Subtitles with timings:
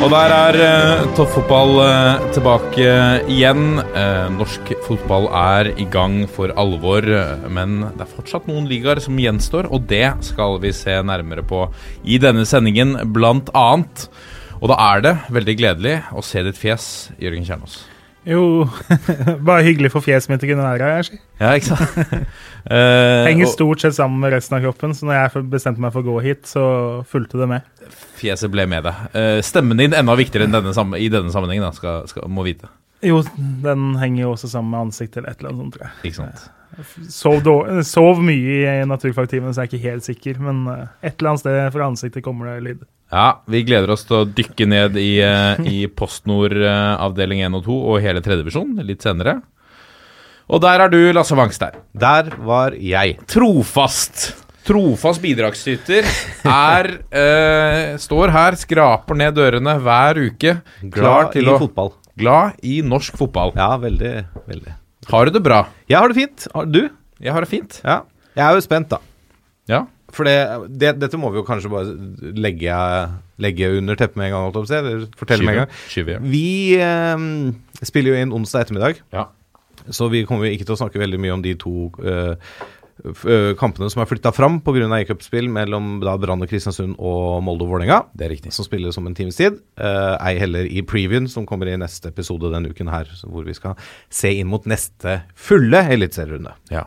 [0.00, 2.86] Og der er uh, toppfotball uh, tilbake
[3.28, 3.82] igjen.
[3.92, 7.04] Uh, norsk fotball er i gang for alvor,
[7.52, 11.66] men det er fortsatt noen ligaer som gjenstår, og det skal vi se nærmere på
[12.00, 14.08] i denne sendingen, blant annet.
[14.62, 16.86] Og da er det veldig gledelig å se ditt fjes,
[17.20, 17.82] Jørgen Kjernås.
[18.28, 18.68] Jo,
[19.48, 21.06] bare hyggelig for fjeset mitt å kunne være her.
[21.08, 21.20] sier.
[21.40, 22.26] Ja, ikke sant?
[22.64, 26.04] Eh, Henger stort sett sammen med resten av kroppen, så når jeg bestemte meg for
[26.04, 26.64] å gå hit, så
[27.08, 27.66] fulgte det med.
[28.20, 29.02] fjeset ble med deg.
[29.14, 32.68] Uh, stemmen din enda viktigere enn denne, i denne sammenhengen, da, skal, skal, må vite.
[33.06, 33.22] Jo,
[33.64, 35.94] den henger jo også sammen med ansiktet eller et eller annet sånt, tror jeg.
[36.10, 36.48] Ikke sant?
[37.10, 41.14] Sov, dårlig, sov mye i naturfagtimen, så jeg er ikke helt sikker, men eh, et
[41.16, 42.84] eller annet sted fra ansiktet kommer det lyd.
[43.10, 45.16] Ja, vi gleder oss til å dykke ned i,
[45.66, 49.40] i PostNord avdeling 1 og 2 og hele tredjevisjon litt senere.
[50.50, 51.76] Og der er du, Lasse Wangstein.
[51.94, 53.20] Der var jeg.
[53.30, 54.32] Trofast.
[54.66, 56.08] Trofast bidragsyter
[56.44, 56.88] er
[57.22, 60.56] eh, Står her, skraper ned dørene hver uke.
[60.82, 61.94] Glad i å fotball.
[62.18, 63.54] Glad i norsk fotball.
[63.58, 64.12] Ja, veldig,
[64.50, 64.76] veldig.
[65.10, 65.62] Har du det bra?
[65.90, 66.50] Jeg har det fint.
[66.54, 66.82] Har du?
[67.22, 67.80] Jeg har det fint.
[67.86, 68.02] Ja.
[68.34, 68.98] Jeg er jo spent, da.
[69.70, 69.84] Ja.
[70.10, 70.36] For det,
[70.82, 71.94] det, dette må vi jo kanskje bare
[72.34, 72.76] legge,
[73.38, 74.62] legge under teppet med en gang.
[74.66, 76.30] Eller fortelle med en gang.
[76.30, 76.48] Vi
[76.82, 79.30] eh, spiller jo inn onsdag ettermiddag, ja.
[79.88, 82.52] Så vi kommer ikke til å snakke veldig mye om de to eh,
[83.04, 84.86] eh, kampene som er flytta fram pga.
[85.00, 88.02] e-cupspill mellom da Brann og Kristiansund og Molde og Vålerenga.
[88.12, 88.54] Det er riktig.
[88.56, 89.58] Som spiller som en times tid.
[89.80, 93.56] Uh, ei heller i previewen, som kommer i neste episode denne uken her, hvor vi
[93.56, 93.78] skal
[94.12, 96.56] se inn mot neste fulle eliteserierunde.
[96.74, 96.86] Ja.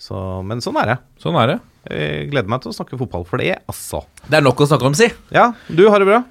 [0.00, 0.16] Så,
[0.48, 0.98] men sånn er det.
[1.20, 1.56] Sånn er det.
[1.92, 4.02] Jeg gleder meg til å snakke fotball for det, altså.
[4.26, 5.10] Det er nok å snakke om, si.
[5.34, 6.22] Ja, du har det bra?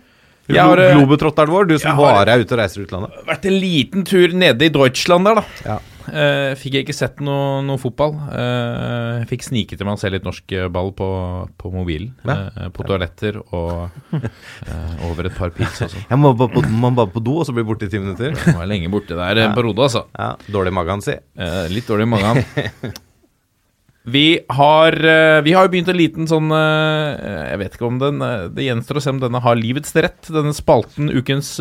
[0.49, 3.21] Jeg har, eh, Globetrotteren vår, du som bare er ute og reiser utlandet.
[3.27, 5.47] Vært en liten tur nede i Deutschland der, da.
[5.65, 5.79] Ja.
[6.09, 8.15] Uh, fikk jeg ikke sett noe, noe fotball.
[8.33, 11.09] Uh, fikk snike til meg å se litt norsk ball på,
[11.59, 12.15] på mobilen.
[12.25, 12.37] Ja.
[12.49, 14.15] Eh, på toaletter og
[15.09, 17.93] over et par pils og Jeg må bare på, do, og så blir borte i
[17.93, 18.33] ti minutter.
[18.33, 20.07] Var lenge borte der en periode, altså.
[20.17, 21.13] Ja, Dårlig magen, si.
[21.75, 22.97] Litt dårlig i magen.
[24.07, 27.97] Vi har, eh, vi har jo begynt en liten sånn eh, Jeg vet ikke om
[27.99, 30.29] den eh, Det gjenstår å se om denne har livets rett.
[30.31, 31.59] Denne spalten Ukens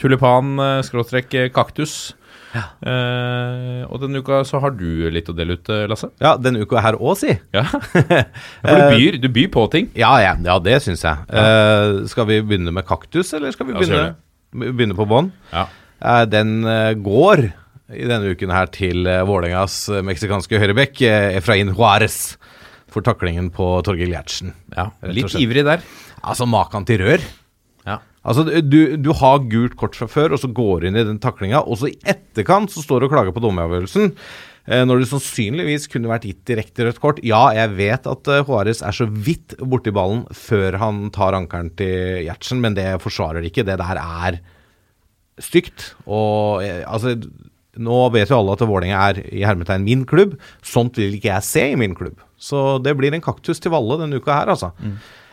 [0.00, 2.14] tulipan-kaktus.
[2.54, 2.62] Ja.
[2.86, 6.06] Uh, og denne uka så har du litt å dele ut, Lasse.
[6.22, 7.34] Ja, denne uka her òg, si.
[7.56, 7.64] Ja.
[7.66, 9.90] For du byr, du byr på ting.
[9.98, 11.18] Ja, ja, ja det syns jeg.
[11.34, 14.14] Uh, skal vi begynne med kaktus, eller skal vi begynne,
[14.54, 15.32] begynne på bånn?
[15.50, 15.66] Ja.
[16.04, 16.62] Eh, den
[17.02, 17.48] går
[17.92, 22.36] i denne uken her til uh, Vålerengas eh, meksikanske høyrebekk, uh, Efrain Juárez,
[22.88, 24.54] for taklingen på Torgeir Gjertsen.
[24.76, 24.88] ja.
[25.10, 25.84] Litt ivrig der.
[26.24, 27.24] Altså, maken til rør.
[27.84, 27.98] Ja.
[28.24, 31.20] Altså, du, du har gult kort fra før, og så går du inn i den
[31.20, 34.14] taklinga, og så i etterkant så står du og klager på dommeravgjørelsen.
[34.64, 37.20] Eh, når det sannsynligvis kunne vært gitt direkte rødt kort.
[37.26, 42.24] Ja, jeg vet at Juárez er så vidt borti ballen før han tar ankelen til
[42.24, 43.66] Gjertsen, men det forsvarer det ikke.
[43.68, 44.40] Det der er
[45.42, 45.90] stygt.
[46.08, 47.18] Og eh, altså
[47.80, 50.38] Nå vet jo alle at Vålerenga er i hermetegn min klubb.
[50.64, 52.22] Sånt vil ikke jeg se i min klubb.
[52.40, 54.74] Så det blir en kaktus til Valle denne uka her, altså.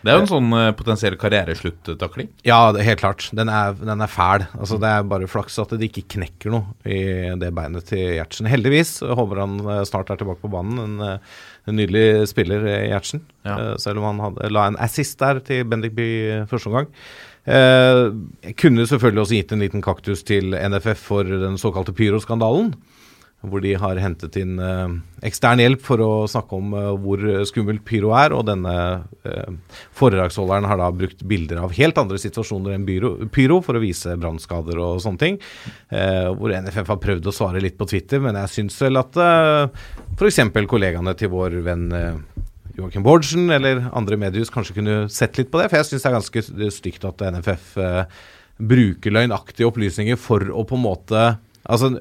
[0.02, 2.32] Det er jo en sånn uh, potensiell karriereslutt-takling.
[2.48, 3.28] Ja, det, helt klart.
[3.38, 4.48] Den er, den er fæl.
[4.58, 7.02] Altså, det er bare flaks at det ikke knekker noe i
[7.42, 8.50] det beinet til Gjertsen.
[8.50, 8.96] Heldigvis.
[9.06, 10.80] Jeg Håper han eh, snart er tilbake på banen.
[10.82, 11.36] En, eh,
[11.70, 13.22] en nydelig spiller, Gjertsen.
[13.46, 13.60] Ja.
[13.60, 16.90] Uh, Selv om han hadde, la en assist der til Bendik By eh, første omgang.
[17.46, 18.06] Eh,
[18.46, 22.74] Jeg kunne selvfølgelig også gitt en liten kaktus til NFF for den såkalte Pyro-skandalen.
[23.42, 24.92] Hvor de har hentet inn eh,
[25.26, 28.36] ekstern hjelp for å snakke om eh, hvor skummelt pyro er.
[28.38, 28.76] Og denne
[29.26, 29.56] eh,
[29.98, 34.78] foredragsholderen har da brukt bilder av helt andre situasjoner enn pyro, for å vise brannskader
[34.78, 35.42] og sånne ting.
[35.90, 39.18] Eh, hvor NFF har prøvd å svare litt på Twitter, men jeg syns vel at
[39.18, 39.90] eh,
[40.20, 40.44] f.eks.
[40.70, 42.14] kollegaene til vår venn eh,
[42.78, 45.70] Joakim Bårdsen eller andre mediehus kanskje kunne sett litt på det.
[45.72, 48.20] For jeg syns det er ganske stygt at NFF eh,
[48.62, 51.24] bruker løgnaktige opplysninger for å på en måte
[51.62, 51.92] Altså,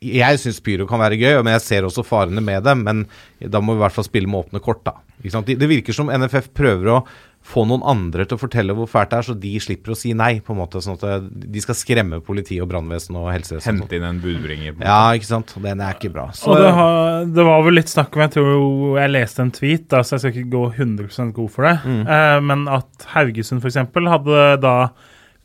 [0.00, 2.72] Jeg syns pyro kan være gøy, men jeg ser også farene med det.
[2.80, 3.02] Men
[3.44, 4.80] da må vi i hvert fall spille med åpne kort.
[4.86, 4.94] da.
[5.20, 5.52] Ikke sant?
[5.52, 7.02] Det virker som NFF prøver å
[7.46, 10.12] få noen andre til å fortelle hvor fælt det er, så de slipper å si
[10.18, 10.38] nei.
[10.44, 13.82] på en måte, Sånn at eh, de skal skremme politi og brannvesen og helsevesen.
[13.82, 14.76] Hente inn en budbringer.
[14.76, 15.54] på en Ja, ikke sant.
[15.62, 16.28] Den er ikke bra.
[16.36, 19.52] Så, Og det, har, det var vel litt snakk om Jeg tror jeg leste en
[19.54, 21.76] tweet, da, så jeg skal ikke gå 100% god for det.
[21.86, 22.00] Mm.
[22.16, 23.82] Eh, men at Haugesund f.eks.
[23.94, 24.78] hadde da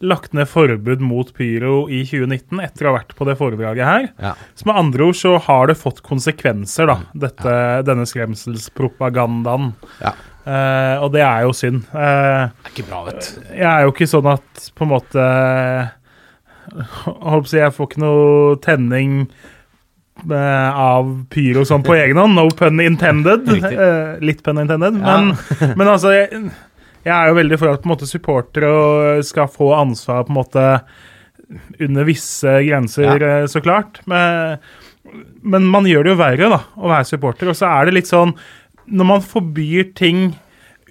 [0.02, 4.08] lagt ned forbud mot pyro i 2019 etter å ha vært på det foredraget her.
[4.18, 4.34] ja.
[4.58, 6.96] Så med andre ord så har det fått konsekvenser, da,
[7.28, 7.54] dette,
[7.86, 9.72] denne skremselspropagandaen.
[10.02, 10.16] Ja.
[10.42, 11.84] Eh, og det er jo synd.
[11.94, 13.42] Uh, Det er ikke bra, vet du.
[13.54, 15.26] jeg er jo ikke sånn at på en måte
[16.72, 19.16] Holdt på å si, jeg får ikke noe tenning
[20.24, 22.38] uh, av pyro sånn på egen hånd.
[22.38, 23.50] No pun intended.
[24.24, 25.02] Litt pun intended.
[25.02, 25.18] Ja.
[25.18, 26.46] Men, men altså jeg,
[27.02, 30.40] jeg er jo veldig for at på en måte supportere skal få ansvar på en
[30.40, 30.66] måte
[31.84, 33.42] under visse grenser, ja.
[33.52, 34.00] så klart.
[34.08, 34.62] Men,
[35.42, 37.52] men man gjør det jo verre da, å være supporter.
[37.52, 38.32] Og så er det litt sånn
[38.92, 40.32] Når man forbyr ting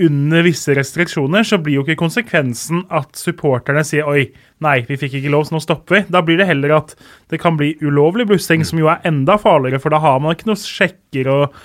[0.00, 4.30] under visse restriksjoner, så blir jo ikke konsekvensen at supporterne sier oi,
[4.64, 6.02] nei, vi fikk ikke lov, så nå stopper vi.
[6.12, 6.94] Da blir det heller at
[7.32, 10.48] det kan bli ulovlig blussing, som jo er enda farligere, for da har man ikke
[10.48, 11.58] noen sjekker og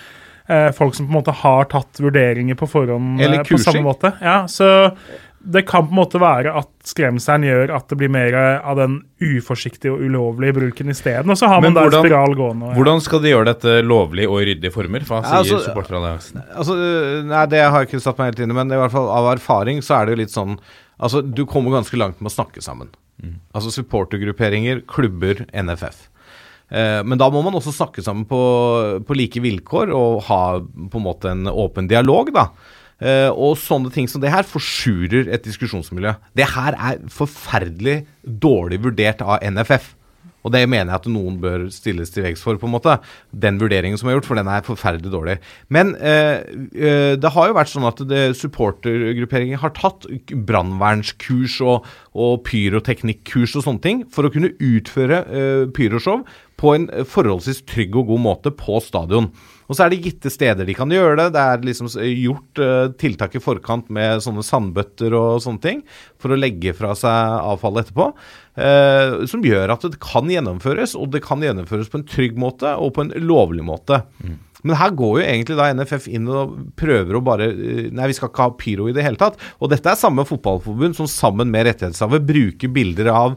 [0.49, 4.11] eh, folk som på en måte har tatt vurderinger på forhånd eh, på samme måte.
[4.19, 4.67] Ja, så
[5.45, 8.97] det kan på en måte være at skremselen gjør at det blir mer av den
[9.21, 11.30] uforsiktige og ulovlige bruken isteden.
[11.30, 12.69] Og så har Men man da en spiral gående.
[12.71, 15.06] og- Hvordan skal de gjøre dette lovlig og i ryddige former?
[15.06, 16.44] Hva sier altså- supporteralliansen?
[16.56, 18.92] Altså, øh, nei, det har jeg ikke satt meg helt inn i, men i hvert
[18.92, 20.59] fall av erfaring så er det jo litt sånn
[20.97, 22.88] Altså, du kommer ganske langt med å snakke sammen.
[23.53, 26.07] Altså supportergrupperinger, klubber, NFF.
[26.71, 28.39] Eh, men da må man også snakke sammen på,
[29.06, 32.47] på like vilkår og ha på en måte en åpen dialog, da.
[33.03, 36.15] Eh, og sånne ting som det her forsurer et diskusjonsmiljø.
[36.38, 39.94] Det her er forferdelig dårlig vurdert av NFF.
[40.45, 43.00] Og det mener jeg at noen bør stilles til veggs for, på en måte.
[43.33, 45.39] Den vurderingen som er gjort, for den er forferdelig dårlig.
[45.74, 46.45] Men eh,
[46.77, 48.03] eh, det har jo vært sånn at
[48.38, 55.65] supportergrupperinger har tatt brannvernskurs og, og pyroteknikkurs og sånne ting for å kunne utføre eh,
[55.74, 56.21] pyroshow
[56.62, 59.33] på en forholdsvis trygg og god måte på stadion.
[59.65, 61.27] Og så er det gitte steder de kan gjøre det.
[61.35, 65.83] Det er liksom gjort uh, tiltak i forkant med sånne sandbøtter og sånne ting
[66.21, 68.09] for å legge fra seg avfallet etterpå.
[68.56, 72.75] Uh, som gjør at det kan gjennomføres, og det kan gjennomføres på en trygg måte
[72.77, 74.03] og på en lovlig måte.
[74.65, 78.15] Men her går jo egentlig da NFF inn og prøver å bare eh, Nei, vi
[78.18, 79.38] skal ikke ha pyro i det hele tatt.
[79.61, 83.35] Og dette er samme fotballforbund som sammen med rettighetshaver bruker bilder av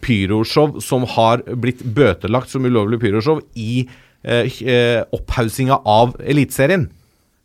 [0.00, 3.84] pyroshow som har blitt bøtelagt som ulovlig pyroshow i
[4.22, 6.88] eh, opphaussinga av Eliteserien.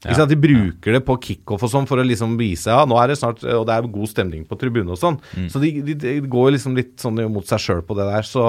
[0.06, 0.26] Ja.
[0.30, 3.18] De bruker det på kickoff og sånn for å liksom vise ja, nå er det
[3.20, 5.18] snart, og det er god stemning på tribunen og sånn.
[5.52, 8.28] Så de, de, de går liksom litt sånn mot seg sjøl på det der.
[8.28, 8.44] Så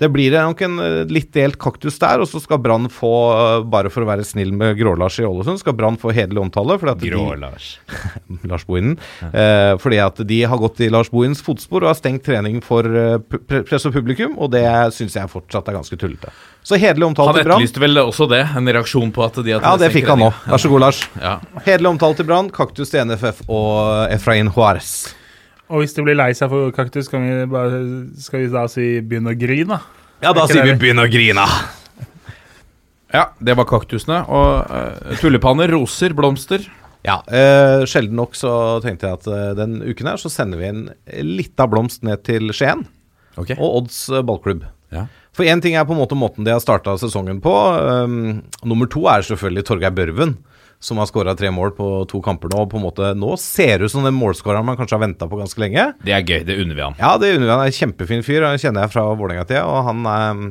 [0.00, 2.22] det blir nok en eh, litt delt kaktus der.
[2.24, 5.62] Og så skal Brann få, eh, bare for å være snill med Grå-Lars i Ålesund,
[5.62, 6.78] skal Brann få hederlig omtale.
[6.80, 7.70] Grå-Lars.
[8.50, 8.98] Lars Bohinen.
[9.30, 12.86] Eh, fordi at de har gått i Lars Bohinens fotspor og har stengt trening for
[12.88, 14.66] eh, pre press og publikum, og det
[14.96, 16.32] syns jeg fortsatt er ganske tullete.
[16.66, 17.62] Så hederlig omtalt Han til Brann.
[17.62, 20.32] etterlyste vel også det, en reaksjon på at de Ja, det fikk han nå.
[20.44, 21.00] Vær så god, Lars.
[21.16, 21.38] Ja.
[21.64, 25.14] Hederlig omtalt til Brann, kaktus til NFF og Efrain Juárez.
[25.68, 27.80] Og hvis de blir lei seg for kaktus, kan vi bare,
[28.20, 29.80] skal vi da si begynn å grine?
[30.24, 30.74] Ja, da sier vi?
[30.74, 31.46] 'begynn å grine'.
[33.14, 34.24] ja, det var kaktusene.
[34.26, 36.66] Og uh, tulipaner, roser, blomster.
[37.06, 38.50] Ja, eh, sjelden nok så
[38.84, 40.82] tenkte jeg at eh, den uken her så sender vi en
[41.24, 42.82] lita blomst ned til Skien
[43.38, 43.54] okay.
[43.54, 44.66] og Odds eh, ballklubb.
[44.94, 45.06] Ja.
[45.36, 47.52] For én ting er på en måte måten de har starta sesongen på.
[47.52, 50.36] Um, nummer to er selvfølgelig Torgeir Børven,
[50.82, 52.64] som har skåra tre mål på to kamper nå.
[52.64, 55.28] og på en måte Nå ser det ut som den målskåreren man kanskje har venta
[55.30, 55.90] på ganske lenge.
[56.04, 56.98] Det er gøy, det unner vi han.
[57.00, 57.64] Ja, det unner vi han.
[57.64, 59.64] er En kjempefin fyr, han kjenner jeg fra Vålerenga-tida.
[59.66, 60.44] Og han er,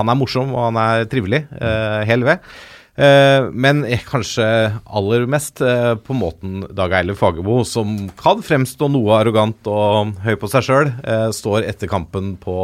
[0.00, 1.44] han er morsom, og han er trivelig.
[1.56, 2.56] Uh, hel ved.
[2.96, 4.46] Eh, men eh, kanskje
[4.84, 10.32] aller mest eh, på måten Dag Eilif Fagermo, som kan fremstå noe arrogant og høy
[10.40, 10.94] på seg sjøl,
[11.36, 12.56] står etter kampen på,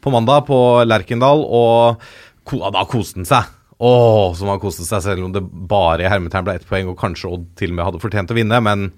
[0.00, 0.58] på mandag på
[0.88, 2.00] Lerkendal, og
[2.48, 3.54] da koste han seg.
[3.78, 3.90] Å,
[4.34, 7.30] som han koste seg, selv om det bare i hermetegn ble ett poeng, og kanskje
[7.30, 8.58] Odd til og med hadde fortjent å vinne.
[8.64, 8.88] Men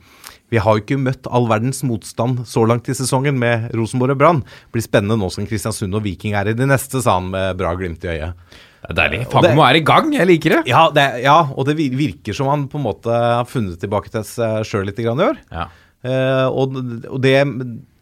[0.55, 4.23] vi har jo ikke møtt all verdens motstand så langt i sesongen med Rosenborg og
[4.23, 4.41] Brann.
[4.73, 7.75] Blir spennende nå som Kristiansund og Viking er i de neste, sa han med bra
[7.77, 8.57] glimt i øyet.
[8.81, 9.21] Det er deilig.
[9.33, 10.63] Fagermo er i gang, jeg liker det.
[10.71, 14.25] Ja, det, ja, og det virker som han på en måte har funnet tilbake til
[14.27, 15.41] seg sjøl litt i år.
[15.53, 15.67] Ja.
[16.01, 16.79] Eh, og
[17.11, 17.37] og det,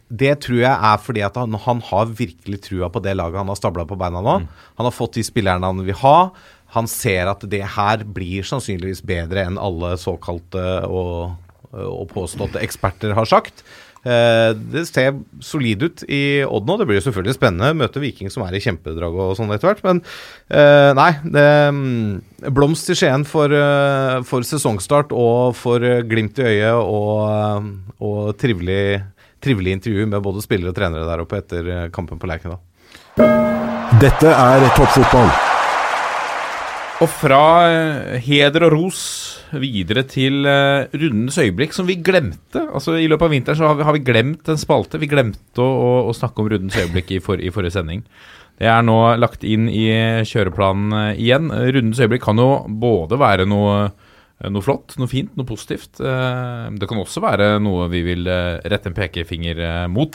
[0.08, 3.50] det tror jeg er fordi at han, han har virkelig trua på det laget han
[3.50, 4.36] har stabla på beina nå.
[4.78, 6.30] Han har fått de spillerne han vil ha.
[6.76, 11.34] Han ser at det her blir sannsynligvis bedre enn alle såkalte og,
[11.72, 13.64] og påståtte eksperter har sagt.
[14.08, 16.78] Eh, det ser solid ut i Odd nå.
[16.80, 17.76] Det blir jo selvfølgelig spennende.
[17.76, 19.82] Møte Viking som er i kjempedrag og sånn etter hvert.
[19.86, 20.00] Men
[20.48, 26.48] eh, nei, det, mm, blomst til Skien for, eh, for sesongstart og for glimt i
[26.54, 27.68] øyet og,
[28.00, 29.02] og trivelig,
[29.44, 32.62] trivelig intervju med både spillere og trenere der oppe etter kampen på Lerkendal.
[33.98, 35.30] Dette er toppfotball.
[36.98, 37.42] Og fra
[38.24, 39.02] heder og ros
[39.56, 42.62] videre til uh, rundens øyeblikk, som vi glemte.
[42.68, 45.00] Altså I løpet av vinteren så har vi, har vi glemt en spalte.
[45.00, 48.04] Vi glemte å, å, å snakke om rundens øyeblikk i, for, i forrige sending.
[48.58, 49.86] Det er nå lagt inn i
[50.26, 51.48] kjøreplanen uh, igjen.
[51.48, 52.50] Rundens øyeblikk kan jo
[52.82, 53.88] både være noe,
[54.50, 55.98] noe flott, noe fint, noe positivt.
[55.98, 60.14] Eh, Det kan også være noe vi vil eh, rette en pekefinger eh, mot,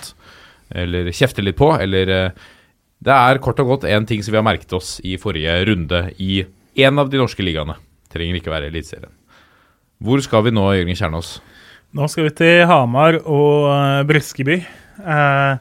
[0.72, 2.46] eller kjefte litt på, eller eh,
[3.04, 6.06] Det er kort og godt én ting som vi har merket oss i forrige runde
[6.24, 6.46] i
[6.84, 7.75] en av de norske ligaene.
[8.13, 9.12] Trenger ikke være Eliteserien.
[10.03, 11.38] Hvor skal vi nå, Jørgen Kjernås?
[11.95, 14.57] Nå skal vi til Hamar og uh, Briskeby.
[15.00, 15.55] Uh,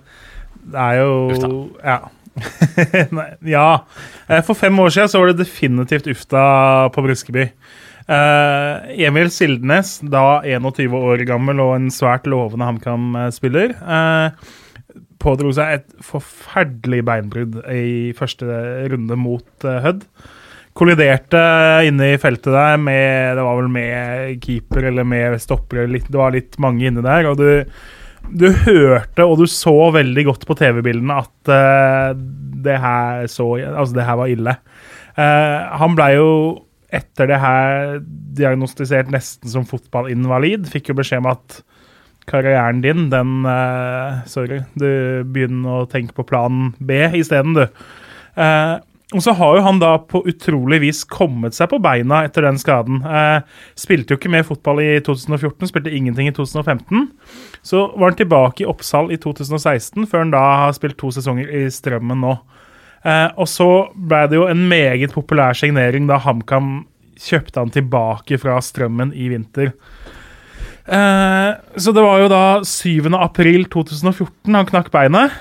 [0.67, 1.13] det er jo
[1.79, 2.01] Ja.
[3.13, 3.85] Nei, ja.
[4.25, 6.43] Eh, for fem år siden så var det definitivt Ufta
[6.95, 7.47] på Briskeby.
[8.09, 14.33] Uh, Emil Sildenes, da 21 år gammel og en svært lovende HamKam-spiller, uh,
[15.23, 18.49] pådro seg et forferdelig beinbrudd i første
[18.91, 20.09] runde mot uh, Hødd.
[20.73, 21.41] Kolliderte
[21.85, 25.85] inne i feltet der med Det var vel med keeper eller med stopper.
[25.85, 27.29] Det var litt mange inne der.
[27.29, 27.65] Og du,
[28.33, 33.99] du hørte og du så veldig godt på TV-bildene at uh, det, her så, altså
[33.99, 34.57] det her var ille.
[35.19, 36.31] Uh, han blei jo
[36.93, 38.01] etter det her
[38.37, 40.69] diagnostisert nesten som fotballinvalid.
[40.73, 41.61] Fikk jo beskjed om at
[42.29, 44.89] karrieren din, den uh, Sorry, du
[45.29, 47.67] begynner å tenke på plan B isteden, du.
[48.33, 48.77] Eh,
[49.13, 52.61] og så har jo han da på utrolig vis kommet seg på beina etter den
[52.61, 53.03] skaden.
[53.05, 53.45] Eh,
[53.79, 57.11] spilte jo ikke mer fotball i 2014, spilte ingenting i 2015.
[57.67, 61.51] Så var han tilbake i Oppsal i 2016, før han da har spilt to sesonger
[61.51, 62.39] i Strømmen nå.
[63.03, 66.83] Eh, og så ble det jo en meget populær signering da HamKam
[67.23, 69.73] kjøpte han tilbake fra Strømmen i vinter.
[70.83, 73.13] Eh, så det var jo da 7.
[73.19, 75.35] april 2014 han knakk beinet.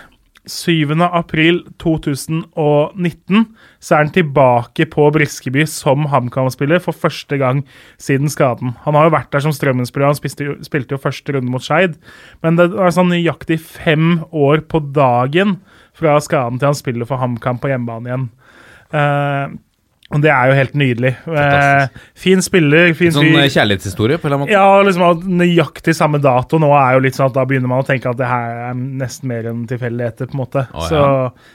[0.50, 0.90] 7.
[1.06, 3.44] april 2019
[3.80, 7.62] så er han tilbake på Briskeby som HamKam-spiller for første gang
[8.02, 8.74] siden skaden.
[8.88, 12.00] Han har jo vært der som Strømmen-spiller, han spilte, spilte jo første runde mot Skeid.
[12.42, 15.60] Men det er sånn nøyaktig fem år på dagen
[15.98, 18.30] fra skaden til han spiller for HamKam på hjemmebane igjen.
[18.92, 19.60] Og
[20.20, 21.14] det er jo helt nydelig.
[21.32, 23.38] Eh, fin spiller, fin Sånn fyr.
[23.38, 24.58] Sånn kjærlighetshistorie, på en eller annen måte?
[24.58, 27.88] Ja, liksom nøyaktig samme dato nå er jo litt sånn at da begynner man å
[27.88, 30.68] tenke at det her er nesten mer enn tilfeldigheter, på en måte.
[30.68, 30.92] Å, ja.
[30.92, 31.02] Så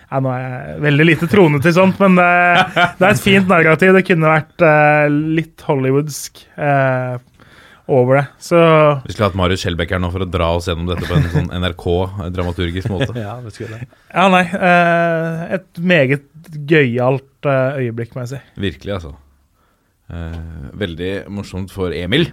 [0.08, 2.32] ja, nå er jeg veldig lite troende til sånt, men det,
[2.96, 3.92] det er et fint narrativ.
[4.00, 5.06] Det kunne vært eh,
[5.42, 7.16] litt hollywoodsk eh,
[7.86, 8.24] over det.
[8.42, 8.58] Så
[9.04, 11.28] Vi skulle hatt Marius Skjelbæk her nå for å dra oss gjennom dette på en
[11.30, 13.12] sånn NRK-dramaturgisk måte.
[13.26, 13.88] Ja, det skulle jeg.
[14.10, 14.42] ja, nei.
[14.50, 16.26] Eh, et meget
[16.70, 18.40] gøyalt eh, øyeblikk, må jeg si.
[18.68, 19.14] Virkelig, altså.
[20.12, 20.40] Eh,
[20.78, 22.28] veldig morsomt for Emil.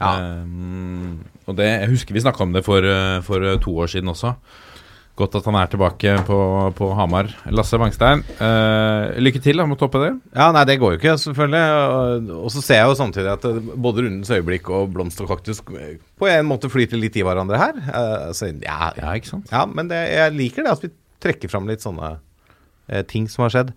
[0.00, 0.12] Ja.
[0.16, 3.90] Eh, og det, jeg husker vi snakka om det for, eh, for eh, to år
[3.92, 4.34] siden også.
[5.20, 6.36] Godt at han er tilbake på,
[6.78, 7.28] på Hamar.
[7.52, 10.08] Lasse Bangstein, eh, lykke til da, med å toppe det.
[10.32, 11.60] Ja, nei, det går jo ikke, selvfølgelig.
[11.92, 13.44] Og, og så ser jeg jo samtidig at
[13.76, 17.82] både Rundens øyeblikk og Blomst og kaktus på en måte flyter litt i hverandre her.
[18.32, 19.52] Så, ja, Ja, ikke sant?
[19.52, 20.92] ja, men det, jeg liker det at vi
[21.22, 22.14] trekker fram litt sånne
[23.08, 23.72] ting som har skjedd.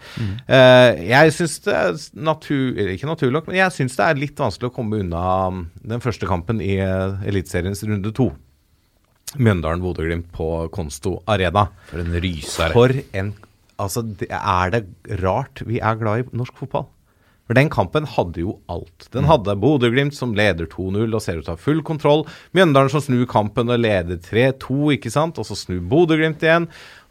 [0.48, 4.42] Eh, jeg syns det er natur, ikke naturlig nok, men jeg syns det er litt
[4.42, 8.30] vanskelig å komme unna um, den første kampen i uh, Eliteseriens runde to.
[9.36, 11.68] Mjøndalen-Bodø-Glimt på Konsto Arena.
[11.90, 12.76] For en rysere.
[12.76, 13.36] For en
[13.76, 16.86] Altså, det, er det rart vi er glad i norsk fotball?
[17.46, 19.06] For den kampen hadde jo alt.
[19.14, 22.24] Den hadde Bodø-Glimt som leder 2-0 og ser ut til å ha full kontroll.
[22.58, 25.38] Mjøndalen som snur kampen og leder 3-2, ikke sant.
[25.38, 26.66] Og så snur Bodø-Glimt igjen.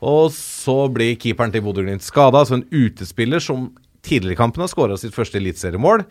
[0.05, 2.43] Og så blir keeperen til Bodø-Glimt skada.
[2.43, 3.71] Altså en utespiller som
[4.05, 6.05] tidligere i kampen har skåra sitt første eliteseriemål.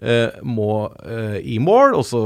[0.00, 2.20] eh, må eh, i mål, og så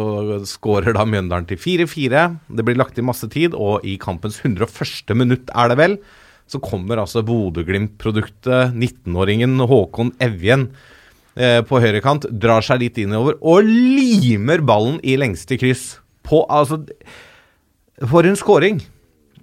[0.47, 2.27] skårer da Mjøndalen til 4-4.
[2.55, 5.15] Det blir lagt i masse tid, og i kampens 101.
[5.17, 5.97] minutt er det vel,
[6.47, 10.69] så kommer altså Bodø-Glimt-produktet, 19-åringen Håkon Evjen,
[11.35, 15.97] eh, på høyrekant, drar seg litt innover og limer ballen i lengste kryss.
[16.25, 16.85] På, altså
[18.05, 18.85] For en scoring!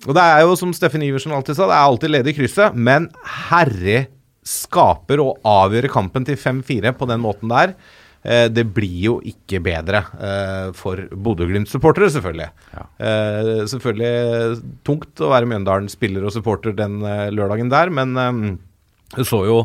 [0.08, 2.78] Og det er jo som Steffen Iversen alltid sa, det er alltid ledig i krysset,
[2.78, 3.10] men
[3.48, 4.06] herre
[4.48, 7.76] skaper og avgjør kampen til 5-4 på den måten der.
[8.22, 12.50] Eh, det blir jo ikke bedre eh, for Bodø-Glimt-supportere, selvfølgelig.
[13.02, 17.02] Eh, selvfølgelig tungt å være Mjøndalen-spiller og supporter den
[17.34, 18.60] lørdagen der, men
[19.16, 19.64] du så jo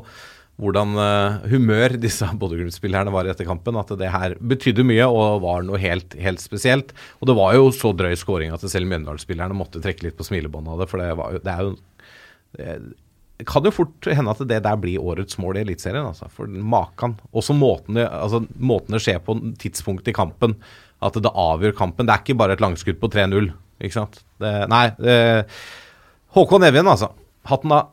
[0.56, 3.76] hvordan eh, humør disse Bodø-Glimt-spillerne var etter kampen.
[3.76, 6.94] At det her betydde mye og var noe helt, helt spesielt.
[7.20, 10.72] Og det var jo så drøy scoring at selv Mjøndalen-spillerne måtte trekke litt på smilebåndet
[10.72, 10.88] av det.
[10.92, 11.74] For det, var, jo- det er jo
[12.56, 12.94] det,
[13.52, 16.06] kan jo fort hende at det der blir årets mål i Eliteserien.
[16.08, 17.18] Altså, for maken.
[17.36, 20.56] Også måten det, altså, måten det skjer på tidspunktet i kampen.
[21.04, 22.08] At det avgjør kampen.
[22.08, 23.50] Det er ikke bare et langskudd på 3-0.
[23.84, 24.22] Ikke sant?
[24.40, 24.86] Det, nei.
[26.36, 27.10] Håkon Evjen, altså.
[27.52, 27.92] Hatten av.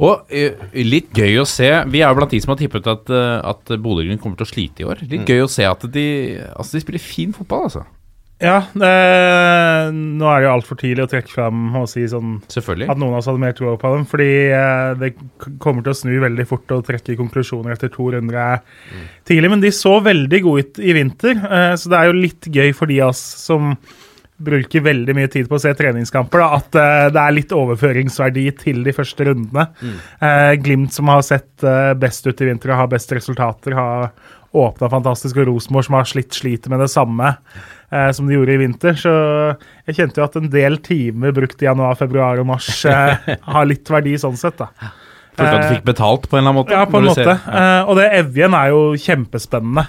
[0.00, 3.10] Og eh, litt gøy å se Vi er jo blant de som har tippet at,
[3.12, 5.02] eh, at Bodø-Glimt kommer til å slite i år.
[5.04, 6.06] Litt gøy å se at de
[6.54, 7.84] Altså, de spiller fin fotball, altså.
[8.42, 8.88] Ja, det,
[9.94, 13.20] nå er det jo altfor tidlig å trekke fram og si sånn at noen av
[13.20, 14.06] oss hadde mer tro på dem.
[14.10, 15.12] Fordi eh, det
[15.62, 18.64] kommer til å snu veldig fort og trekke konklusjoner etter to runder er
[19.28, 19.52] tidlig.
[19.52, 21.38] Men de så veldig gode ut i vinter,
[21.78, 23.76] så det er jo litt gøy for de av oss som
[24.44, 28.46] bruker veldig mye tid på å se treningskamper, da, at uh, det er litt overføringsverdi
[28.60, 29.68] til de første rundene.
[30.22, 34.10] Eh, Glimt, som har sett uh, best ut i vinter og har best resultater, har
[34.52, 37.36] åpna fantastisk, og Rosenborg, som har slitt, sliter med det samme
[38.16, 38.96] som de gjorde i vinter.
[38.96, 39.10] Så
[39.88, 42.68] jeg kjente jo at en del timer brukt i januar, februar og mars
[43.54, 44.92] har litt verdi sånn sett, da.
[45.32, 46.76] Følte at du fikk betalt på en eller annen måte?
[46.76, 47.36] Ja, på en måte.
[47.36, 47.66] Ja.
[47.88, 49.86] Og det Evjen er jo kjempespennende.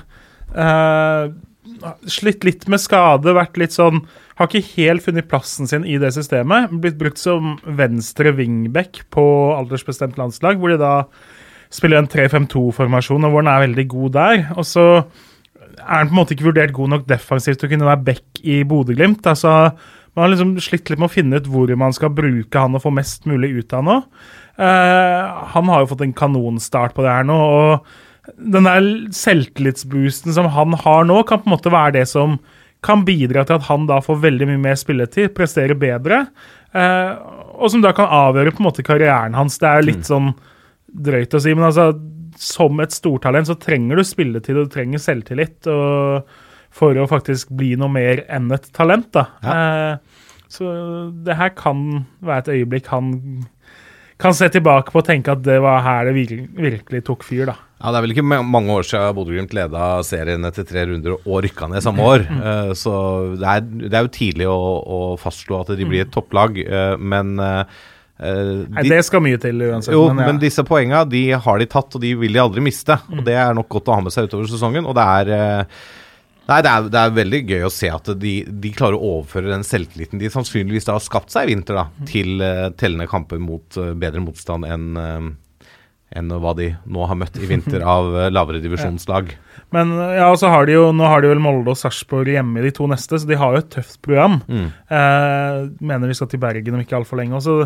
[0.53, 1.31] Eh,
[2.09, 4.03] slitt litt med skade, vært litt sånn
[4.39, 6.71] Har ikke helt funnet plassen sin i det systemet.
[6.81, 10.95] Blitt brukt som venstre wingback på aldersbestemt landslag, hvor de da
[11.73, 14.41] spiller en 3-5-2-formasjon, og hvor han er veldig god der.
[14.57, 14.85] Og så
[15.83, 18.41] er han på en måte ikke vurdert god nok defensivt til å kunne være back
[18.41, 19.25] i Bodø-Glimt.
[19.29, 19.73] Altså,
[20.13, 22.83] man har liksom slitt litt med å finne ut hvor man skal bruke han og
[22.83, 23.99] få mest mulig ut av han nå.
[24.53, 27.87] Uh, han har jo fått en kanonstart på det her nå, og
[28.37, 32.37] den der selvtillitsboosten som han har nå, kan på en måte være det som
[32.83, 36.25] kan bidra til at han da får veldig mye mer spilletid, presterer bedre,
[36.75, 37.11] eh,
[37.55, 39.59] og som da kan avgjøre på en måte karrieren hans.
[39.59, 40.33] Det er jo litt sånn
[40.87, 41.91] drøyt å si, men altså,
[42.39, 46.33] som et stortalent så trenger du spilletid, og du trenger selvtillit og
[46.73, 49.11] for å faktisk bli noe mer enn et talent.
[49.13, 49.27] da.
[49.45, 50.69] Eh, så
[51.25, 53.13] det her kan være et øyeblikk han
[54.21, 57.45] kan se tilbake på og tenke at det var her det virkelig tok fyr.
[57.51, 57.55] da.
[57.83, 61.41] Ja, Det er vel ikke mange år siden Bodø-Glimt leda serien etter tre runder og
[61.43, 62.23] rykka ned samme år.
[62.43, 62.93] Eh, så
[63.39, 66.93] det er, det er jo tidlig å, å fastslå at de blir et topplag, eh,
[66.99, 67.75] men eh,
[68.23, 69.95] eh, Nei, Det skal mye til uansett.
[69.95, 70.29] Jo, men ja.
[70.31, 72.97] men disse poenga de har de tatt, og de vil de aldri miste.
[73.11, 74.87] Og Det er nok godt å ha med seg utover sesongen.
[74.87, 75.67] Og det er
[76.43, 79.47] Nei, det er, det er veldig gøy å se at de, de klarer å overføre
[79.53, 83.79] den selvtilliten de sannsynligvis har skapt seg i vinter, da, til uh, tellende kamper mot
[83.79, 85.29] uh, bedre motstand enn eh,
[86.15, 89.33] enn hva de nå har møtt i vinter av eh, lavere divisjonslag.
[89.73, 92.67] Men ja, så har de jo, nå har de vel Molde og Sarpsborg hjemme i
[92.67, 94.39] de to neste, så de har jo et tøft program.
[94.47, 94.67] Mm.
[94.93, 97.39] Eh, mener de skal til Bergen om ikke altfor lenge.
[97.39, 97.57] Og så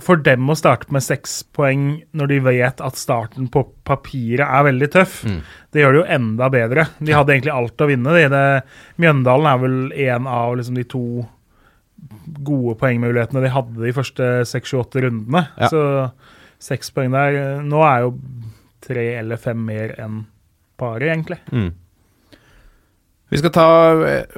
[0.00, 4.64] for dem å starte med seks poeng når de vet at starten på papiret er
[4.70, 5.42] veldig tøff, Mm.
[5.74, 6.86] det gjør det jo enda bedre.
[7.02, 8.14] De hadde egentlig alt å vinne.
[8.16, 8.22] De.
[8.32, 8.44] Det,
[9.04, 9.76] Mjøndalen er vel
[10.08, 11.02] en av liksom, de to
[12.42, 15.44] gode poengmulighetene de hadde de første seks, sju, åtte rundene.
[15.60, 15.68] Ja.
[15.68, 15.82] Så
[16.62, 18.16] seks poeng der Nå er jo
[18.82, 20.24] tre eller fem mer enn
[20.78, 21.38] paret, egentlig.
[21.54, 21.70] Mm.
[23.32, 23.66] Vi skal ta
[24.04, 24.34] eh,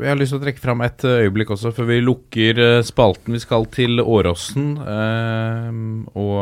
[0.00, 2.84] Jeg har lyst til å trekke fram et eh, øyeblikk også, før vi lukker eh,
[2.86, 3.34] spalten.
[3.36, 5.80] Vi skal til Åråsen eh,
[6.16, 6.38] og,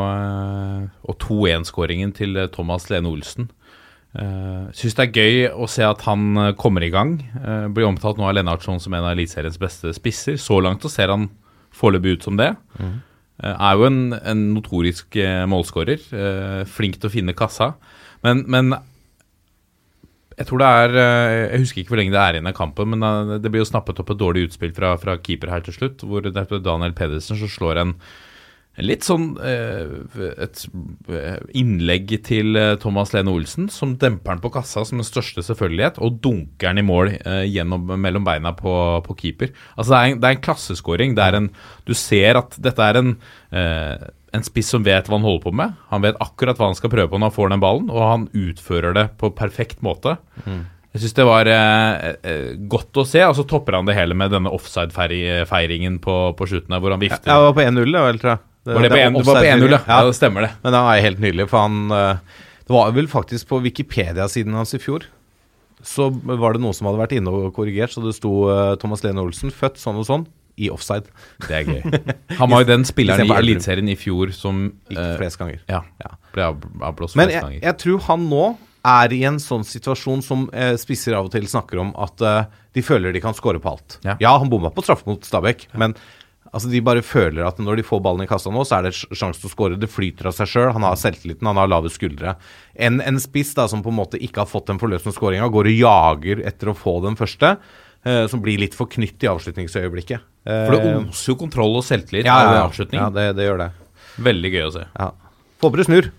[1.03, 3.51] og 2-1-skåringen til Thomas Lene Olsen.
[4.17, 7.19] Uh, Syns det er gøy å se at han kommer i gang.
[7.77, 10.39] Blir omtalt nå av Lennartson som en av Eliteseriens beste spisser.
[10.41, 11.27] Så langt så ser han
[11.77, 12.55] foreløpig ut som det.
[12.81, 12.95] Eh,
[13.45, 16.05] er jo en, en notorisk uh, målskårer.
[16.17, 17.75] eh, flink til å finne kassa.
[18.25, 18.73] Men, men
[20.37, 22.93] jeg tror det er eh, Jeg husker ikke hvor lenge det er igjen av kampen,
[22.93, 25.77] men eh, det blir jo snappet opp et dårlig utspill fra, fra keeper her til
[25.77, 27.95] slutt, hvor det er Daniel Pedersen som slår en
[28.85, 29.93] litt sånn eh,
[30.45, 30.63] et
[31.09, 35.45] eh, innlegg til eh, Thomas Lene Olsen, som demper han på kassa som den største
[35.47, 37.15] selvfølgelighet, og dunker han i mål
[37.49, 38.75] gjennom, mellom beina på,
[39.07, 39.55] på keeper.
[39.77, 41.17] Altså Det er en, det er en klasseskåring.
[41.17, 41.51] Det en,
[41.89, 43.11] du ser at dette er en,
[43.57, 45.77] en spiss som vet hva han holder på med.
[45.93, 48.31] Han vet akkurat hva han skal prøve på når han får den ballen, og han
[48.37, 50.19] utfører det på perfekt måte.
[50.97, 54.33] Jeg syns det var eh, godt å se, og så topper han det hele med
[54.33, 57.29] denne offside-feiringen på, på slutten her, hvor han vifter.
[57.29, 58.45] Jeg var på 1-0, det vel, tror jeg.
[58.67, 59.81] Var det en- det var på 1-0, ja.
[59.87, 59.99] ja.
[60.07, 60.51] Det stemmer det.
[60.65, 62.17] Men det er helt nydelig, for han eh,
[62.67, 65.05] Det var vel faktisk på Wikipedia-siden hans i fjor.
[65.87, 69.05] Så var det noen som hadde vært inne og korrigert, så det sto eh, Thomas
[69.05, 70.25] Lene Olsen, født sånn og sånn,
[70.59, 71.05] i offside.
[71.47, 71.83] Det er gøy.
[72.41, 75.61] Han var jo den spilleren i Eliteserien i fjor som Gikk eh, flest ganger.
[75.69, 76.15] Ja, Ja.
[76.33, 76.47] ble
[76.81, 77.61] avblåst Men flest jeg, ganger.
[77.69, 78.45] jeg tror han nå
[78.87, 82.45] er i en sånn situasjon som eh, spisser av og til snakker om, at eh,
[82.75, 83.99] de føler de kan score på alt.
[84.07, 84.17] Ja.
[84.23, 85.95] Ja, han bomma på straffe mot Stabæk, men
[86.57, 88.95] Altså De bare føler at når de får ballen i kassa nå, så er det
[88.97, 89.77] sj- sjanse til å skåre.
[89.81, 90.71] Det flyter av seg sjøl.
[90.73, 92.33] Han har selvtilliten, han har lave skuldre.
[92.81, 95.69] En, en spiss da som på en måte ikke har fått den forløsende skåringa, går
[95.69, 97.59] og jager etter å få den første,
[98.09, 100.25] eh, som blir litt for knytt i avslutningsøyeblikket.
[100.49, 102.65] Eh, For det oser jo kontroll og selvtillit ja, ja.
[102.71, 103.03] avslutning.
[103.05, 103.71] ja det, det gjør det.
[104.31, 104.87] Veldig gøy å se.
[104.97, 105.11] Ja.
[105.67, 106.11] Håper det snur.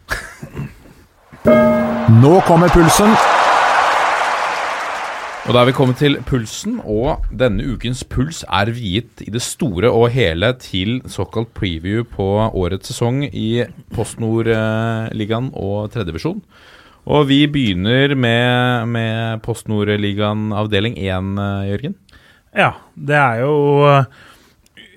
[2.22, 3.14] Nå kommer pulsen.
[5.48, 9.40] Og da er vi kommet til pulsen, og denne ukens puls er viet i det
[9.40, 13.64] store og hele til såkalt preview på årets sesong i
[13.96, 16.44] PostNord-ligaen og tredjedivisjon.
[17.08, 21.40] Og vi begynner med, med PostNord-ligaen avdeling 1,
[21.72, 21.96] Jørgen.
[22.52, 23.58] Ja, det er jo
[23.88, 24.24] uh,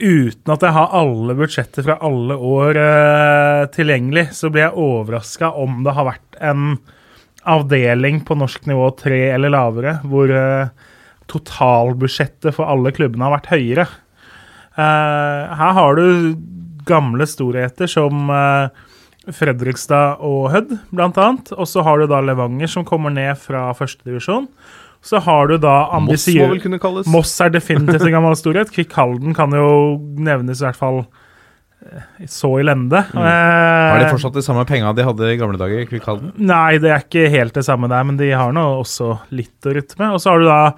[0.00, 5.54] Uten at jeg har alle budsjetter fra alle år uh, tilgjengelig, så blir jeg overraska
[5.54, 6.72] om det har vært en
[7.48, 10.72] avdeling på norsk nivå tre eller lavere, hvor eh,
[11.31, 13.87] totalbudsjettet for alle klubbene har vært høyere.
[14.76, 16.37] Eh, her har du
[16.88, 18.87] gamle storheter som eh,
[19.37, 21.53] Fredrikstad og Hødd, annet.
[21.57, 24.48] Og så har du da Levanger, som kommer ned fra førstedivisjon.
[25.05, 27.09] Så har du da Moss må vel kunne kalles.
[27.09, 28.72] Moss er definitivt en gammel storhet.
[28.74, 31.03] Kvikk Halden kan jo nevnes i hvert fall
[32.29, 33.00] så elende.
[33.03, 33.05] lende.
[33.14, 33.22] Mm.
[33.22, 35.87] Har de Eh, fortsatt de samme penga de hadde i gamle dager?
[36.38, 39.74] Nei, det er ikke helt det samme der, men de har nå også litt å
[39.74, 40.12] rutte med.
[40.14, 40.74] Og så har du da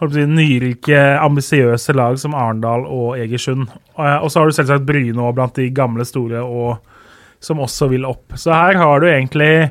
[0.00, 3.68] holdt si, nyrike, ambisiøse lag som Arendal og Egersund.
[3.98, 6.78] Eh, Og så har du selvsagt Bryne òg blant de gamle store og,
[7.40, 8.32] som også vil opp.
[8.36, 9.70] Så her har du egentlig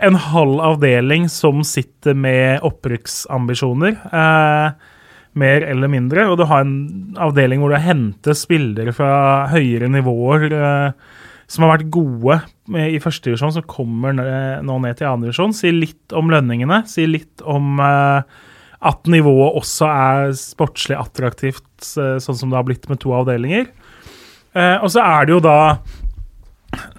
[0.00, 3.96] en halv avdeling som sitter med opprykksambisjoner.
[4.12, 4.72] Eh,
[5.38, 6.26] mer eller mindre.
[6.30, 11.18] Og du har en avdeling hvor du henter spillere fra høyere nivåer eh,
[11.50, 12.36] som har vært gode
[12.78, 15.54] i første divisjon, som kommer nå ned til andre divisjon.
[15.56, 16.84] Sier litt om lønningene.
[16.90, 18.22] Sier litt om eh,
[18.90, 23.70] at nivået også er sportslig attraktivt, eh, sånn som det har blitt med to avdelinger.
[24.50, 25.78] Og så er det jo da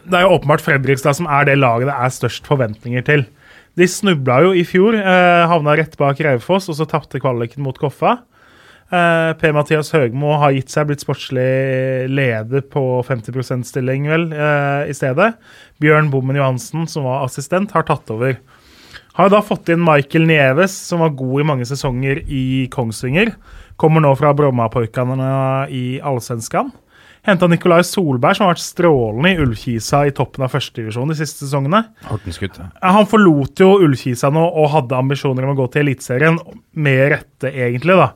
[0.07, 3.25] Det er jo åpenbart Fredrikstad som er det laget det er størst forventninger til.
[3.79, 7.77] De snubla jo i fjor, eh, havna rett bak Raufoss, og så tapte kvaliken mot
[7.79, 8.17] Koffa.
[8.91, 14.95] Eh, Per-Mathias Høgmo har gitt seg blitt sportslig leder på 50 %-stilling, vel, eh, i
[14.97, 15.37] stedet.
[15.79, 18.37] Bjørn Bommen Johansen, som var assistent, har tatt over.
[19.15, 23.33] Har da fått inn Michael Nieves, som var god i mange sesonger i Kongsvinger.
[23.77, 26.71] Kommer nå fra Brommaporkene i Allsvenskan.
[27.27, 31.45] Henta Nikolai Solberg, som har vært strålende i Ullkisa i toppen av førstedivisjon de siste
[31.45, 31.83] sesongene.
[32.07, 32.57] Hortenskutt.
[32.81, 36.39] Han forlot jo Ullkisa nå og hadde ambisjoner om å gå til Eliteserien,
[36.73, 38.09] med rette, egentlig, da.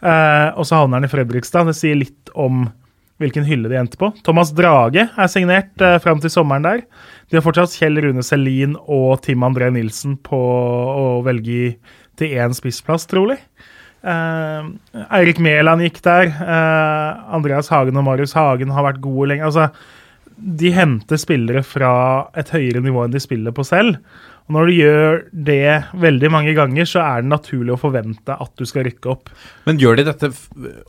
[0.00, 1.70] Eh, og så havner han i Fredrikstad.
[1.70, 2.66] Det sier litt om
[3.20, 4.10] hvilken hylle de endte på.
[4.24, 6.84] Thomas Drage er signert eh, fram til sommeren der.
[7.30, 11.74] De har fortsatt Kjell Rune Selin og Tim André Nilsen på å velge
[12.20, 13.38] til én spissplass, trolig.
[14.00, 14.68] Eh,
[15.12, 16.30] Eirik Mæland gikk der.
[16.40, 19.48] Uh, Andreas Hagen og Marius Hagen har vært gode lenge.
[19.48, 19.68] Altså,
[20.40, 21.92] de henter spillere fra
[22.38, 24.00] et høyere nivå enn de spiller på selv.
[24.48, 28.50] Og når du gjør det veldig mange ganger, så er det naturlig å forvente at
[28.58, 29.30] du skal rykke opp.
[29.68, 30.32] Men gjør de dette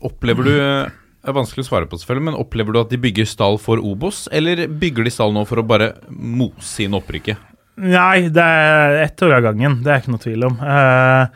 [0.01, 3.27] Opplever du Det er vanskelig å svare på, selvfølgelig, men opplever du at de bygger
[3.29, 7.37] stall for Obos, eller bygger de stall nå for å bare mose inn opprykket?
[7.81, 9.77] Nei, det er ett år av gangen.
[9.85, 10.57] Det er ikke noe tvil om.
[10.57, 11.29] Uh,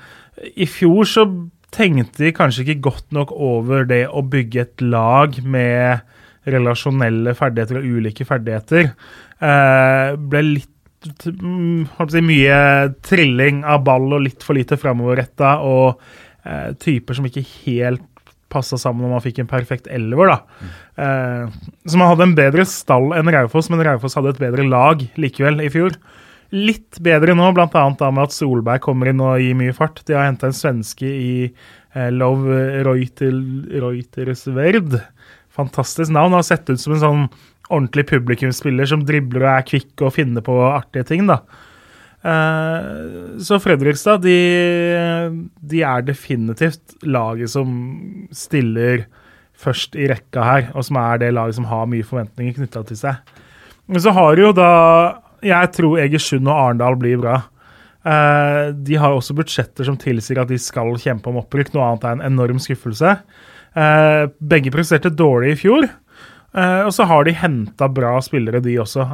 [0.58, 1.28] I fjor så
[1.76, 6.06] tenkte de kanskje ikke godt nok over det å bygge et lag med
[6.50, 8.92] relasjonelle ferdigheter og ulike ferdigheter.
[9.42, 12.60] Eh, ble litt mm, si, mye
[13.06, 16.02] trilling av ball og litt for lite framoverretta, og
[16.46, 18.06] eh, typer som ikke helt
[18.56, 20.32] passa sammen når man fikk en perfekt elver.
[20.32, 20.68] da.
[21.02, 21.56] Eh,
[21.90, 25.66] så man hadde en bedre stall enn Raufoss, men Raufoss hadde et bedre lag likevel
[25.66, 25.98] i fjor.
[26.56, 27.88] Litt bedre nå, bl.a.
[27.92, 30.00] med at Solberg kommer inn og gir mye fart.
[30.08, 32.46] De har henta en svenske i eh, Lov
[32.88, 33.36] Reuter,
[33.84, 34.96] Reutersverd.
[35.56, 36.38] Fantastisk navn.
[36.38, 37.28] Har sett ut som en sånn
[37.66, 41.26] ordentlig publikumsspiller som dribler og er kvikk og finner på artige ting.
[41.28, 41.42] da.
[42.26, 44.38] Eh, så Fredrikstad, de,
[45.62, 47.76] de er definitivt laget som
[48.34, 49.06] stiller
[49.56, 53.00] først i rekka her, og som er det laget som har mye forventninger knytta til
[53.00, 53.36] seg.
[53.86, 54.72] Men så har jo da
[55.46, 57.42] Jeg tror Egersund og Arendal blir bra.
[58.06, 61.74] Uh, de har også budsjetter som tilsier at de skal kjempe om opprykk.
[61.74, 63.18] Noe annet er en enorm skuffelse.
[63.76, 65.88] Uh, begge presterte dårlig i fjor.
[66.56, 69.08] Uh, og så har de henta bra spillere, de også.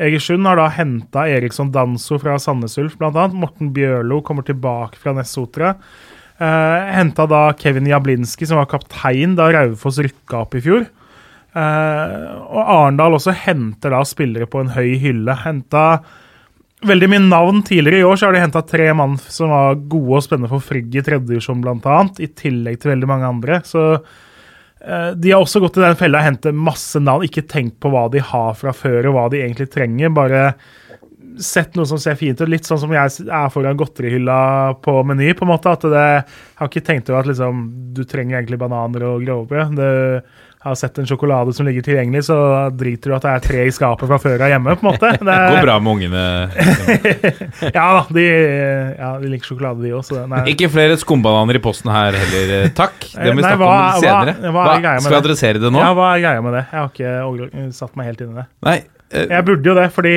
[0.00, 3.28] Egersund har da henta Eriksson Danso fra Sandnes Ulf, bl.a.
[3.28, 5.76] Morten Bjørlo kommer tilbake fra Nessotra.
[6.40, 10.86] Henta da Kevin Jablinski, som var kaptein da Raufoss rykka opp i fjor.
[11.50, 15.34] Eh, og Arendal også henter da spillere på en høy hylle.
[15.44, 15.84] Henta
[16.86, 20.20] veldig mye navn tidligere i år, så har de henta tre mann som var gode
[20.20, 23.60] og spennende for Frigg i tredjedivisjon, bl.a., i tillegg til veldig mange andre.
[23.68, 27.80] Så eh, De har også gått i den fella og hentet masse navn, ikke tenkt
[27.82, 30.14] på hva de har fra før, og hva de egentlig trenger.
[30.16, 30.44] Bare
[31.40, 32.48] sett noe som ser fint ut.
[32.50, 34.40] Litt sånn som jeg er foran godterihylla
[34.84, 35.32] på Meny.
[35.36, 38.58] på en måte, at det, Jeg har ikke tenkt over at liksom, du trenger egentlig
[38.58, 39.76] bananer og grovbrød.
[39.76, 40.22] Du
[40.60, 42.36] har sett en sjokolade som ligger tilgjengelig, så
[42.76, 44.74] driter du at det er tre i skapet fra før av hjemme.
[44.76, 45.12] på en måte.
[45.16, 46.24] Det, Det går bra med ungene.
[47.78, 48.24] Ja da, de,
[48.98, 50.10] ja, de liker sjokolade, de òg.
[50.52, 52.98] Ikke flere skumbananer i posten her heller, eh, takk.
[53.14, 54.34] Det må vi snakke hva- om senere.
[54.52, 55.80] hva- hva er greia med skal vi adressere det nå?
[55.80, 56.64] Ja, hva er greia med det?
[56.70, 58.46] Jeg har ikke satt meg helt inn i det.
[58.68, 58.76] Nei,
[59.12, 60.14] eh, Jeg burde jo det, fordi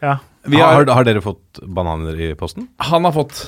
[0.00, 0.14] ja.
[0.48, 2.68] vi har, har, har dere fått bananer i posten?
[2.88, 3.44] han har fått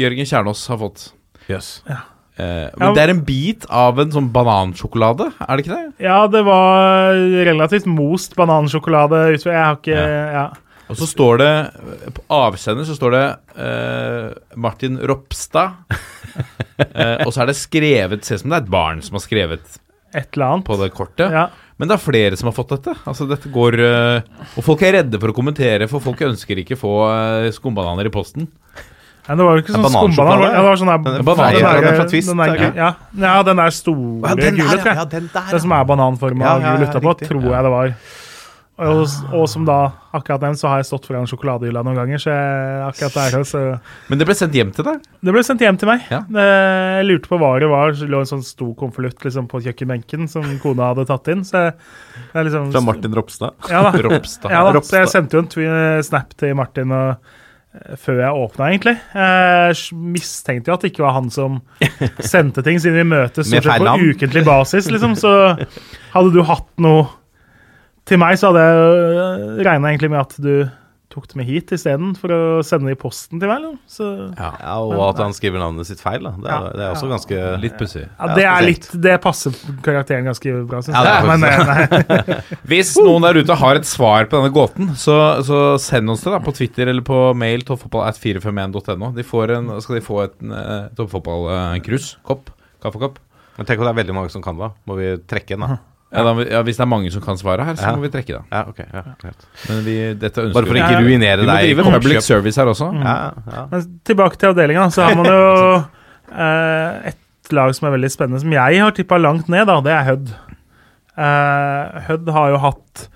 [0.00, 1.10] Jørgen Kjernås har fått.
[1.52, 1.82] Jøss.
[1.90, 2.00] Eh,
[2.38, 6.06] men det er en bit av en sånn banansjokolade, er det ikke det?
[6.06, 7.12] ja, det var
[7.44, 9.24] relativt most banansjokolade.
[9.36, 10.46] Jeg har ikke ja.
[10.92, 11.52] Og så står det
[12.18, 13.24] På avsender så står det
[13.56, 15.78] uh, Martin Ropstad.
[15.88, 19.24] uh, og så er det skrevet Ser ut som det er et barn som har
[19.24, 19.78] skrevet
[20.12, 20.66] et eller annet.
[20.68, 21.32] på det kortet.
[21.32, 21.46] Ja.
[21.80, 22.92] Men det er flere som har fått dette.
[23.08, 26.76] Altså dette går uh, Og folk er redde for å kommentere, for folk ønsker ikke
[26.76, 26.96] få
[27.56, 28.50] skumbananer i posten.
[29.28, 30.40] Nei, det var jo ikke sånn skumbanan.
[30.42, 32.74] Ja, det var sånn der, Den er den der- den fra Twist, den der- er
[32.74, 32.94] ja.
[33.14, 35.08] ja, den der store gule, tror jeg.
[35.10, 37.94] den der, Den som er bananforma Ja, ja, gul utapå, tror jeg det var.
[38.82, 39.06] Og,
[39.36, 42.80] og som da, akkurat den, så har jeg stått foran sjokoladehylla noen ganger, så jeg,
[42.88, 43.60] akkurat der så
[44.08, 45.02] Men det ble sendt hjem til deg.
[45.22, 46.00] Det ble sendt hjem til meg.
[46.10, 46.22] Ja.
[46.26, 47.92] Jeg lurte på hva det var.
[47.92, 51.44] Det lå en sånn stor konvolutt liksom, på kjøkkenbenken som kona hadde tatt inn.
[51.46, 51.76] Så jeg,
[52.48, 53.54] liksom, Fra Martin Ropstad.
[53.70, 53.92] Ja da.
[54.08, 54.50] Ropstad.
[54.50, 54.80] Ja, da.
[54.80, 57.16] Så jeg sendte jo en snap til Martin og,
[57.96, 58.94] før jeg åpna, egentlig.
[59.16, 61.60] Jeg mistenkte jo at det ikke var han som
[62.32, 64.90] sendte ting, siden vi møtes stort sett på ukentlig basis.
[64.92, 65.32] liksom, Så
[66.12, 67.06] hadde du hatt noe
[68.08, 70.54] til meg, så hadde jeg regna egentlig med at du
[71.12, 73.60] tok det med hit isteden for å sende det i posten til meg.
[73.62, 73.78] Liksom.
[73.92, 74.06] Så
[74.38, 76.24] Ja, og at han skriver navnet sitt feil.
[76.24, 76.32] Da.
[76.40, 76.72] Det, er, Ja.
[76.72, 78.02] det er også ganske Litt pussig.
[78.08, 79.52] ja, Ja, det er litt Det passer
[79.84, 81.28] karakteren ganske bra, syns Ja, jeg.
[81.28, 82.40] Men, eh, nei.
[82.72, 86.32] Hvis noen der ute har et svar på denne gåten, så, så send oss det
[86.32, 89.12] da på Twitter eller på mail toppfotballat451.no.
[89.14, 92.16] De får en, skal de få et uh, toppfotballkrus.
[92.26, 92.50] Kopp.
[92.82, 93.18] Kaffekopp.
[93.58, 94.70] Men tenk om det er veldig mange som kan det.
[94.88, 95.76] Må vi trekke en, da?
[96.12, 97.96] Ja, da, ja, hvis det er mange som kan svaret her, så Ja.
[97.96, 98.42] må vi trekke det.
[98.52, 98.78] Ja, ok.
[98.92, 99.46] Ja, greit.
[99.68, 101.64] Men vi, dette ønsker Bare for å ikke ruinere Vi må deg.
[101.64, 102.28] i drive public oppkjøp.
[102.28, 102.88] service her også.
[103.02, 103.14] Ja,
[103.56, 103.66] ja.
[103.70, 105.84] Men tilbake til avdelinga, så har man jo
[106.36, 109.80] eh, et lag som er veldig spennende, som jeg har tippa langt ned, da.
[109.80, 110.34] Det er Hødd.
[111.16, 113.08] Eh, Hødd har jo hatt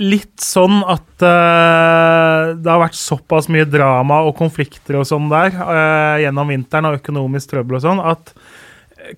[0.00, 5.50] litt sånn at eh, det har vært såpass mye drama og konflikter og sånn der
[5.50, 8.32] eh, gjennom vinteren og økonomisk trøbbel og sånn, at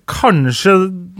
[0.09, 0.73] Kanskje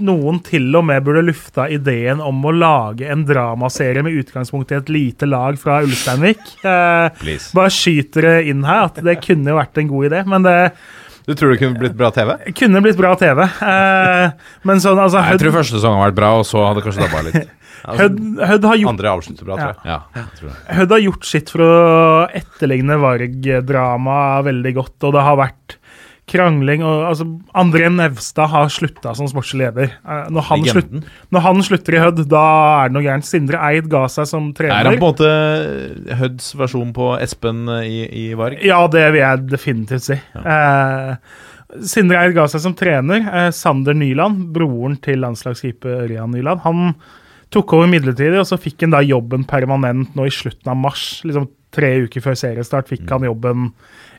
[0.04, 4.78] noen til og med burde lufta ideen om å lage en dramaserie med utgangspunkt i
[4.80, 6.42] et lite lag fra Ulsteinvik.
[6.66, 10.48] Eh, bare skyter det inn her at det kunne jo vært en god idé, men
[10.48, 10.58] det
[11.26, 12.34] Du tror det kunne blitt bra TV?
[12.60, 13.44] kunne blitt bra TV.
[13.48, 14.32] Eh,
[14.68, 16.88] men sånn, altså Nei, jeg tror første sesong har vært bra, og så hadde det
[16.90, 17.54] kanskje dabba litt.
[17.84, 19.80] Hødd, Hødd har gjort Andre avslutter bra, tror jeg.
[19.92, 20.58] Ja, jeg tror det.
[20.78, 21.72] Hødd har gjort sitt for å
[22.40, 25.76] etterligne Varg-dramaet veldig godt, og det har vært
[26.30, 27.26] krangling og altså,
[27.60, 29.96] André Nevstad har slutta som sportslig leder.
[30.08, 30.94] Eh, Når han, slutt,
[31.36, 32.44] når han slutter i Hødd, da
[32.84, 33.28] er det noe gærent.
[33.28, 34.76] Sindre Eid ga seg som trener.
[34.78, 38.62] Er han på en måte Høds versjon på Espen i, i Varg?
[38.64, 40.20] Ja, det vil jeg definitivt si.
[40.44, 41.16] Eh,
[41.94, 43.26] Sindre Eid ga seg som trener.
[43.28, 46.94] Eh, Sander Nyland, broren til landslagskeeper Ørjan Nyland, han
[47.54, 51.22] tok over midlertidig, og så fikk han da jobben permanent nå i slutten av mars.
[51.28, 53.70] liksom Tre uker før seriestart fikk han jobben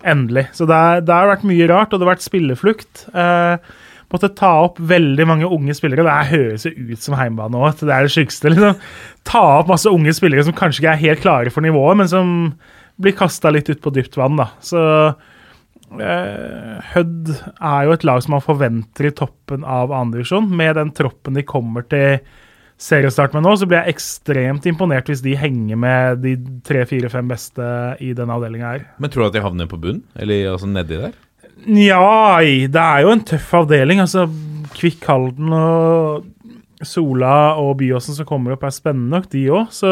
[0.05, 0.49] endelig.
[0.57, 3.05] Så det, er, det har vært mye rart, og det har vært spilleflukt.
[3.15, 3.75] Eh,
[4.15, 6.05] måtte ta opp veldig mange unge spillere.
[6.07, 8.53] Det høres jo ut som heimbane òg, det er det sjukeste.
[8.53, 8.81] Liksom.
[9.27, 12.35] Ta opp masse unge spillere som kanskje ikke er helt klare for nivået, men som
[13.01, 14.39] blir kasta litt ut på dypt vann.
[14.39, 14.51] da.
[14.63, 14.81] Så
[15.99, 20.51] eh, Hødd er jo et lag som man forventer i toppen av andredivisjon.
[20.63, 22.21] Med den troppen de kommer til
[22.85, 26.35] seriestart med nå, så blir jeg ekstremt imponert hvis de henger med de
[26.67, 27.69] tre-fire-fem beste
[28.05, 28.85] i denne avdelinga her.
[29.01, 30.03] Men tror du at de havner på bunn?
[30.21, 31.15] Eller altså nedi der?
[31.65, 34.03] Nja, det er jo en tøff avdeling.
[34.05, 34.27] altså
[34.75, 36.27] Kvikk Halden og
[36.85, 39.71] Sola og Byåsen som kommer opp, er spennende nok, de òg.
[39.73, 39.91] Så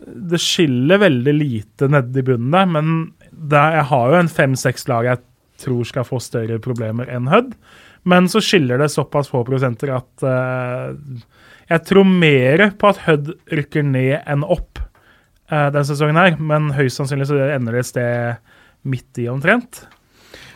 [0.00, 2.68] det skiller veldig lite nedi bunnen der.
[2.68, 2.94] Men
[3.30, 5.24] det, jeg har jo en fem-seks lag jeg
[5.60, 7.54] tror skal få større problemer enn Hødd.
[8.08, 10.94] Men så skiller det såpass få prosenter at eh,
[11.70, 14.80] jeg tror mer på at Hødd rykker ned enn opp
[15.52, 16.36] uh, den sesongen her.
[16.38, 18.52] Men høyst sannsynlig så ender det et sted
[18.90, 19.84] midt i omtrent.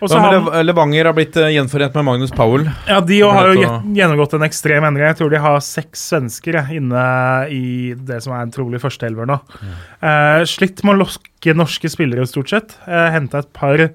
[0.05, 2.67] Så Hva har- Levanger har blitt eh, gjenforent med Magnus Powell.
[2.89, 3.63] ja, de har jo
[3.95, 5.07] gjennomgått en ekstrem endring.
[5.07, 7.05] Jeg tror de har seks svensker inne
[7.49, 9.39] i det som er en trolig førsteelver nå.
[10.03, 12.77] Eh, slitt med å lokke norske spillere, stort sett.
[12.85, 13.87] Uh, Henta et par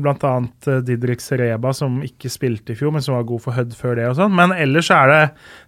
[0.00, 3.56] blant annet eh, Didrik Sereba, som ikke spilte i fjor, men som var god for
[3.58, 4.08] Hødd før det.
[4.10, 4.34] og sånn.
[4.38, 5.22] Men ellers er det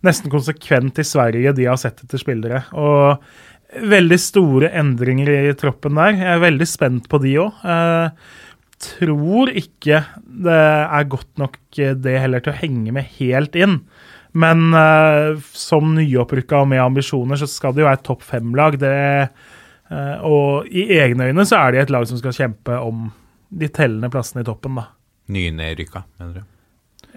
[0.06, 2.64] nesten konsekvent i Sverige de har sett etter spillere.
[2.74, 3.20] Og
[3.70, 6.16] veldig store endringer i troppen der.
[6.18, 7.66] Jeg er veldig spent på de òg.
[7.74, 8.30] Eh,
[8.80, 13.80] tror ikke det er godt nok eh, det heller til å henge med helt inn.
[14.30, 18.76] Men uh, som nyopprykka og med ambisjoner så skal det jo være et topp fem-lag.
[19.90, 23.08] Eh, og i egne øyne så er de et lag som skal kjempe om
[23.50, 24.88] de tellende plassene i toppen, da.
[25.30, 26.42] Nynedrykka, mener du?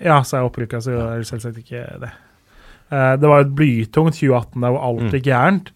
[0.04, 2.10] Ja, så er opprykka, så er det selvsagt ikke det.
[2.94, 5.72] Eh, det var et blytungt 2018 der hvor alt gikk gærent.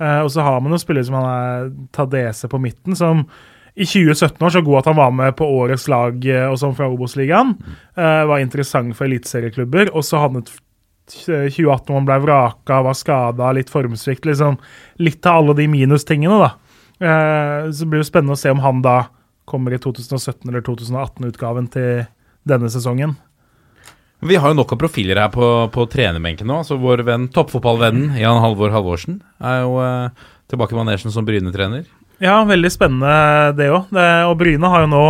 [0.00, 3.24] Eh, og så har man jo spillere som han er Tadese på midten, som
[3.74, 6.76] i 2017 var så god at han var med på årets lag eh, og sånn
[6.78, 7.56] fra Obos-ligaen.
[7.98, 9.90] Eh, var interessant for eliteserieklubber.
[9.94, 10.52] Og så havnet
[11.10, 14.28] 2018 hvor han ble vraka, var skada, litt formsvikt.
[14.30, 14.60] Liksom,
[15.02, 16.52] litt av alle de minustingene, da.
[17.74, 19.00] Så blir det spennende å se om han da
[19.48, 22.04] kommer i 2017- eller 2018-utgaven til
[22.48, 23.16] denne sesongen.
[24.24, 26.62] Vi har jo nok av profiler her på, på trenerbenken nå.
[26.64, 31.84] så Vår venn, toppfotballvennen Jan Halvor Halvorsen er jo eh, tilbake i manesjen som Bryne-trener.
[32.22, 33.90] Ja, veldig spennende det òg.
[34.30, 35.06] Og Bryne har jo nå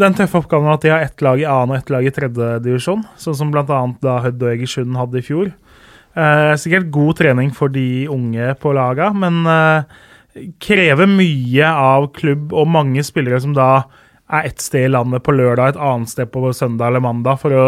[0.00, 2.50] den tøffe oppgaven at de har ett lag i annen og ett lag i tredje
[2.64, 3.80] divisjon, sånn som bl.a.
[4.02, 5.50] da Hødd og Egersund hadde i fjor.
[6.18, 9.98] Eh, sikkert god trening for de unge på laga, men eh,
[10.62, 13.70] krever mye av klubb og mange spillere som da
[14.30, 17.54] er ett sted i landet på lørdag, et annet sted på søndag eller mandag for
[17.56, 17.66] å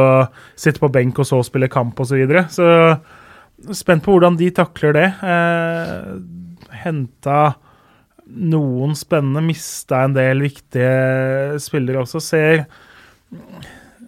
[0.54, 2.12] sitte på benk og så spille kamp osv.
[2.12, 2.44] Så, videre.
[2.52, 5.08] så spent på hvordan de takler det.
[5.26, 6.06] Eh,
[6.82, 7.40] Henta
[8.32, 12.22] noen spennende, mista en del viktige spillere også.
[12.22, 12.66] Ser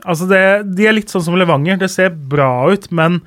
[0.04, 0.38] Altså, det,
[0.76, 1.78] de er litt sånn som Levanger.
[1.80, 3.22] Det ser bra ut, men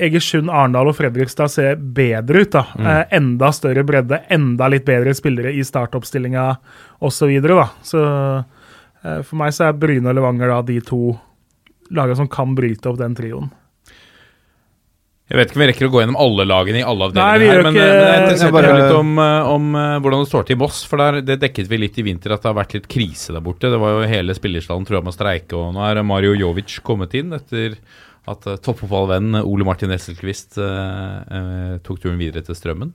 [0.00, 2.50] Egersund, Arendal og Fredrikstad ser bedre ut.
[2.56, 2.64] da.
[2.78, 6.48] Eh, enda større bredde, enda litt bedre spillere i startoppstillinga
[7.00, 7.32] osv.
[7.42, 8.04] Så, så
[9.04, 11.02] eh, for meg så er Bryne og Levanger da de to
[11.90, 13.50] lagene som kan bryte opp den trioen.
[15.30, 17.60] Jeg vet ikke om vi rekker å gå gjennom alle lagene i alle vi her,
[17.62, 20.46] men, ikke- men jeg er interessert bare- litt om, eh, om eh, hvordan det står
[20.46, 20.82] til i Moss.
[20.90, 23.40] For der, det dekket vi litt i vinter, at det har vært litt krise der
[23.40, 23.70] borte.
[23.70, 27.14] Det var jo hele spillerstallen trua med å streike, og nå er Mario Jovic kommet
[27.14, 27.76] inn etter
[28.28, 32.92] at uh, toppfotballvennen Ole Martin Esselquist eh, eh, tok turen videre til Strømmen.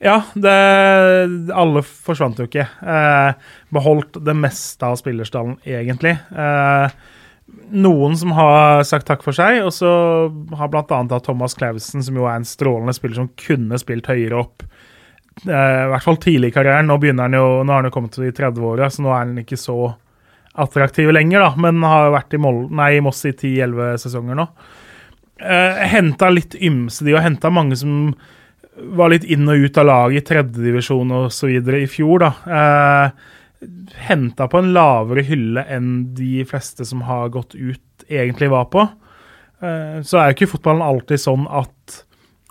[0.00, 0.52] Ja, det,
[1.52, 2.64] alle forsvant jo ikke.
[2.64, 6.14] Eh, beholdt det meste av spillerstallen, egentlig.
[6.32, 6.94] Eh,
[7.76, 9.90] noen som har sagt takk for seg, og så
[10.56, 11.02] har bl.a.
[11.20, 14.64] Thomas Clausen, som jo er en strålende spiller som kunne spilt høyere opp.
[15.44, 16.88] Eh, I hvert fall tidlig i karrieren.
[16.88, 19.44] Nå han jo, nå har han jo kommet til de 30-åra, så nå er han
[19.44, 19.92] ikke så
[20.54, 24.46] attraktiv lenger, da, men har vært i, Mol nei, i Moss i 10-11 sesonger nå.
[25.40, 28.14] Eh, henta litt ymse, de, og henta mange som
[28.80, 31.52] var litt inn og ut av laget i tredjedivisjon osv.
[31.80, 32.26] i fjor.
[32.26, 32.32] da.
[32.46, 33.36] Eh,
[34.08, 38.86] Henta på en lavere hylle enn de fleste som har gått ut, egentlig var på.
[39.60, 41.98] Eh, så er jo ikke fotballen alltid sånn at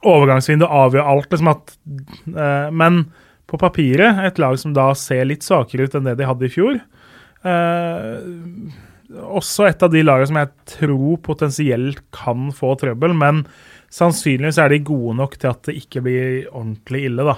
[0.06, 1.30] overgangsvinduet avgjør alt.
[1.32, 1.78] liksom at,
[2.28, 3.12] eh, Men
[3.48, 6.54] på papiret, et lag som da ser litt svakere ut enn det de hadde i
[6.54, 6.80] fjor.
[7.48, 8.18] Eh,
[9.20, 13.44] også et av de lagene som jeg tror potensielt kan få trøbbel, men
[13.94, 17.38] sannsynligvis er de gode nok til at det ikke blir ordentlig ille, da.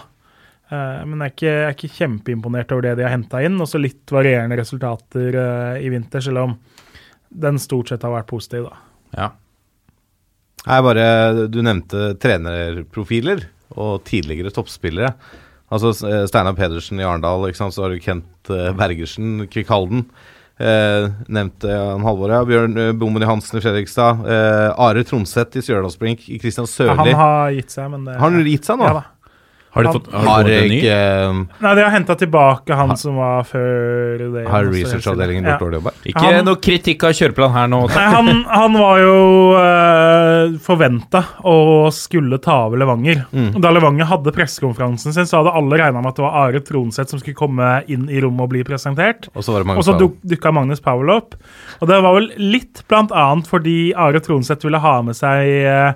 [0.72, 3.60] Eh, men jeg er ikke, jeg er ikke kjempeimponert over det de har henta inn.
[3.64, 6.58] Også litt varierende resultater eh, i vinter, selv om
[7.32, 8.84] den stort sett har vært positiv, da.
[9.16, 9.30] Ja.
[10.62, 11.06] Jeg bare
[11.50, 13.48] Du nevnte trenerprofiler
[13.82, 15.16] og tidligere toppspillere.
[15.72, 20.06] Altså eh, Steinar Pedersen i Arendal, så har du Kent eh, Bergersen, Kvikk Halden.
[20.62, 22.42] Eh, nevnte han Halvor, ja.
[22.46, 24.26] Bjørn eh, Bommen i Hansen i Fredrikstad.
[24.28, 26.28] Eh, Are Tronseth i Stjørdalsblink.
[26.44, 28.90] Kristian Ja, han har gitt seg, men det Har han gitt seg nå?
[28.92, 29.06] Ja da.
[29.74, 30.80] Har de Han- fått, har de Har fått en ny?
[30.88, 34.46] eh, Nei, de har henta tilbake han som var før det.
[34.52, 35.92] Har researchavdelingen gjort dårlig jobb?
[36.12, 37.80] Ikke Han- noe kritikk av kjøreplan her nå.
[37.88, 39.16] Nei, han, han var jo
[39.56, 41.56] uh, forventa å
[41.96, 43.24] skulle ta over Levanger.
[43.62, 47.10] Da Levanger hadde pressekonferansen sin, så hadde alle regna med at det var Are Tronseth
[47.16, 49.30] som skulle komme inn i rommet og bli presentert.
[49.36, 51.36] Og så var det Og så duk, dukka Magnus Powell opp.
[51.82, 55.70] Og det var vel litt blant annet fordi Are Tronseth ville ha med seg eh,
[55.72, 55.94] eh,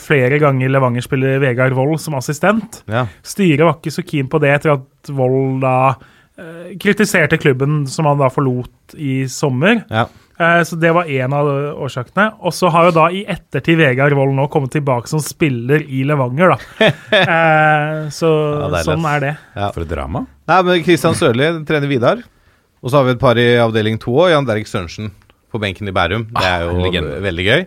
[0.00, 2.82] flere ganger Levanger-spiller Vegard Wold som assistent.
[2.90, 3.06] ja.
[3.22, 5.94] Styret var ikke så keen på det etter at Wold da
[6.38, 9.84] eh, kritiserte klubben som han da forlot i sommer.
[9.90, 10.06] Ja.
[10.34, 11.46] Eh, så det var en av
[11.86, 12.32] årsakene.
[12.42, 16.02] Og så har jo da i ettertid Vegard Wold nå kommet tilbake som spiller i
[16.04, 16.90] Levanger, da.
[17.24, 18.30] Eh, så
[18.74, 19.34] Ja, sånn er det.
[19.76, 20.24] For et drama.
[20.50, 22.20] Nei, men Kristian Sørli trener Vidar.
[22.84, 24.32] Og så har vi et par i avdeling to òg.
[24.34, 25.12] Jan Derek Sørensen
[25.54, 26.26] på benken i Bærum.
[26.34, 27.62] Det er jo Ah, veldig gøy.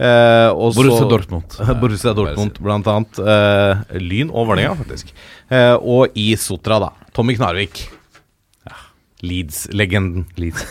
[0.00, 1.56] Eh, Borussia Dortmund.
[1.80, 3.20] Borussia Dortmund, blant annet.
[3.20, 5.12] Eh, Lyn og Vålerenga, faktisk.
[5.52, 6.92] Eh, og i Sotra, da.
[7.16, 7.82] Tommy Knarvik.
[9.20, 10.24] Leeds-legenden.
[10.40, 10.64] Leeds.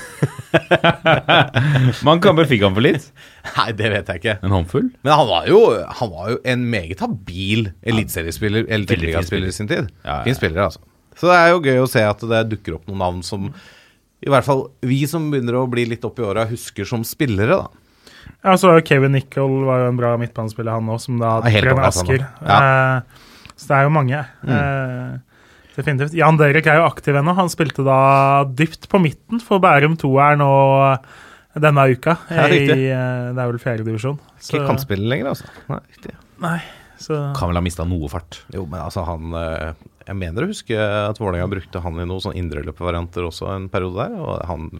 [2.08, 3.12] Man kan vel fikk han for Leeds?
[3.60, 4.38] Nei, det vet jeg ikke.
[4.42, 4.88] En håndfull?
[5.06, 5.60] Men han var jo,
[6.00, 9.92] han var jo en meget habil eliteseriespiller, eller tidligere-spiller i sin tid.
[10.02, 10.40] Ja, ja, Fin ja.
[10.42, 10.82] spiller, altså.
[11.20, 13.52] Så det er jo gøy å se at det dukker opp noen navn som
[14.20, 17.60] i hvert fall vi som begynner å bli litt opp i åra, husker som spillere,
[17.62, 17.79] da.
[18.44, 21.90] Ja, så Kevin Nicol var jo en bra midtbanespiller, han òg, som da trener ålreit,
[21.90, 22.24] Asker.
[22.46, 22.60] Ja.
[22.60, 23.26] Eh,
[23.60, 24.20] så det er jo mange.
[24.48, 25.18] Eh,
[25.76, 26.16] definitivt.
[26.16, 27.36] Jan Derek er jo aktiv ennå.
[27.36, 28.00] Han spilte da
[28.48, 30.52] dypt på midten for Bærum 2-er nå
[31.60, 32.16] denne uka.
[32.32, 32.78] Ja, riktig.
[32.78, 34.20] I, eh, det er vel fjerdedivisjon.
[34.40, 35.50] Ikke kantspiller lenger, altså.
[35.72, 36.14] Nei, riktig.
[36.40, 36.60] Nei,
[37.00, 38.42] så Kan vel ha mista noe fart.
[38.56, 39.74] Jo, men altså, han eh,
[40.08, 44.08] Jeg mener å huske at Vålerenga brukte han i noen sånn indreløpervarianter også en periode
[44.08, 44.72] der, og han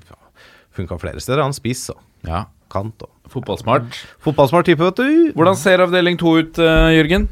[0.78, 1.44] funka flere steder.
[1.44, 1.98] Han spiss så.
[2.28, 2.46] Ja.
[2.72, 3.98] Kant og Fotballsmart.
[4.26, 5.34] Fotballsmart type, vet du.
[5.38, 7.28] Hvordan ser avdeling to ut, eh, Jørgen?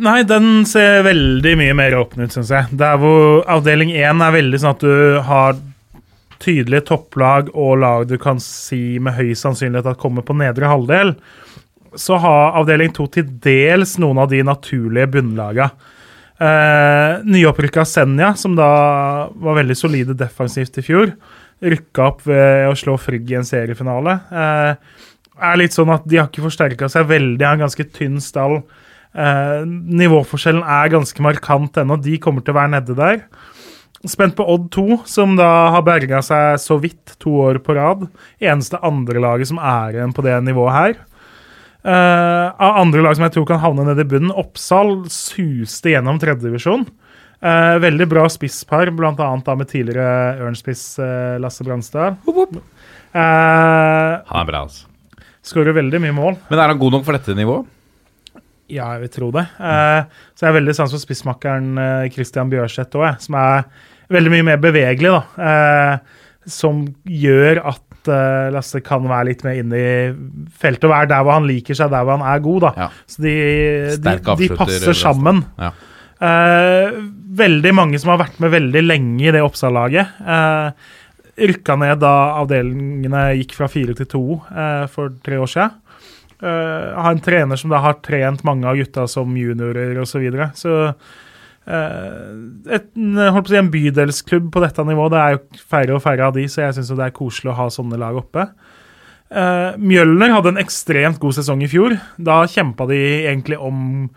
[0.00, 2.70] Nei, den ser veldig mye mer åpen ut, syns jeg.
[2.80, 5.60] Der hvor avdeling én er veldig sånn at du har
[6.40, 11.14] tydelige topplag og lag du kan si med høy sannsynlighet at kommer på nedre halvdel,
[11.98, 15.68] så har avdeling to til dels noen av de naturlige bunnlaga.
[16.40, 18.70] Eh, Nyopprykka Senja, som da
[19.28, 21.12] var veldig solide defensivt i fjor,
[21.60, 24.16] rykka opp ved å slå Frigg i en seriefinale.
[24.30, 25.08] Eh,
[25.40, 28.60] er litt sånn at De har ikke forsterka seg veldig, har en ganske tynn stall.
[29.10, 31.98] Eh, nivåforskjellen er ganske markant ennå.
[32.00, 33.24] De kommer til å være nede der.
[34.08, 38.06] Spent på Odd 2, som da har berga seg så vidt to år på rad.
[38.40, 40.94] Eneste andre laget som er igjen på det nivået her.
[41.80, 46.20] Eh, av andre lag som jeg tror kan havne nede i bunnen, Oppsal suste gjennom
[46.20, 46.84] tredjedivisjon.
[46.84, 47.09] Uh,
[47.40, 49.28] veldig bra spisspar, bl.a.
[49.56, 52.18] med tidligere Ørnspiss eh, Lasse Brandstad.
[53.10, 54.86] Eh, Han er bra, altså.
[55.50, 56.34] Skårer veldig mye mål.
[56.50, 57.68] Men er han god nok for dette nivået?
[58.70, 59.46] Ja, jeg vil tro det.
[59.58, 60.02] Eh,
[60.36, 63.64] så jeg er veldig sans for spissmakkeren eh, Christian Bjørseth òg, som er
[64.12, 65.10] veldig mye mer bevegelig.
[65.16, 65.22] da.
[65.48, 66.18] Eh,
[66.50, 69.90] som gjør at eh, Lasse kan være litt mer inne i
[70.60, 72.60] feltet og være der hvor han liker seg, der hvor han er god.
[72.68, 72.72] da.
[72.84, 72.90] Ja.
[73.10, 73.34] Så de,
[74.06, 74.14] de,
[74.44, 75.42] de passer sammen.
[75.58, 75.72] Ja.
[76.20, 77.00] Eh,
[77.30, 80.18] veldig mange som har vært med veldig lenge i det Oppsal-laget.
[80.20, 80.90] Eh,
[81.50, 85.76] rykka ned da avdelingene gikk fra fire til to eh, for tre år siden.
[86.40, 90.10] Eh, har en trener som da har trent mange av gutta som juniorer osv.
[90.10, 90.50] Så, videre.
[91.66, 96.28] eh, på å si en bydelsklubb på dette nivået, det er jo færre og færre
[96.30, 98.48] av de, så jeg syns det er koselig å ha sånne lag oppe.
[99.30, 101.92] Uh, Mjølner hadde en ekstremt god sesong i fjor.
[102.18, 104.08] Da kjempa de egentlig om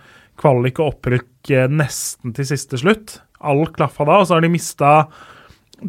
[0.41, 3.17] kvalik og opprykk eh, nesten til siste slutt.
[3.43, 4.91] Alt klaffa da, og så har de mista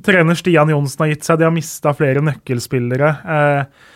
[0.03, 3.11] Trener Stian Johnsen har gitt seg, de har mista flere nøkkelspillere.
[3.35, 3.93] Eh,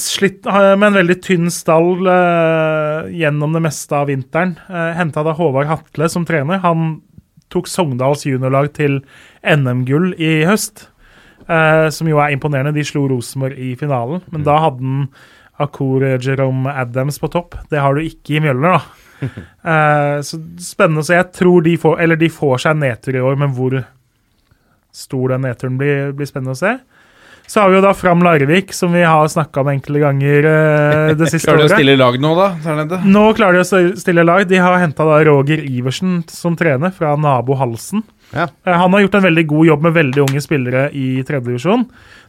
[0.00, 4.54] slitt eh, med en veldig tynn stall eh, gjennom det meste av vinteren.
[4.70, 6.62] Eh, Henta da Håvard Hatle som trener.
[6.64, 7.02] Han
[7.52, 9.02] tok Sogndals juniorlag til
[9.44, 10.86] NM-gull i høst.
[11.48, 12.74] Eh, som jo er imponerende.
[12.76, 15.04] De slo Rosenborg i finalen, men da hadde han
[15.58, 17.56] Akur Jerome Adams på topp.
[17.72, 19.07] Det har du ikke i Mjølner, da.
[19.68, 21.16] Eh, så spennende å se.
[21.18, 23.74] Jeg tror de får, eller de får seg nedtur i år, men hvor
[24.96, 26.78] stor den nedturen blir, blir spennende å se.
[27.48, 31.14] Så har vi jo da Fram Larvik, som vi har snakka om enkelte ganger uh,
[31.16, 32.48] det siste Klarer de å stille lag nå, da?
[32.60, 32.98] Der nede?
[33.08, 34.44] Nå klarer de å stille lag.
[34.48, 38.04] De har henta Roger Iversen som trener, fra nabo Halsen.
[38.34, 38.50] Ja.
[38.68, 41.86] Uh, Han har gjort en veldig god jobb med veldig unge spillere i tredjedivisjon.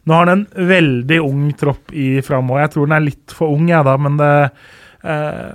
[0.08, 2.62] Nå har han en veldig ung tropp i Fram, òg.
[2.62, 4.32] jeg tror den er litt for ung, jeg da, men det
[5.04, 5.52] eh,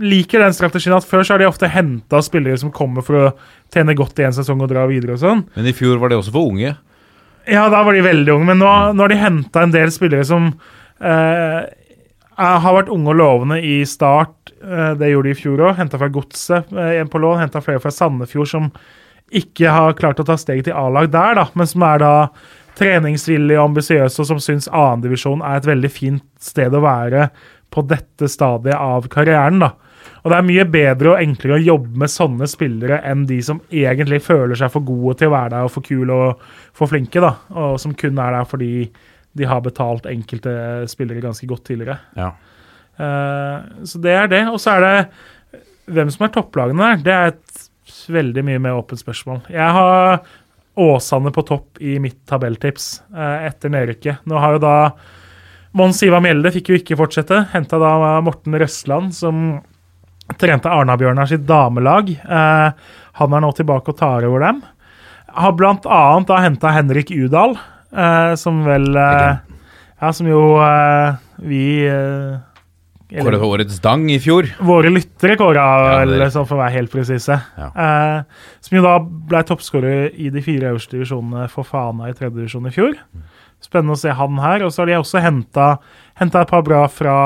[0.00, 3.30] liker den strategien at før så har de ofte henta spillere som kommer for å
[3.72, 5.46] tjene godt i en sesong og dra videre og sånn.
[5.56, 6.74] Men i fjor var de også for unge.
[7.46, 10.26] Ja, da var de veldig unge, men nå, nå har de henta en del spillere
[10.26, 10.48] som
[10.98, 11.60] eh,
[12.36, 14.52] har vært unge og lovende i start.
[14.60, 15.76] Eh, det gjorde de i fjor òg.
[15.78, 17.40] Henta fra Godset eh, en på lån.
[17.44, 18.70] Henta flere fra Sandefjord som
[19.34, 22.12] ikke har klart å ta steget til A-lag der, da, men som er da
[22.76, 27.30] treningsvillige og ambisiøse, og som syns annendivisjon er et veldig fint sted å være
[27.72, 29.62] på dette stadiet av karrieren.
[29.64, 29.72] da.
[30.26, 33.60] Og det er mye bedre og enklere å jobbe med sånne spillere enn de som
[33.70, 36.40] egentlig føler seg for gode til å være der og for kule og
[36.74, 37.30] for flinke, da.
[37.54, 38.70] Og som kun er der fordi
[39.38, 40.56] de har betalt enkelte
[40.90, 42.00] spillere ganske godt tidligere.
[42.18, 42.32] Ja.
[42.98, 44.40] Uh, så det er det.
[44.50, 47.06] Og så er det hvem som er topplagene der.
[47.06, 49.44] Det er et veldig mye mer åpent spørsmål.
[49.54, 50.18] Jeg har
[50.76, 54.26] Åsane på topp i mitt tabelltips uh, etter nedrykket.
[54.26, 54.74] Nå har jo da
[55.78, 57.44] Mons Ivar Mjelde fikk jo ikke fortsette.
[57.54, 59.60] Henta da Morten Røsland, som
[60.34, 62.10] trente Arna-Bjørnar sitt damelag.
[62.10, 62.70] Eh,
[63.20, 64.62] han er nå tilbake og tar over dem.
[65.36, 67.56] Har da henta Henrik Udal,
[67.92, 69.36] eh, som vel eh,
[70.00, 70.40] Ja, som jo
[71.40, 71.62] vi
[73.06, 74.48] Kåret årets dang i fjor.
[74.58, 77.36] våre lyttere kåra, Ja, eller sånn for å være helt presise.
[77.56, 77.68] Ja.
[77.70, 78.22] Eh,
[78.60, 82.66] som jo da ble toppskårer i de fire øverste divisjonene for Fana i tredje divisjon
[82.66, 82.96] i fjor.
[83.62, 84.64] Spennende å se han her.
[84.66, 85.78] Og så har de også henta
[86.24, 87.16] et par bra fra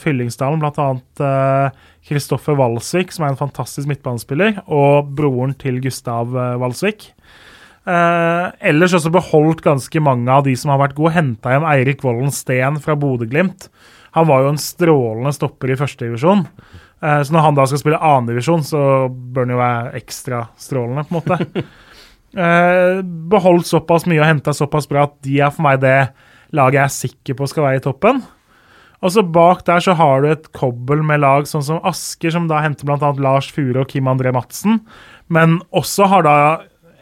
[0.00, 1.72] Fyllingsdalen, bl.a.
[2.08, 7.10] Kristoffer Walsvik, som er en fantastisk midtbanespiller, og broren til Gustav eh, Walsvik.
[7.88, 11.14] Eh, ellers også beholdt ganske mange av de som har vært gode.
[11.16, 13.68] Henta hjem Eirik Vollen Steen fra Bodø-Glimt.
[14.16, 16.46] Han var jo en strålende stopper i førstedivisjon.
[17.04, 21.04] Eh, så når han da skal spille annendivisjon, så bør han jo være ekstra strålende,
[21.08, 21.68] på en måte.
[22.36, 22.98] Eh,
[23.32, 26.10] beholdt såpass mye og henta såpass bra at de er for meg det
[26.52, 28.20] laget jeg er sikker på skal være i toppen.
[28.98, 32.48] Og så bak der så har du et kobbel med lag sånn som Asker, som
[32.50, 33.12] da henter bl.a.
[33.22, 34.80] Lars Fure og Kim André Madsen,
[35.30, 36.36] men også har da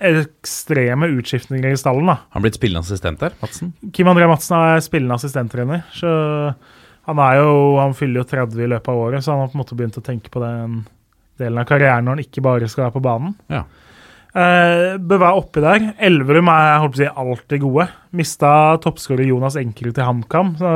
[0.04, 2.10] ekstreme utskiftninger i stallen.
[2.10, 2.18] da.
[2.34, 3.72] Han har blitt spillende assistent der, Madsen.
[3.96, 6.10] Kim André Madsen er spillende assistenttrener, så
[7.06, 9.56] han er jo, han fyller jo 30 i løpet av året, så han har på
[9.56, 10.82] en måte begynt å tenke på den
[11.40, 13.36] delen av karrieren når han ikke bare skal være på banen.
[13.52, 13.64] Ja.
[14.36, 15.84] Eh, bør være oppi der.
[16.08, 17.86] Elverum er holdt på å si, alltid gode.
[18.16, 18.50] Mista
[18.84, 20.52] toppskårer Jonas Enkerud til HamKam.
[20.60, 20.72] Så,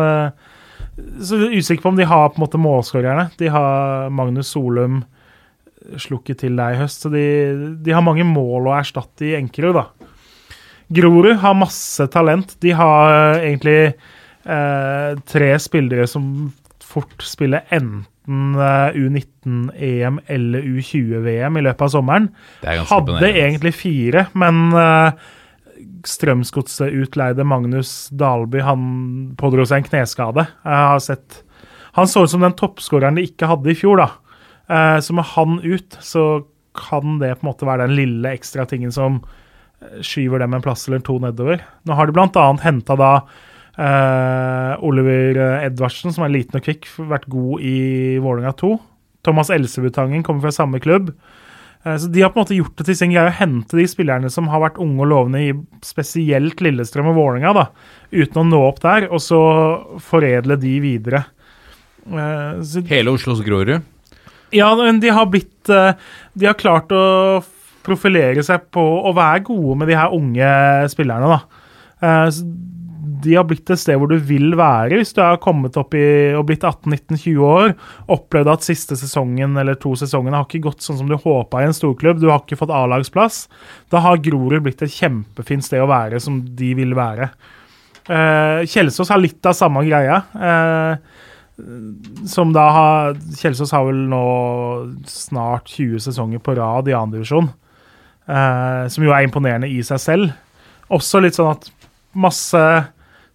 [1.21, 3.31] så er usikker på om de har på en måte målskårerne.
[3.41, 5.03] De har Magnus Solum
[6.01, 7.25] slukket til deg i høst, så de,
[7.83, 10.11] de har mange mål å erstatte i Enkerud, da.
[10.91, 12.57] Grorud har masse talent.
[12.63, 16.25] De har eh, egentlig eh, tre spillere som
[16.83, 22.31] fort spiller enten eh, U19-EM eller U20-VM i løpet av sommeren.
[22.67, 25.15] Er Hadde egentlig fire, men uh,
[26.07, 28.63] Strømsgodset utleide Magnus Dalby.
[28.65, 30.47] Han pådro seg en kneskade.
[30.65, 31.43] Jeg har sett
[31.99, 34.09] Han så ut som den toppskåreren de ikke hadde i fjor, da.
[34.71, 36.45] Eh, så med han ut, så
[36.79, 39.19] kan det på en måte være den lille ekstra tingen som
[39.83, 41.65] eh, skyver dem en plass eller to nedover.
[41.83, 42.47] Nå har de bl.a.
[42.63, 43.15] henta da
[43.81, 48.75] Uh, Oliver Edvardsen, som er liten og kvikk, vært god i Vålerenga 2.
[49.25, 51.13] Thomas Elsebutangen kommer fra samme klubb.
[51.85, 53.87] Eh, Så De har på en måte gjort det til sin greie å hente de
[53.89, 55.53] spillerne som har vært unge og lovende i
[55.87, 57.67] spesielt Lillestrøm og Vålerenga, da,
[58.13, 59.41] uten å nå opp der, og så
[60.01, 61.25] foredle de videre.
[62.11, 63.81] Eh, Så Hele Oslos Grorud.
[64.53, 65.93] ja, men de har blitt eh,
[66.37, 67.43] De har klart å
[67.83, 72.29] profilere seg på å være gode med de her unge spillerne, da.
[72.31, 72.45] Så
[73.01, 76.33] De har blitt et sted hvor du vil være hvis du har kommet opp i
[76.37, 77.73] og blitt 18-19-20 år.
[78.13, 81.69] Opplevd at siste sesongen eller to sesongene har ikke gått sånn som du håpa i
[81.69, 82.21] en storklubb.
[82.21, 83.45] Du har ikke fått A-lagsplass.
[83.93, 87.31] Da har Grorud blitt et kjempefint sted å være, som de vil være.
[88.11, 90.21] Eh, Kjelsås har litt av samme greia.
[90.35, 90.95] Eh,
[92.29, 94.25] som da har Kjelsås har vel nå
[95.09, 97.05] snart 20 sesonger på rad i 2.
[97.17, 97.51] divisjon.
[98.31, 100.33] Eh, som jo er imponerende i seg selv.
[100.91, 101.71] Også litt sånn at
[102.19, 102.63] masse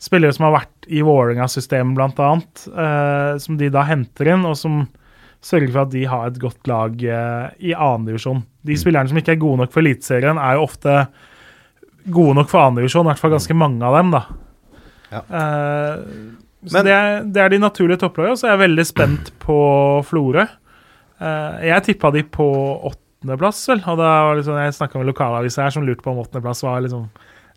[0.01, 2.31] spillere som har vært i Vålerenga-systemet, bl.a.,
[2.75, 4.83] uh, som de da henter inn, og som
[5.45, 8.43] sørger for at de har et godt lag uh, i annendivisjon.
[8.65, 10.97] De spillerne som ikke er gode nok for Eliteserien, er jo ofte
[12.05, 14.23] gode nok for annendivisjon, i hvert fall ganske mange av dem, da.
[15.11, 15.21] Ja.
[15.21, 15.95] Eh,
[16.65, 19.57] så Men- det, er, det er de naturlige topplagene, så jeg er veldig spent på
[20.05, 20.45] Florø.
[21.21, 22.45] Eh, jeg tippa de på
[22.89, 23.83] åttendeplass, vel.
[23.85, 26.81] Og da var sånn, jeg snakka med lokalavisa her som lurte på om åttendeplass var
[26.85, 27.07] liksom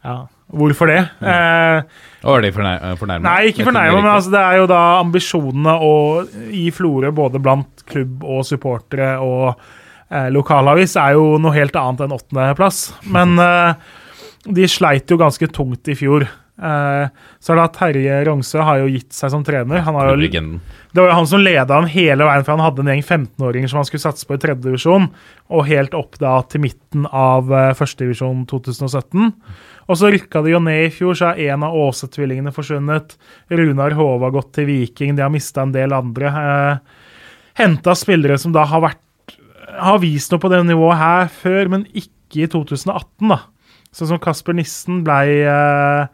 [0.04, 1.00] Ja, hvorfor det?
[1.20, 3.24] Eh, er Var de fornær fornærma?
[3.26, 5.92] Nei, ikke fornærma, men altså, det er jo da ambisjonene å,
[6.56, 9.52] i Florø, både blant klubb og supportere og
[10.10, 12.82] eh, lokalavis, er jo noe helt annet enn åttendeplass.
[13.14, 13.88] Men eh,
[14.48, 16.26] de sleit jo ganske tungt i fjor.
[16.58, 17.04] Eh,
[17.38, 19.84] så er det at Terje Rongsø har jo gitt seg som trener.
[19.86, 20.30] Han har jo
[20.98, 23.70] det var jo han som leda ham hele veien, for han hadde en gjeng 15-åringer
[23.70, 25.10] som han skulle satse på i tredje divisjon,
[25.52, 29.28] og helt opp da til midten av uh, førstedivisjon 2017.
[29.88, 33.16] Og så rykka de jo ned i fjor, så er en av Åse-tvillingene forsvunnet.
[33.48, 36.32] Runar Hove har gått til Viking, de har mista en del andre.
[36.32, 37.04] Eh,
[37.58, 39.36] Henta spillere som da har vært
[39.78, 43.42] har vist noe på det nivået her før, men ikke i 2018, da.
[43.94, 46.08] Sånn som Kasper Nissen blei eh,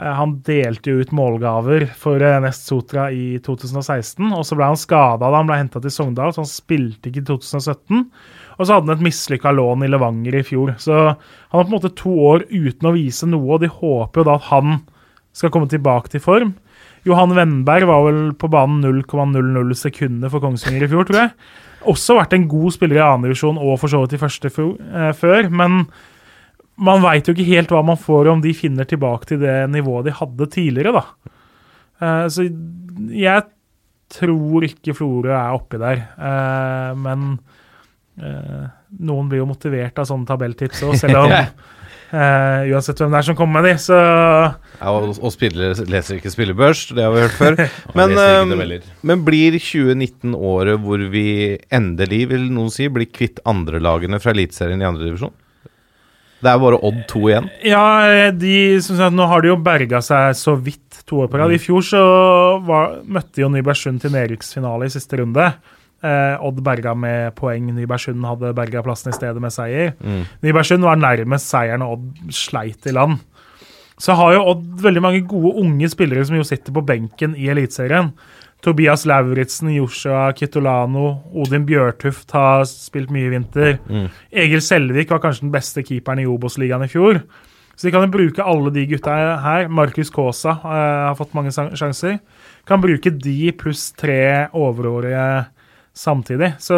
[0.00, 4.70] Eh, Han delte jo ut målgaver for eh, Nest Sotra i 2016, og så ble
[4.72, 8.06] han skada da han ble henta til Sogndal, så han spilte ikke i 2017.
[8.60, 10.74] Og så hadde han et mislykka lån i Levanger i fjor.
[10.76, 11.16] Så han
[11.54, 14.36] har på en måte to år uten å vise noe, og de håper jo da
[14.36, 14.82] at han
[15.36, 16.52] skal komme tilbake til form.
[17.08, 21.34] Johan Wennberg var vel på banen 0,00 sekunder for Kongsvinger i fjor, tror jeg.
[21.88, 25.48] Også vært en god spiller i annendivisjon og for så vidt i første eh, før,
[25.48, 25.86] men
[26.80, 30.10] man veit jo ikke helt hva man får om de finner tilbake til det nivået
[30.10, 31.32] de hadde tidligere, da.
[32.04, 32.44] Eh, så
[33.16, 33.48] jeg
[34.10, 37.38] tror ikke Florø er oppi der, eh, men
[38.20, 43.28] noen blir jo motivert av sånne tabelltips òg, selv om eh, uansett hvem det er
[43.30, 43.74] som kommer med de.
[43.82, 47.60] Så Ja, og, og spillere leser ikke spillebørs, det har vi hørt før.
[47.98, 54.20] Men, eh, men blir 2019 året hvor vi endelig, vil noen si, blir kvitt andrelagene
[54.22, 55.34] fra Eliteserien i andredivisjon?
[56.40, 57.50] Det er bare Odd 2 igjen.
[57.68, 57.82] ja,
[58.32, 61.52] de, som sagt, nå har de jo berga seg så vidt to år på rad.
[61.52, 62.00] I fjor så
[62.64, 65.50] var, møtte jo Nybergsund til nedrykksfinale i siste runde.
[66.02, 67.66] Eh, Odd berga med poeng.
[67.76, 69.92] Nybergsund hadde berga plassen i stedet med seier.
[70.42, 73.18] Nybergsund var nærmest seieren, og Odd sleit i land.
[74.00, 77.50] Så har jo Odd veldig mange gode unge spillere som jo sitter på benken i
[77.52, 78.14] Eliteserien.
[78.64, 83.78] Tobias Lauritzen, Joshua Kitolano, Odin Bjørtuft har spilt mye i vinter.
[84.32, 87.22] Egil Selvik var kanskje den beste keeperen i Obos-ligaen i fjor.
[87.76, 89.68] Så de kan jo bruke alle de gutta her.
[89.72, 92.18] Markus Kaasa eh, har fått mange sjanser.
[92.68, 95.46] Kan bruke de pluss tre overårige
[96.00, 96.54] samtidig.
[96.62, 96.76] Så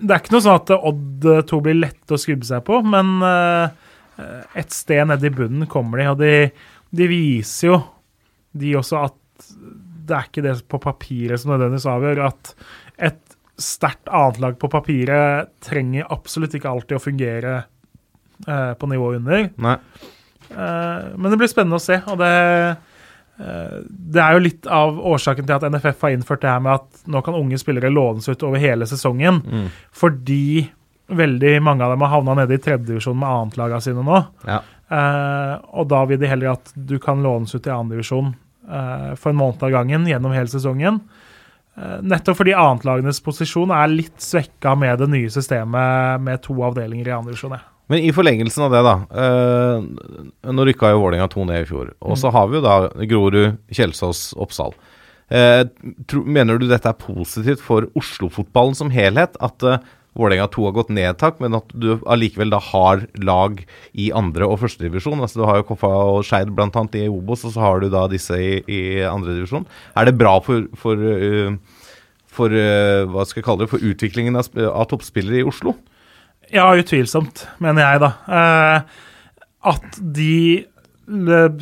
[0.00, 3.18] det er ikke noe sånn at Odd 2 blir lett å skubbe seg på, men
[3.26, 3.82] eh,
[4.60, 6.34] et sted nede i bunnen kommer de, og de,
[6.94, 7.80] de viser jo,
[8.54, 9.48] de også, at
[10.04, 12.20] det er ikke det på papiret som nødvendigvis avgjør.
[12.28, 12.52] At
[13.10, 17.54] et sterkt annetlag på papiret trenger absolutt ikke alltid å fungere
[18.46, 19.46] eh, på nivå under.
[20.50, 22.74] Eh, men det blir spennende å se, og det eh,
[23.34, 27.08] det er jo litt av årsaken til at NFF har innført det her med at
[27.10, 29.40] nå kan unge spillere lånes ut over hele sesongen.
[29.90, 30.68] Fordi
[31.06, 34.22] veldig mange av dem har havna nede i tredjedivisjon med annetlaga sine nå.
[34.46, 34.60] Ja.
[34.88, 38.32] Eh, og da vil de heller at du kan lånes ut i annendivisjon
[38.68, 41.00] uh, for en måned av gangen gjennom hele sesongen.
[41.74, 47.10] Eh, nettopp fordi annetlagenes posisjon er litt svekka med det nye systemet med to avdelinger
[47.10, 47.56] i andredivisjon.
[47.58, 47.73] Ja.
[47.92, 48.94] Men i forlengelsen av det, da.
[49.20, 51.90] eh, nå rykka jo Vålerenga 2 ned i fjor.
[52.00, 52.76] Og så har vi jo da
[53.10, 54.72] Grorud, Kjelsås, Oppsal.
[55.28, 55.64] Eh,
[56.08, 59.36] tro, mener du dette er positivt for Oslo-fotballen som helhet?
[59.44, 63.04] At eh, Vålerenga 2 har gått ned et tak, men at du allikevel da har
[63.18, 65.20] lag i andre- og førstedivisjon?
[65.20, 66.84] Altså, du har jo Koffa og Skeid bl.a.
[66.94, 69.66] i Obos, og så har du da disse i, i andredivisjon.
[69.98, 71.82] Er det bra for, for, uh,
[72.30, 75.74] for uh, hva skal jeg kalle det, for utviklingen av, av toppspillere i Oslo?
[76.54, 78.12] Ja, utvilsomt, mener jeg, da.
[78.30, 79.02] Eh,
[79.74, 80.64] at de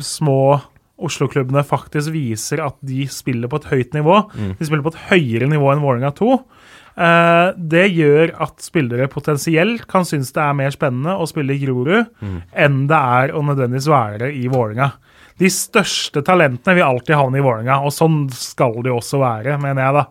[0.05, 0.61] små
[1.03, 4.19] Oslo-klubbene faktisk viser at de spiller på et høyt nivå.
[4.59, 6.29] De spiller på et høyere nivå enn Vålerenga 2.
[6.93, 11.63] Eh, det gjør at spillere potensielt kan synes det er mer spennende å spille i
[11.63, 12.05] Grorud
[12.53, 14.91] enn det er å nødvendigvis være i Vålerenga.
[15.41, 19.57] De største talentene vil alltid havne i Vålerenga, og sånn skal det jo også være,
[19.57, 20.05] mener jeg, da.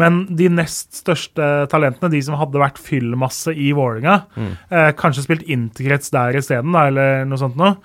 [0.00, 4.22] Men de nest største talentene, de som hadde vært fyllmasse i Vålerenga,
[4.70, 7.76] eh, kanskje spilt interkrets der isteden, eller noe sånt noe,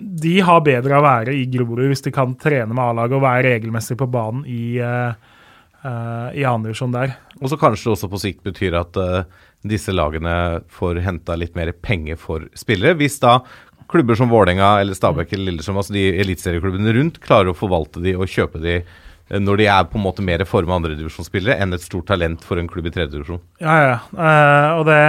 [0.00, 3.24] de har bedre av å være i Grorud hvis de kan trene med A-laget og
[3.24, 5.12] være regelmessig på banen i, uh,
[6.32, 7.16] i andredivisjon der.
[7.40, 9.28] Og så kanskje det også på sikt betyr at eh,
[9.66, 12.96] disse lagene får henta litt mer penger for spillere.
[13.00, 13.40] Hvis da
[13.90, 18.14] klubber som Vålerenga eller Stabæk eller Lillestrøm, altså de eliteserieklubbene rundt, klarer å forvalte de
[18.16, 18.98] og kjøpe de eh,
[19.38, 22.70] når de er på en måte mer forma andredivisjonsspillere enn et stort talent for en
[22.70, 23.42] klubb i tredjedivisjon.
[23.62, 23.98] Ja, ja.
[24.10, 25.02] Uh, og det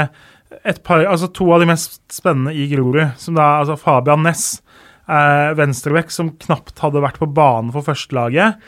[0.68, 4.62] et par, altså To av de mest spennende i Grorud, som da altså Fabian Næss,
[5.08, 8.60] eh, venstrebekk, som knapt hadde vært på banen for førstelaget,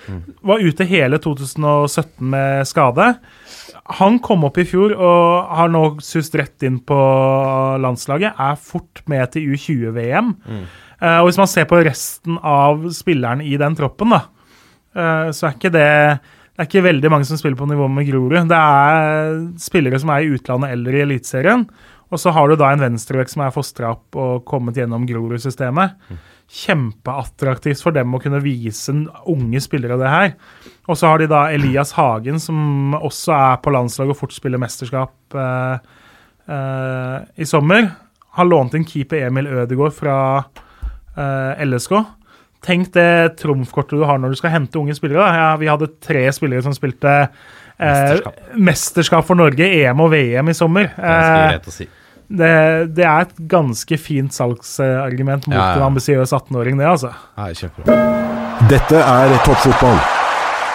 [0.41, 3.13] var ute hele 2017 med skade.
[3.99, 6.97] Han kom opp i fjor og har nå sust rett inn på
[7.83, 8.39] landslaget.
[8.39, 10.35] Er fort med til U20-VM.
[11.03, 14.32] Eh, og hvis man ser på resten av spillerne i den troppen, da, eh,
[14.93, 15.89] så er ikke det
[16.53, 18.35] det er ikke veldig mange som spiller på nivå med Grorud.
[18.45, 21.63] Det er spillere som er i utlandet eller i Eliteserien.
[22.13, 25.97] Og så har du da en venstrevekk som er fostra opp og kommet gjennom Grorud-systemet.
[26.53, 28.93] Kjempeattraktivt for dem å kunne vise
[29.33, 30.35] unge spillere det her.
[30.85, 34.61] Og så har de da Elias Hagen, som også er på landslaget og fort spiller
[34.61, 35.93] mesterskap eh,
[36.53, 37.89] eh, i sommer.
[38.37, 40.17] Har lånt inn keeper Emil Ødegaard fra
[41.17, 41.97] eh, LSK.
[42.63, 45.25] Tenk det trumfkortet du har når du skal hente unge spillere.
[45.35, 47.27] Ja, vi hadde tre spillere som spilte eh,
[47.83, 48.39] Mesterskap.
[48.55, 50.87] mesterskap for Norge, EM og VM i sommer.
[50.95, 51.89] Eh, greit si.
[52.31, 52.53] det,
[52.95, 55.77] det er et ganske fint salgsargument mot Ja, ja.
[55.81, 57.11] en ambisiøs 18-åring, det, altså.
[58.69, 59.99] Dette er toppfotball.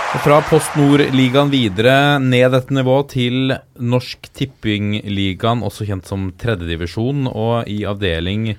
[0.09, 3.51] Og Fra Post Nord-ligaen videre ned dette nivået til
[3.85, 8.55] Norsk Tippingligaen, også kjent som tredjedivisjon, og i avdeling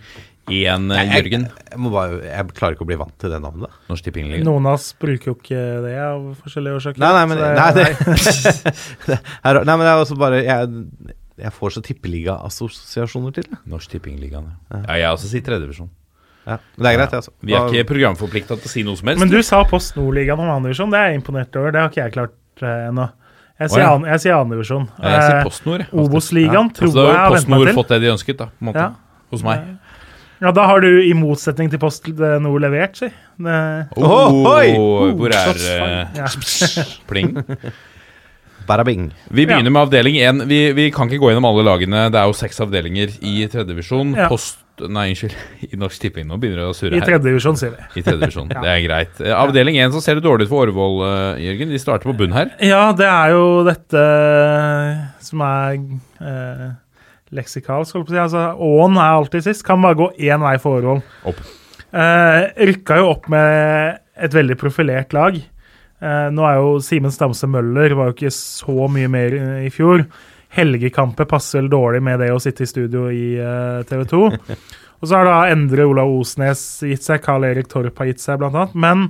[0.49, 1.45] 1, Jørgen.
[1.69, 3.69] Jeg, må bare, jeg klarer ikke å bli vant til det navnet.
[3.89, 4.45] Norsk Tippingligaen.
[4.47, 6.99] Noen av oss bruker jo ikke det av forskjellige årsaker.
[7.03, 7.85] Nei, nei, men, det, nei, det,
[9.07, 10.71] det er, nei, men det er også bare Jeg,
[11.39, 13.61] jeg får så tippeliga-assosiasjoner til det.
[13.69, 14.81] Norsk Tippingligaen, ja.
[14.87, 14.99] ja.
[15.03, 15.89] Jeg også sier tredjevisjon.
[16.49, 17.13] Ja, men det er greit.
[17.19, 17.31] Altså.
[17.45, 19.21] Vi er ikke programforplikta til å si noe som helst.
[19.21, 20.89] Men du sa Post Nord-ligaen om andredivisjon.
[20.93, 21.75] Det er jeg imponert over.
[21.75, 23.05] Det har ikke jeg klart eh, ennå.
[23.59, 23.89] Jeg sier Å, ja.
[23.99, 24.85] an- andredivisjon.
[24.97, 25.83] Ja, jeg sier Eh, Post Nord.
[25.91, 26.75] Obos-ligaen Ja.
[26.79, 27.75] tror Altså, jeg har har Post vent meg Nord til.
[27.81, 28.85] fått det de ønsket, da, på en måte.
[28.87, 29.19] Ja.
[29.29, 29.67] Hos meg.
[30.39, 33.09] Ja, da har du i motsetning til Post Nord levert, si.
[33.39, 33.59] Det,
[33.99, 34.71] Oh, Ohoi!
[35.19, 36.15] hvor er uh.
[36.15, 36.29] Ja.
[37.09, 37.35] pling?
[38.69, 39.09] Barabing.
[39.33, 40.43] Vi begynner med avdeling 1.
[40.49, 42.05] Vi, vi kan ikke gå gjennom alle lagene.
[42.13, 44.13] Det er jo seks avdelinger i tredjedivisjon.
[44.17, 44.27] Ja.
[44.29, 45.33] Post Nei, unnskyld.
[45.73, 46.27] I Norsk Tipping.
[46.29, 47.07] Nå begynner det å surre I her.
[47.09, 47.87] tredje divisjon, sier vi.
[47.99, 48.51] I tredjedivisjon.
[48.53, 49.17] Det er greit.
[49.19, 51.73] Eh, Avdeling 1 så ser det dårlig ut for Årvoll, eh, Jørgen.
[51.73, 52.53] De starter på bunn her.
[52.63, 54.05] Ja, det er jo dette
[55.25, 55.81] som er
[56.23, 56.69] eh,
[57.35, 58.21] leksikalsk, holdt på å si.
[58.23, 59.65] Altså, Åen er alltid sist.
[59.67, 61.01] Kan bare gå én vei for Årvoll.
[61.29, 61.39] Opp.
[61.89, 65.37] Eh, rykka jo opp med et veldig profilert lag.
[65.37, 70.05] Eh, nå er jo Simen Stamse Møller var jo ikke så mye mer i, fjor.
[70.55, 74.21] Helgekamper passer vel dårlig med det å sitte i studio i eh, TV 2.
[74.99, 78.39] Og så har da Endre Olav Osnes gitt seg, Carl Erik Torp har gitt seg,
[78.41, 78.73] blant annet.
[78.75, 79.05] Men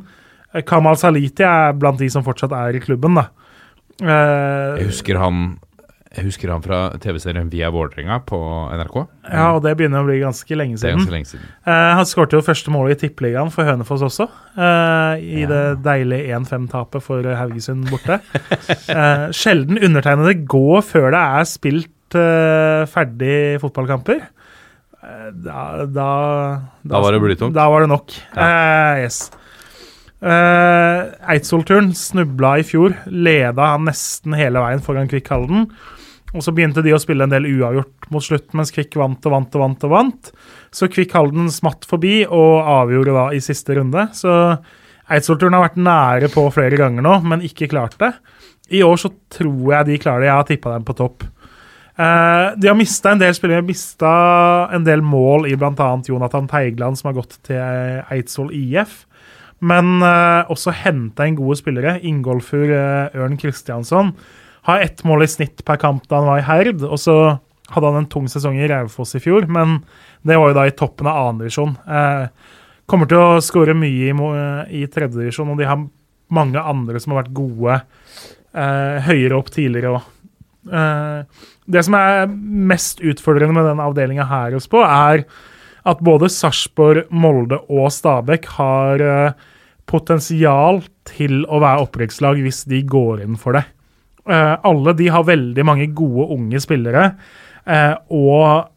[0.53, 3.30] eh, Kamal Saliti er blant de som fortsatt er i klubben, da.
[3.99, 5.57] Eh, Jeg husker han
[6.10, 8.38] Jeg husker han fra TV-serien Via Vålerenga på
[8.74, 8.95] NRK.
[9.30, 10.97] ja, og det begynner å bli ganske lenge siden.
[10.97, 11.45] ganske lenge siden.
[11.70, 14.26] Eh, han skårte jo første målet i Tippeligaen for Hønefoss også.
[14.57, 18.20] eh, I det deilige 1-5-tapet for Haugesund borte.
[18.89, 22.16] Eh, sjelden undertegnede går før det er spilt
[22.89, 24.24] ferdig fotballkamper.
[24.99, 26.07] Da da, da,
[26.89, 27.53] Da var det blytungt.
[27.55, 28.16] Da var det nok.
[28.34, 29.30] Eh, yes.
[30.20, 32.97] Uh, Eidsvoll-turen snubla i fjor.
[33.07, 35.70] Leda han nesten hele veien foran Kvikk Halden.
[36.36, 39.34] Og så begynte de å spille en del uavgjort mot slutt, mens Kvikk vant og
[39.34, 39.88] vant og vant.
[39.88, 40.32] og vant.
[40.71, 44.05] Så Kvikk Halden smatt forbi og avgjorde da i siste runde.
[44.13, 44.30] Så
[45.09, 48.13] Eidsvoll-turen har vært nære på flere ganger nå, men ikke klart det.
[48.69, 50.30] I år så tror jeg de klarer det.
[50.30, 51.25] Jeg har tippa dem på topp.
[51.99, 54.11] Uh, de har mista en del spillere, mista
[54.71, 55.89] en del mål i bl.a.
[56.07, 59.01] Jonathan Teigland, som har gått til Eidsvoll IF.
[59.59, 61.97] Men uh, også henta inn gode spillere.
[62.05, 64.13] Ingolfur uh, Ørn Kristiansson
[64.68, 66.84] har ett mål i snitt per kamp da han var i Herd.
[66.84, 67.16] Og så
[67.70, 69.80] hadde han en tung sesong i Raufoss i fjor, men
[70.26, 71.76] det var jo da i toppen av annendivisjon.
[71.86, 72.55] Eh,
[72.89, 74.16] kommer til å skåre mye i,
[74.82, 75.84] i tredjedivisjon, og de har
[76.34, 80.10] mange andre som har vært gode eh, høyere opp tidligere òg.
[80.70, 85.26] Eh, det som er mest utfordrende med den avdelinga her hos på, er
[85.89, 89.49] at både Sarpsborg, Molde og Stabæk har eh,
[89.89, 93.66] potensial til å være opprykkslag hvis de går inn for det.
[94.30, 97.05] Eh, alle de har veldig mange gode unge spillere,
[97.65, 98.69] eh, og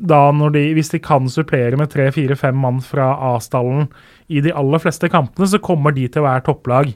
[0.00, 3.88] da når de, hvis de kan supplere med tre, fire, fem mann fra A-stallen
[4.30, 6.92] i de aller fleste kampene, så kommer de til å være topplag.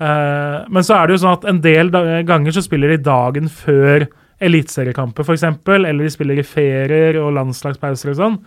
[0.00, 1.92] Eh, men så er det jo sånn at en del
[2.26, 4.08] ganger så spiller de dagen før
[4.42, 8.38] eliteseriekamper, f.eks., eller de spiller i ferier og landslagspauser og sånn.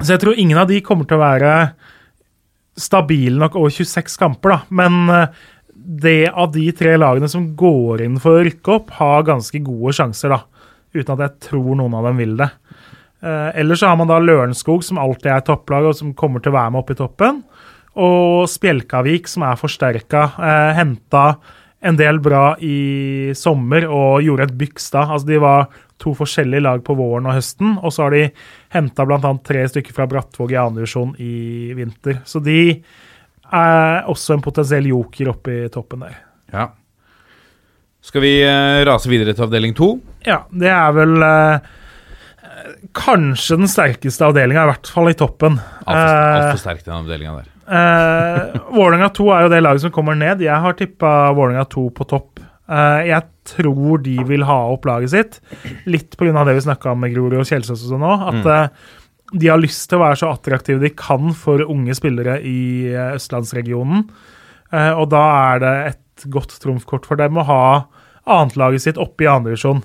[0.00, 1.54] Så jeg tror ingen av de kommer til å være
[2.80, 4.60] stabile nok over 26 kamper, da.
[4.70, 5.26] Men
[5.90, 9.94] det av de tre lagene som går inn for å rykke opp, har ganske gode
[9.96, 10.66] sjanser, da.
[10.94, 12.50] Uten at jeg tror noen av dem vil det.
[13.20, 16.54] Eh, ellers så har man da Lørenskog, som alltid er topplag, og som kommer til
[16.54, 17.42] å være med opp i toppen.
[18.00, 20.28] Og Spjelkavik, som er forsterka.
[20.38, 21.24] Eh, Henta
[21.80, 25.06] en del bra i sommer og gjorde et byks da.
[25.14, 25.70] Altså, de var
[26.00, 28.24] to forskjellige lag på våren og høsten, og så har de
[28.74, 29.32] henta bl.a.
[29.44, 32.20] tre stykker fra Brattvåg i andre divisjon i vinter.
[32.28, 32.60] Så de
[33.56, 36.16] er også en potensiell joker oppe i toppen der.
[36.54, 36.70] Ja.
[38.04, 39.92] Skal vi eh, rase videre til avdeling to?
[40.26, 41.70] Ja, det er vel eh,
[42.96, 45.58] kanskje den sterkeste avdelinga, i hvert fall i toppen.
[45.84, 47.48] Altfor Eh, alt for sterk, den avdelinga der.
[47.70, 50.40] Uh, Vålerenga 2 er jo det laget som kommer ned.
[50.42, 52.40] Jeg har tippa Vålerenga 2 på topp.
[52.70, 55.38] Eh, jeg tror de vil ha opp laget sitt,
[55.90, 56.44] litt pga.
[56.46, 58.12] det vi snakka om med Grorud og Kjelsås og sånn nå.
[58.30, 58.90] At eh,
[59.32, 63.14] de har lyst til å være så attraktive de kan for unge spillere i eh,
[63.18, 64.04] østlandsregionen.
[64.72, 65.22] Eh, og da
[65.54, 67.62] er det et godt trumfkort for dem å ha
[68.30, 69.80] annetlaget sitt oppe i andredivisjon.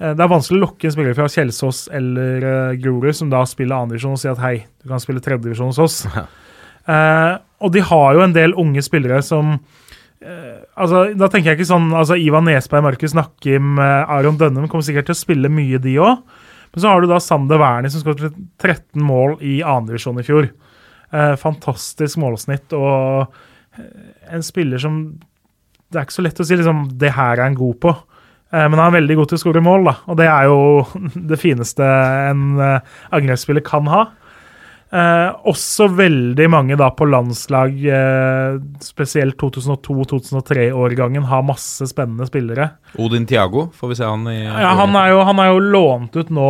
[0.00, 3.80] Uh, det er vanskelig å lokke en spiller fra Kjelsås eller Grorud som da spiller
[3.80, 5.98] andredivisjon og si at hei, du kan spille tredjedivisjon hos oss.
[6.88, 9.52] Eh, og de har jo en del unge spillere som
[10.24, 14.68] eh, altså, Da tenker jeg ikke sånn altså Ivan Nesberg, Markus Nakkim, eh, Aron Dønnum
[14.70, 16.24] kommer sikkert til å spille mye, de òg.
[16.72, 20.50] Men så har du da Sander Wernie som skåret 13 mål i andredivisjon i fjor.
[21.10, 23.26] Eh, fantastisk målsnitt og
[23.78, 23.88] eh,
[24.30, 25.00] en spiller som
[25.90, 27.94] Det er ikke så lett å si liksom, det her er han god på.
[28.52, 29.96] Eh, Men han er veldig god til å skåre mål, da.
[30.06, 30.60] og det er jo
[31.32, 31.86] det fineste
[32.30, 34.04] en eh, angrepsspiller kan ha.
[34.90, 42.70] Eh, også veldig mange da på landslag, eh, spesielt 2002-2003-årgangen, har masse spennende spillere.
[42.98, 46.16] Odin Tiago, får vi se han i Ja, han, er jo, han er jo lånt
[46.18, 46.48] ut nå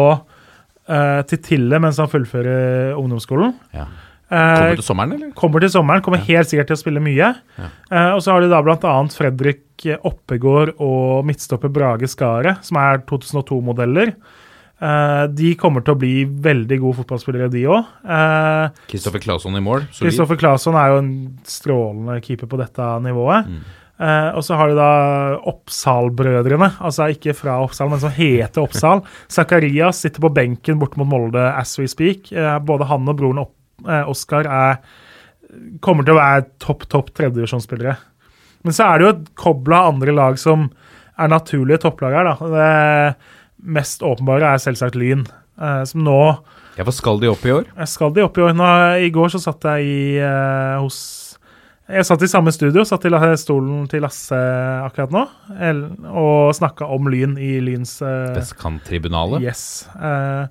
[0.89, 3.53] eh, til Tille mens han fullfører ungdomsskolen.
[3.77, 3.85] Ja.
[4.31, 5.31] Eh, Kommer til sommeren, eller?
[5.37, 7.33] kommer til sommeren, kommer helt sikkert til å spille mye.
[7.61, 8.97] Eh, og så har de da bl.a.
[9.13, 14.15] Fredrik Oppegård og midtstopper Brage Skaret, som er 2002-modeller.
[14.81, 17.91] Eh, de kommer til å bli veldig gode fotballspillere, de òg.
[18.91, 19.85] Kristoffer Claesson i mål.
[19.99, 21.13] Kristoffer Claesson er jo en
[21.45, 23.51] strålende keeper på dette nivået.
[23.51, 23.61] Mm.
[24.01, 24.93] Uh, og så har du da
[25.51, 29.03] Oppsal-brødrene, altså ikke fra Oppsal, men som heter Oppsal.
[29.37, 32.31] Zakarias sitter på benken bort mot Molde as we speak.
[32.33, 33.53] Eh, både han og broren Opp,
[33.85, 34.79] eh, Oskar er,
[35.85, 37.99] kommer til å være topp, topp tredjedivisjonsspillere.
[38.65, 40.71] Men så er det jo et kobbel av andre lag som
[41.21, 42.31] er naturlige topplag her.
[42.31, 42.51] da.
[42.57, 45.27] Det mest åpenbare er selvsagt Lyn,
[45.61, 46.19] eh, som nå
[46.79, 47.67] Ja, Hva skal de opp i år?
[47.77, 48.55] jeg skal de opp i år.
[48.57, 48.69] Nå,
[49.05, 51.01] I går så satt jeg i, eh, hos
[51.91, 54.31] Jeg satt i samme studio, satt i stolen til Lasse
[54.87, 55.25] akkurat nå,
[55.59, 59.43] el- og snakka om Lyn i Lyns eh, Vestkanttribunalet?
[59.43, 59.89] Yes.
[59.99, 60.47] Eh,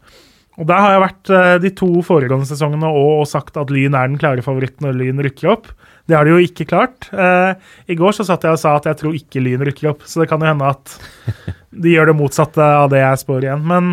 [0.60, 3.96] og der har jeg vært eh, de to foregående sesongene og, og sagt at Lyn
[3.96, 5.70] er den klare favoritten når Lyn rykker opp.
[6.10, 7.10] Det har de jo ikke klart.
[7.14, 7.52] Eh,
[7.94, 10.24] I går så satt jeg og sa at jeg tror ikke Lyn rykker opp, så
[10.24, 10.96] det kan jo hende at
[11.86, 13.68] de gjør det motsatte av det jeg spår igjen.
[13.70, 13.92] Men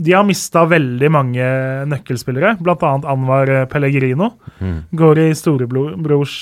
[0.00, 1.46] de har mista veldig mange
[1.90, 2.76] nøkkelspillere, bl.a.
[3.10, 4.30] Anwar Pellegrino.
[4.56, 4.78] Pellegrino.
[4.96, 6.36] Går i storebrors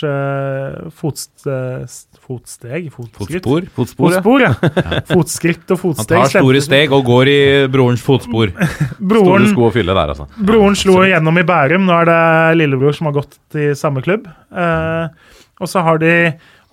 [1.00, 2.07] fotst, eh, fotsteg?
[2.28, 2.92] Fotskritt?
[2.92, 3.66] Fotspor?
[3.74, 4.20] Fotspor, ja.
[4.20, 5.00] Fotspor, ja.
[5.14, 7.38] Fotskritt og Han tar store steg og går i
[7.72, 8.52] brorens fotspor.
[8.98, 10.26] Store sko å fylle der, altså.
[10.36, 11.86] Broren slo igjennom i Bærum.
[11.88, 12.20] Nå er det
[12.60, 14.28] lillebror som har gått i samme klubb.
[14.52, 16.12] Eh, og så har de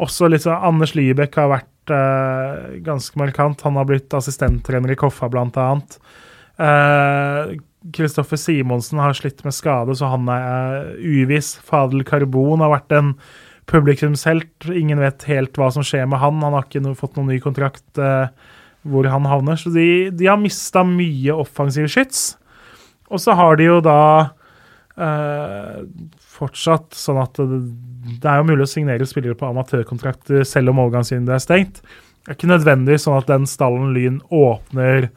[0.03, 3.63] også litt sånn Anders Lybekk har vært eh, ganske markant.
[3.63, 5.99] Han har blitt assistenttrener i Koffa, blant annet.
[7.95, 11.25] Kristoffer Simonsen har slitt med skade, så han er uvis.
[11.25, 11.49] uviss.
[11.63, 13.15] Fadel Karbon har vært en
[13.69, 14.69] publikumshelt.
[14.69, 16.43] Ingen vet helt hva som skjer med han.
[16.45, 18.27] Han har ikke no fått noen ny kontrakt eh,
[18.85, 19.59] hvor han havner.
[19.59, 22.35] Så de, de har mista mye offensiv skyts.
[23.09, 23.99] Og så har de jo da
[25.01, 25.83] eh,
[26.35, 27.61] fortsatt sånn at det,
[28.21, 31.83] det er jo mulig å signere spillere på amatørkontrakter selv om overgangsvinduet er stengt.
[32.25, 35.11] Det er ikke nødvendigvis sånn at den stallen Lyn åpner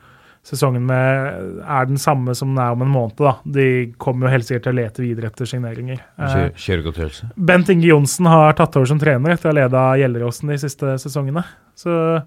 [0.48, 3.16] sesongen med, er den samme som den er om en måned.
[3.20, 3.34] da.
[3.44, 3.66] De
[4.00, 6.00] kommer jo helt sikkert til å lete videre etter signeringer.
[6.18, 7.30] Eh, Kjø- Kjøregodtgjørelse.
[7.36, 10.94] Bent Inge Johnsen har tatt over som trener etter å ha leda Gjelleråsen de siste
[11.04, 11.44] sesongene.
[11.76, 12.22] Så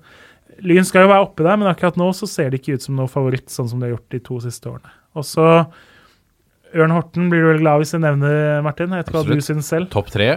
[0.62, 2.96] Lyn skal jo være oppi der, men akkurat nå så ser det ikke ut som
[3.00, 4.92] noe favoritt, sånn som det har gjort de to siste årene.
[5.18, 5.46] Og så
[6.76, 8.94] Ørn Horten blir du vel glad hvis jeg nevner, Martin?
[8.96, 9.90] Jeg vet hva du syns selv.
[9.92, 10.28] Topp tre?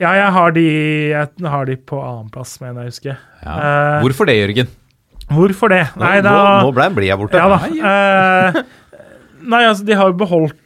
[0.00, 0.62] Ja, jeg har de,
[1.10, 3.16] jeg har de på annenplass, mener jeg å huske.
[3.42, 3.56] Ja.
[3.58, 4.70] Eh, Hvorfor det, Jørgen?
[5.28, 5.84] Hvorfor det?
[5.94, 7.40] Nå, Nei, da nå, nå ble ble jeg borte.
[7.40, 7.58] Ja da.
[7.68, 8.60] Eh,
[9.44, 10.56] nei, altså, de har jo beholdt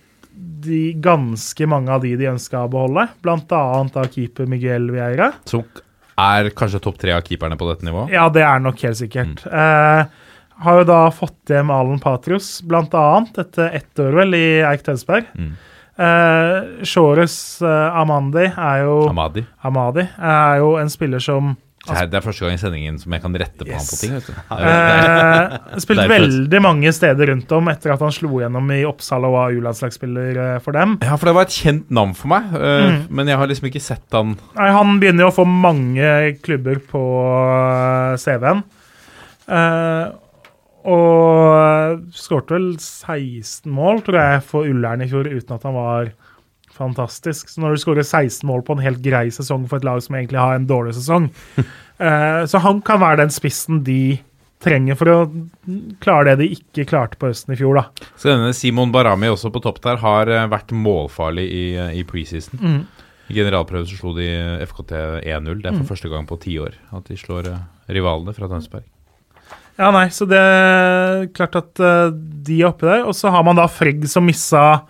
[0.62, 3.08] de ganske mange av de de ønska å beholde.
[3.24, 5.32] Blant annet av keeper Miguel Vieira.
[5.50, 5.64] Som
[6.22, 8.12] er kanskje topp tre av keeperne på dette nivået?
[8.14, 9.42] Ja, det er nok helt sikkert.
[9.48, 10.04] Eh,
[10.62, 14.84] har jo da fått hjem Alen Patrios, blant annet, etter ett år vel i Eik
[14.86, 15.26] Tønsberg.
[15.34, 15.52] Mm.
[16.02, 19.42] Eh, Shores eh, Amandi er jo Amadi.
[19.66, 21.52] Amadi er jo en spiller som
[21.83, 23.89] Det er, det er første gang i sendingen som jeg kan rette på Yes.
[23.89, 24.12] han på ting.
[24.14, 24.35] vet du.
[24.55, 29.35] eh, spilt veldig mange steder rundt om etter at han slo gjennom i Oppsal og
[29.35, 30.95] var U-landslagsspiller eh, for dem.
[31.03, 33.01] Ja, for det var et kjent navn for meg, øh, Mm.
[33.11, 36.78] men jeg har liksom ikke sett han Nei, han begynner jo å få mange klubber
[36.93, 37.03] på
[37.51, 38.62] eh, CV-en.
[39.51, 40.12] Eh,
[40.93, 46.12] og skårte vel 16 mål, tror jeg, for Ullern i fjor, uten at han var
[46.76, 47.50] fantastisk.
[47.50, 50.18] Så når du skårer 16 mål på en helt grei sesong for et lag som
[50.18, 54.20] egentlig har en dårlig sesong eh, Så han kan være den spissen de
[54.62, 55.18] trenger for å
[56.02, 58.08] klare det de ikke klarte på høsten i fjor, da.
[58.14, 62.04] Så denne Simon Barami også på topp der har øh, vært målfarlig i, øh, i
[62.06, 62.62] preseason.
[62.62, 62.80] Mm.
[63.32, 64.28] I generalprøven så slo de
[64.68, 64.94] FKT
[65.26, 65.62] 1-0.
[65.64, 67.50] Det er for første gang på ti år at de slår
[67.90, 68.86] rivalene fra Tønsberg.
[69.80, 73.06] Ja, nei, så det er klart at eh, de er oppi der.
[73.08, 74.82] Og så har man da Fregg som missa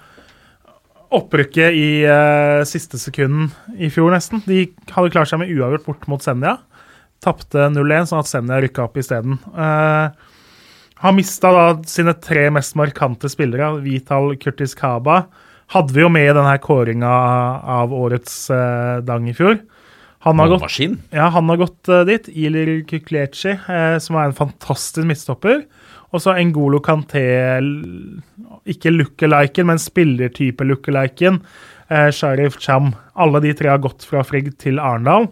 [1.18, 4.42] opprykket i uh, siste sekunden i fjor, nesten.
[4.46, 6.58] De hadde klart seg med uavgjort bort mot Senja.
[7.22, 9.38] Tapte 0-1, sånn at Senja rykka opp isteden.
[9.54, 10.10] Uh,
[11.02, 15.24] har mista da sine tre mest markante spillere, Vital Kurtis Kaba.
[15.72, 17.12] Hadde vi jo med i denne kåringa
[17.80, 19.60] av årets uh, Dang i fjor.
[20.22, 20.76] Han har gått
[21.10, 22.28] ja, han har gått uh, dit.
[22.28, 25.64] Ilir Kukleci, eh, som er en fantastisk midtstopper.
[26.12, 27.24] Og så Ngolo Kanté,
[28.68, 31.40] ikke lookaliken, men spillertype lookaliken.
[31.88, 32.92] Eh, Sharif Cham.
[33.16, 35.30] Alle de tre har gått fra Frigg til Arendal.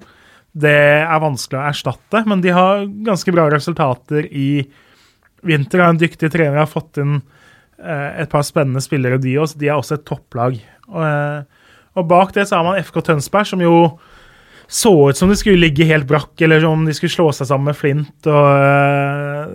[0.51, 0.73] Det
[1.05, 4.65] er vanskelig å erstatte, men de har ganske bra resultater i
[5.47, 5.85] vinter.
[5.85, 7.21] En dyktig trener, har fått inn
[7.79, 9.61] eh, et par spennende spillere, de også.
[9.61, 10.59] De er også et topplag.
[10.91, 11.69] Og, eh,
[12.01, 13.77] og bak det så har man FK Tønsberg, som jo
[14.71, 17.73] så ut som de skulle ligge helt brakk, eller om de skulle slå seg sammen
[17.73, 19.55] med Flint og, øh,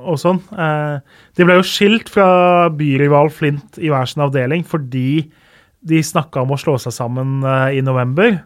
[0.00, 0.40] og sånn.
[0.54, 0.98] Eh,
[1.36, 5.30] De ble jo skilt fra byrival Flint i hver sin avdeling fordi
[5.86, 8.40] de snakka om å slå seg sammen eh, i november.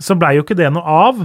[0.00, 1.20] Så blei jo ikke det noe av.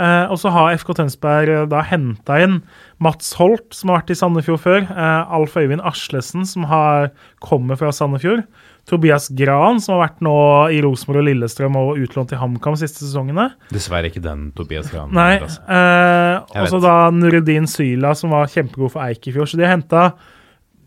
[0.00, 2.60] Eh, og så har FK Tønsberg da henta inn
[3.00, 4.88] Mats Holt, som har vært i Sandefjord før.
[4.96, 7.10] Alf Øyvind Aslesen, som har,
[7.44, 8.44] kommer fra Sandefjord.
[8.88, 10.34] Tobias Gran, som har vært nå
[10.74, 13.50] i Rosenborg og Lillestrøm og utlånt til HamKam siste sesongene.
[13.70, 15.12] Dessverre ikke den Tobias Gran.
[15.14, 15.38] Nei.
[15.40, 15.60] altså.
[15.68, 19.46] Eh, og så da Nuruddin Syla, som var kjempegod for Eik i fjor.
[19.46, 20.12] Så de har henta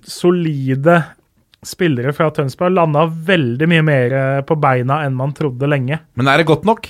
[0.03, 0.97] solide
[1.63, 2.73] spillere fra Tønsberg.
[2.75, 4.15] Landa veldig mye mer
[4.47, 6.01] på beina enn man trodde lenge.
[6.19, 6.89] Men er det godt nok?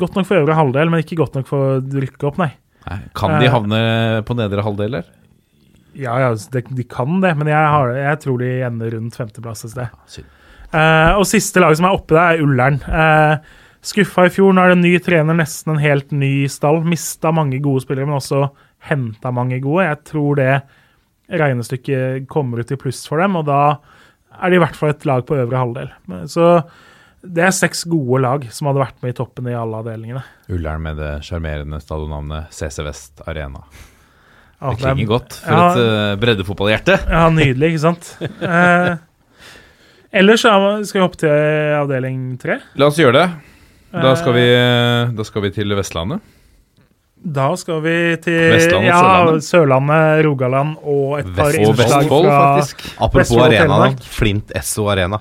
[0.00, 2.50] Godt nok for øvre halvdel, men ikke godt nok for å rykke opp, nei.
[2.86, 3.00] Nei.
[3.18, 3.52] Kan de Eh.
[3.52, 3.78] havne
[4.24, 5.04] på nedre halvdel, eller?
[5.96, 9.64] Ja, ja, de, de kan det, men jeg, har, jeg tror de ender rundt femteplass
[9.64, 10.24] et sted.
[10.76, 12.80] Eh, og siste laget som er oppe der, er Ullern.
[12.84, 14.52] Uh, skuffa i fjor.
[14.52, 16.82] Nå er det en ny trener, nesten en helt ny stall.
[16.86, 18.48] Mista mange gode spillere, men også
[18.90, 19.86] henta mange gode.
[19.88, 20.50] Jeg tror det
[21.32, 23.78] regnestykket kommer ut i pluss for dem, og da
[24.36, 25.90] er det i hvert fall et lag på øvre halvdel.
[26.30, 26.60] Så
[27.26, 30.22] det er seks gode lag som hadde vært med i toppen i alle avdelingene.
[30.52, 33.64] Ullern med det sjarmerende stadionnavnet CC Vest Arena.
[34.60, 35.66] Ja, Det er- klinger godt for Ja.
[35.70, 36.94] et uh, breddefotballhjerte.
[37.10, 38.16] Ja, nydelig, ikke sant?
[38.40, 38.96] Eh,
[40.22, 42.60] ellers skal vi hoppe til avdeling tre.
[42.80, 43.26] La oss gjøre det.
[43.92, 44.16] Da Eh.
[44.16, 44.46] skal vi,
[45.16, 46.20] da skal vi til Vestlandet.
[47.26, 52.26] Da skal vi til Vestlandet og ja, Sørlandet, Rogaland og et par Og innslag Vestfold,
[52.28, 52.84] fra faktisk.
[53.00, 53.96] Apropos arenaen.
[54.00, 55.18] Flint Esso Arena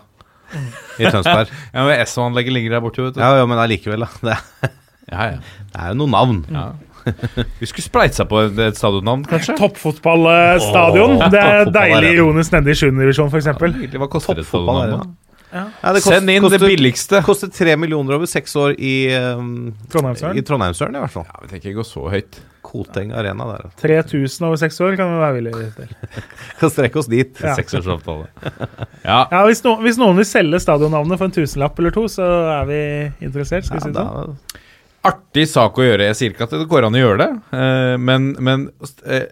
[1.00, 1.50] i Tønsberg.
[1.74, 3.20] Ja, men Esso-anlegget ligger der borte, vet du.
[3.24, 4.10] Ja, ja, men allikevel, da.
[4.22, 4.70] Det er,
[5.12, 5.40] Ja, ja.
[5.72, 6.46] det er jo noen navn.
[6.52, 6.68] ja.
[7.62, 9.56] Vi skulle spleisa på et, et stadionnavn, kanskje?
[9.60, 11.18] toppfotballstadion.
[11.20, 12.89] Oh, det er deilig ironisk nede i 7.
[12.97, 13.51] divisjon, f.eks.
[13.53, 15.14] Egentlig, Hva koster et stadionnavn?
[15.56, 15.62] Ja.
[15.80, 17.22] Ja, kost- Send inn koster, det billigste.
[17.24, 20.36] Koster tre millioner over seks år i, um, Trondheimsøren.
[20.36, 21.24] i Trondheimsøren, i hvert fall.
[21.30, 22.41] Ja, Vi tenker ikke gå så høyt.
[22.66, 23.70] Koteng Arena der.
[23.80, 25.88] 3000 over seks år kan vi være villige til.
[26.60, 27.38] Kan strekke oss dit.
[27.39, 27.53] Ja.
[27.56, 28.26] Seksårsavtale.
[29.06, 29.20] Ja.
[29.32, 32.26] Ja, hvis, no, hvis noen vil selge stadionnavnet for en tusenlapp eller to, så
[32.58, 32.80] er vi
[33.28, 33.68] interessert.
[33.70, 34.64] Skal vi Ja, si det sånn?
[35.06, 36.08] Artig sak å gjøre.
[36.10, 38.68] Jeg sier ikke at det går an å gjøre det, eh, men, men
[39.06, 39.28] eh,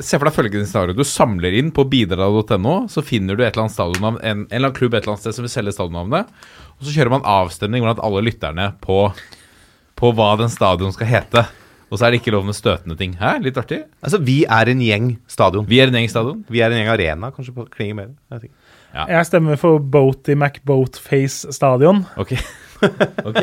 [0.00, 0.96] se for deg følgende scenario.
[0.96, 4.70] Du samler inn på bidra.no, så finner du et eller annet stadionnavn, en, en eller
[4.70, 6.30] annen klubb et eller annet sted som vil selge stadionnavnet,
[6.78, 9.02] og så kjører man avstemning blant alle lytterne på,
[10.00, 11.44] på hva den stadion skal hete.
[11.92, 13.12] Og så er det ikke lov med støtende ting.
[13.20, 13.34] Hæ?
[13.44, 13.82] Litt artig?
[14.00, 15.66] altså, vi er en gjeng stadion.
[15.68, 16.38] Vi er en gjeng stadion.
[16.48, 18.14] Vi er en gjeng arena, kanskje på klinger mer.
[18.32, 18.48] Jeg
[18.92, 19.04] ja.
[19.08, 22.02] Jeg stemmer for Boaty McBoatface stadion.
[22.20, 22.32] Ok.
[23.28, 23.38] ok.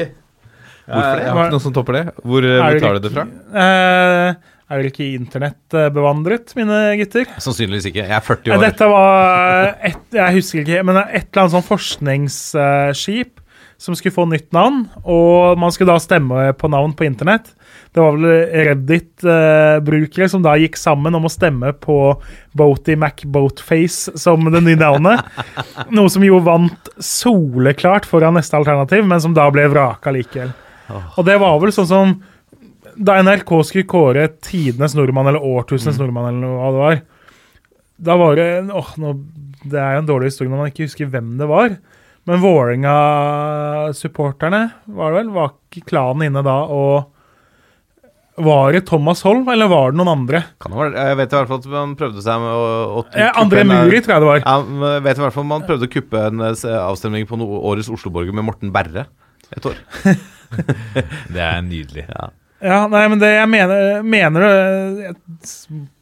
[0.90, 1.26] Hvorfor det?
[1.26, 2.06] Jeg har ikke noe som topper det.
[2.22, 3.26] Hvor, Er hvor tar du det fra?
[3.54, 7.30] Uh, er dere ikke internettbevandret, mine gutter?
[7.42, 8.04] Sannsynligvis ikke.
[8.06, 8.64] Jeg er 40 år.
[8.68, 13.40] Dette var et, Jeg husker ikke, men et eller annet sånn forskningsskip
[13.80, 17.54] som skulle få nytt navn, og man skulle da stemme på navn på internett.
[17.96, 21.98] Det var vel Reddit-brukere som da gikk sammen om å stemme på
[22.60, 25.24] Boaty McBoatface som det nye navnet.
[25.96, 30.52] Noe som jo vant soleklart foran neste alternativ, men som da ble vraka likevel.
[30.90, 32.08] Og det var vel sånn som
[33.00, 36.96] da NRK skulle kåre tidenes nordmann eller årtusenens nordmann, eller hva det var,
[38.10, 39.10] da var det åh, nå,
[39.60, 41.70] Det er jo en dårlig historie når man ikke husker hvem det var.
[42.30, 44.62] Men Vålerenga-supporterne,
[44.96, 46.96] var det vel, var ikke klanen inne da og
[48.40, 50.40] Var det Thomas Holm, eller var det noen andre?
[50.64, 52.62] Kan det være, jeg vet i hvert fall at man prøvde seg med å,
[53.02, 54.40] å Eh, André Muri, tror jeg det var.
[54.40, 58.32] Jeg vet i hvert fall Man prøvde å kuppe en eh, avstemning på årets Osloborger
[58.38, 59.04] med Morten Berre
[59.56, 59.80] et år.
[61.34, 62.06] Det er nydelig.
[62.60, 65.14] Ja, nei, men det jeg mener, mener det Jeg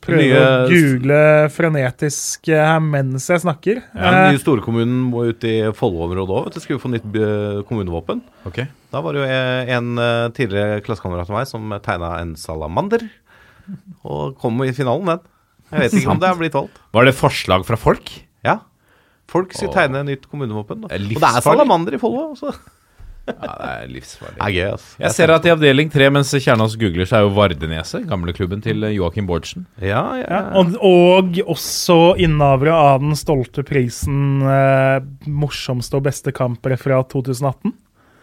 [0.01, 1.19] prøver Nye- å google
[1.53, 3.81] frenetisk eh, her mens jeg snakker.
[3.91, 6.57] Ja, Den Eh, nye storkommunen må ut i Follo-området òg.
[6.57, 8.23] Skulle vi få nytt eh, kommunevåpen.
[8.49, 8.65] Okay.
[8.89, 9.91] Da var det jo en,
[10.33, 13.03] tidligere klassekamerat av meg som tegna en salamander.
[14.07, 15.21] Og kom i finalen, den.
[15.75, 16.79] Jeg vet ikke om det er blitt valgt.
[16.95, 18.09] Var det forslag fra folk?
[18.47, 18.61] Ja.
[19.29, 20.87] Folk skulle tegne nytt kommunevåpen.
[20.87, 22.31] Og det er salamander i Follo.
[23.27, 24.37] Ja, det er livsfarlig.
[24.37, 24.93] Det er gøy, altså.
[25.03, 28.87] Jeg ser at i avdeling tre, mens Kjernås googler, så er jo Vardeneset, gamleklubben til
[28.95, 29.65] Joakim Bårdsen.
[29.83, 36.33] Ja, ja, ja, og, og også innehavere av den stolte prisen eh, morsomste og beste
[36.35, 37.75] kampere fra 2018.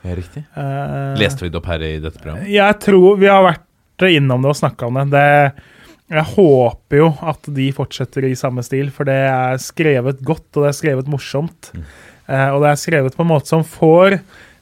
[0.04, 0.44] Ja, riktig.
[0.56, 2.48] Eh, Leste vi det opp her i dette programmet?
[2.52, 5.06] Jeg tror vi har vært innom det og snakka om det.
[5.14, 5.68] det.
[6.14, 10.66] Jeg håper jo at de fortsetter i samme stil, for det er skrevet godt, og
[10.66, 11.70] det er skrevet morsomt.
[11.74, 14.18] Eh, og det er skrevet på en måte som får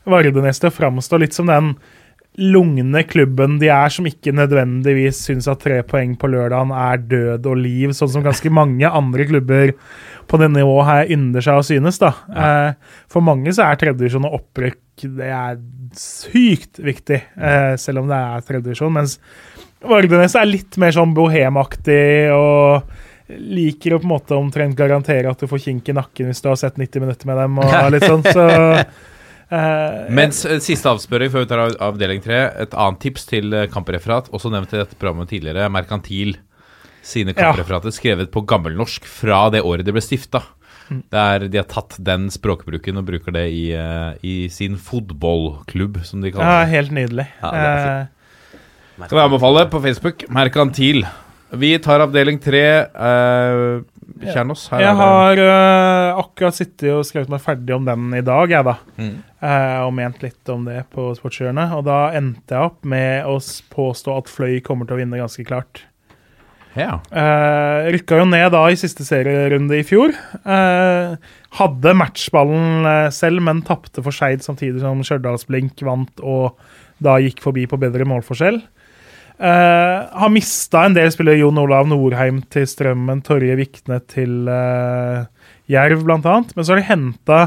[0.08, 1.74] Vardenes til å framstå litt som den
[2.40, 7.48] lugne klubben de er, som ikke nødvendigvis syns at tre poeng på lørdagen er død
[7.50, 9.74] og liv, sånn som ganske mange andre klubber
[10.30, 12.00] på det nivået her ynder seg å synes.
[12.00, 12.14] da.
[12.32, 14.80] Eh, for mange så er tredjevisjon og opprykk
[15.18, 15.60] det er
[15.98, 18.92] sykt viktig, eh, selv om det er tredjevisjon.
[18.92, 19.18] Mens
[19.82, 22.92] Vardenes er litt mer sånn bohemaktig og
[23.32, 26.50] liker å på en måte omtrent garantere at du får kink i nakken hvis du
[26.50, 27.58] har sett 90 minutter med dem.
[27.58, 28.46] og litt sånn, så
[29.52, 32.38] Eh, Mens eh, Siste avspørring før vi tar av- avdeling tre.
[32.64, 35.68] Et annet tips til eh, kampreferat, også nevnt i dette programmet tidligere.
[35.72, 36.38] Merkantil
[37.02, 37.52] sine Ja.
[37.90, 40.42] skrevet på gammelnorsk fra det året det ble stifta.
[40.88, 41.02] Mm.
[41.10, 46.20] Der de har tatt den språkbruken og bruker det i, uh, i sin fotballklubb, som
[46.20, 46.70] de ja, kaller det.
[46.72, 47.26] helt nydelig.
[47.42, 48.08] Ja, det
[49.00, 50.24] uh, kan vi anbefale på Facebook.
[50.28, 51.04] Merkantil.
[51.52, 52.86] Vi tar avdeling tre.
[52.94, 53.82] Uh,
[54.30, 58.52] Kjernos, her jeg har uh, akkurat sittet og skrevet meg ferdig om den i dag,
[58.52, 58.76] jeg, da.
[59.00, 59.14] Mm.
[59.42, 61.74] Uh, og ment litt om det på Sportshjørnet.
[61.78, 63.38] Og da endte jeg opp med å
[63.74, 65.84] påstå at Fløy kommer til å vinne ganske klart.
[66.78, 67.00] Ja.
[67.12, 70.14] Uh, rykka jo ned da i siste serierunde i fjor.
[70.42, 71.16] Eh,
[71.58, 76.56] hadde matchballen eh, selv, men tapte for Skeid samtidig som Stjørdalsblink vant og
[77.02, 78.62] da gikk forbi på bedre målforskjell.
[79.38, 81.40] Eh, har mista en del spillere.
[81.40, 85.24] Jon Olav Norheim til Strømmen, Torje Vikne til uh,
[85.70, 86.54] Jerv, annet.
[86.56, 87.40] Men så har de henta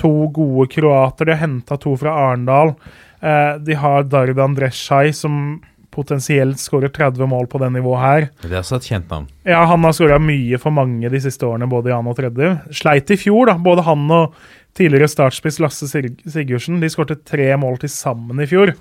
[0.00, 1.28] to gode kroater.
[1.28, 2.74] De har henta to fra Arendal.
[3.22, 5.60] Uh, de har Dardan Dreshaj, som
[5.90, 8.28] potensielt skårer 30 mål på det nivået her.
[8.44, 9.26] Det er også et kjent navn.
[9.48, 12.52] Ja, han har skåra mye for mange de siste årene, både i annen og tredje.
[12.78, 13.56] Sleit i fjor, da.
[13.58, 14.36] Både han og
[14.78, 18.74] tidligere startspiss Lasse Sig- Sigurdsen de skårte tre mål til sammen i fjor.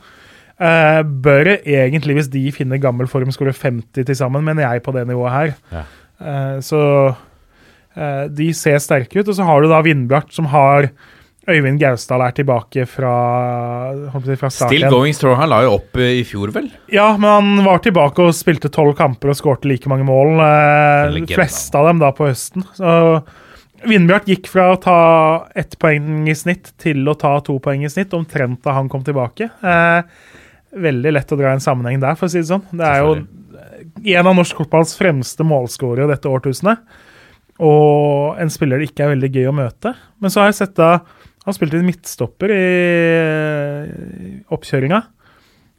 [0.59, 4.95] Eh, bør egentlig, hvis de finner gammel form, skåre 50 til sammen, mener jeg, på
[4.95, 5.55] det nivået her.
[5.71, 5.85] Ja.
[6.19, 6.81] Uh, så
[7.15, 9.27] uh, de ser sterke ut.
[9.27, 10.89] Og så har du da Vindbjart, som har
[11.49, 13.13] Øyvind Gausdal er tilbake fra,
[14.21, 15.37] si, fra Still going strong.
[15.39, 16.67] Han la jo opp i fjor, vel?
[16.93, 20.35] Ja, men han var tilbake og spilte tolv kamper og skårte like mange mål.
[20.43, 22.65] Eh, fleste flest av dem da på høsten.
[22.77, 22.91] Så
[23.89, 24.99] Vindbjart gikk fra å ta
[25.57, 29.05] ett poeng i snitt til å ta to poeng i snitt, omtrent da han kom
[29.07, 29.49] tilbake.
[29.63, 30.03] Eh,
[30.75, 32.65] veldig lett å dra en sammenheng der, for å si det sånn.
[32.71, 33.13] Det er jo
[34.19, 36.83] en av norsk fotballs fremste målskårere dette årtusenet.
[37.59, 39.93] Og en spiller det ikke er veldig gøy å møte.
[40.21, 40.99] Men så har jeg sett da
[41.47, 42.65] Han spilte midtstopper i
[44.53, 44.99] oppkjøringa.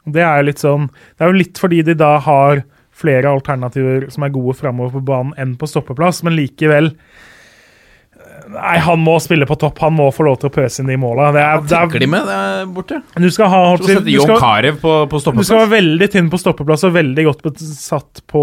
[0.09, 2.63] Det er litt sånn Det er jo litt fordi de da har
[3.01, 6.91] flere alternativer som er gode framover på banen enn på stoppeplass, men likevel
[8.51, 9.79] Nei, han må spille på topp.
[9.85, 11.31] Han må få lov til å pøse inn de måla.
[11.35, 13.01] Det er, det Tenker de med der borte?
[13.21, 16.31] du skal ha du du Jon skal- Carew på, på du skal være veldig tynn
[16.33, 18.43] på stoppeplass og veldig godt besatt på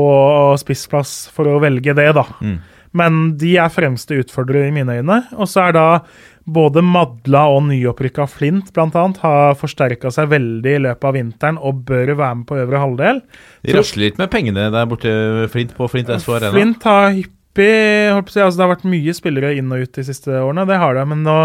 [0.61, 2.25] spissplass for å velge det, da.
[2.41, 2.57] Mm.
[2.97, 5.21] Men de er fremste utfordrere i mine øyne.
[5.37, 5.87] Og så er da
[6.47, 11.59] både Madla og nyopprykka Flint blant annet har forsterka seg veldig i løpet av vinteren
[11.59, 13.19] og bør være med på øvre halvdel.
[13.67, 15.11] De rasler litt med pengene der borte,
[15.51, 16.53] Flint, på Flint SV Arena.
[16.55, 17.19] Flint har
[17.63, 20.77] hyppig si, altså Det har vært mye spillere inn og ut de siste årene, det
[20.81, 21.05] har det.
[21.09, 21.37] Men nå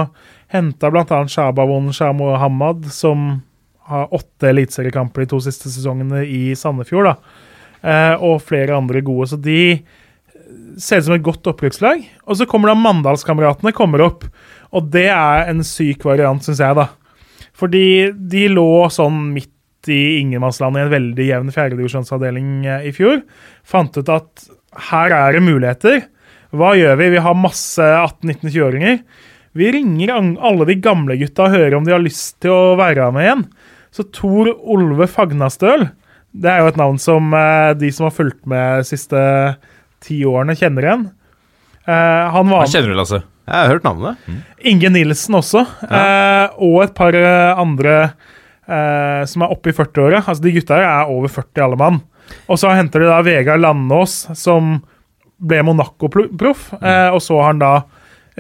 [0.53, 1.23] henta bl.a.
[1.29, 3.41] Shabawon Shamo Hamad, som
[3.89, 7.15] har åtte eliteseriekamper de to siste sesongene i Sandefjord.
[7.83, 9.33] Eh, og flere andre gode.
[9.33, 9.83] Så de
[10.81, 12.05] ser ut som et godt opprykkslag.
[12.27, 14.27] Og så kommer da Mandalskameratene kommer opp,
[14.73, 16.89] og det er en syk variant, syns jeg, da.
[17.59, 19.51] Fordi de lå sånn midt
[19.91, 23.23] i ingenmannsland i en veldig jevn fjerdedivisjonsavdeling eh, i fjor.
[23.67, 24.47] Fant ut at
[24.91, 26.05] her er det muligheter.
[26.53, 27.11] Hva gjør vi?
[27.15, 28.99] Vi har masse 18-19-20-åringer.
[29.57, 33.11] Vi ringer alle de gamle gutta og hører om de har lyst til å være
[33.13, 33.43] med igjen.
[33.93, 35.91] Så Tor Olve Fagnastøl,
[36.33, 39.21] det er jo et navn som eh, de som har fulgt med de siste
[40.05, 41.03] ti årene, kjenner igjen.
[41.85, 43.21] Eh, han var Hva kjenner du, Lasse?
[43.43, 44.21] Jeg har hørt navnet.
[44.71, 46.49] Inge Nilsen også, Ja.
[46.57, 47.97] og et par eh, andre
[48.69, 50.23] eh, som er oppe i 40-åra.
[50.23, 52.01] Altså, de gutta her er over 40 alle mann.
[52.49, 54.77] Og så henter de da Vegard Landås, som
[55.43, 57.75] ble Monaco-proff, eh, og så har han da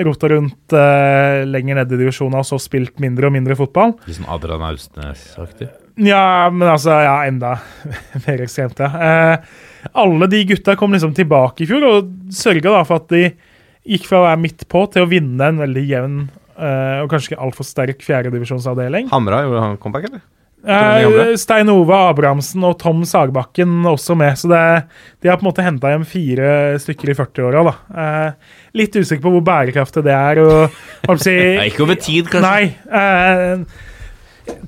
[0.02, 3.96] rota rundt eh, lenger ned i divisjonen og så spilt mindre og mindre fotball.
[4.06, 5.68] Litt sånn Adrian Austnes-aktig.
[6.00, 7.56] Ja, men altså, ja, enda
[8.26, 8.88] mer ekstremt, ja.
[8.88, 9.56] Eh,
[9.98, 13.26] alle de gutta kom liksom tilbake i fjor og sørga da for at de
[13.92, 17.32] gikk fra å være midt på til å vinne en veldig jevn eh, og kanskje
[17.32, 19.10] ikke altfor sterk fjerdedivisjonsavdeling.
[19.12, 20.22] Hamra, gjorde han comeback, eller?
[20.62, 24.64] Eh, Stein Ove Abrahamsen og Tom Sagbakken også med, så det,
[25.22, 26.50] de har på en måte henta hjem fire
[26.82, 27.64] stykker i 40-åra.
[27.66, 28.02] da.
[28.02, 30.42] Eh, litt usikker på hvor bærekraftig det er.
[30.42, 32.46] og si, Ja, ikke over tid, kanskje.
[32.46, 32.68] Nei.
[33.02, 33.88] Eh,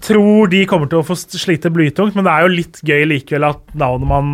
[0.05, 3.47] tror de kommer til å få slite blytungt, men det er jo litt gøy likevel
[3.49, 4.29] at navnet man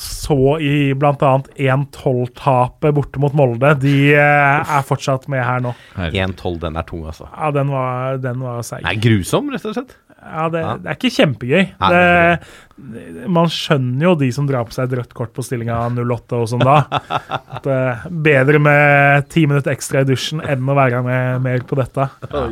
[0.00, 1.32] så i bl.a.
[1.56, 5.74] 1-12-tapet borte mot Molde, de eh, er fortsatt med her nå.
[5.96, 7.28] 1-12, den er tung, altså.
[7.32, 8.86] Ja, den var, den var seig.
[9.04, 9.96] Grusom, rett og slett.
[10.28, 10.74] Ja, det, Ja.
[10.84, 11.64] det er ikke kjempegøy.
[11.80, 11.90] Nei,
[12.78, 16.38] Det, man skjønner jo de som drar på seg et rødt kort på stillinga 08
[16.38, 16.76] og sånn da.
[17.56, 21.64] At det er bedre med ti minutter ekstra i dusjen enn å være med mer
[21.66, 22.06] på dette.
[22.30, 22.46] Ja.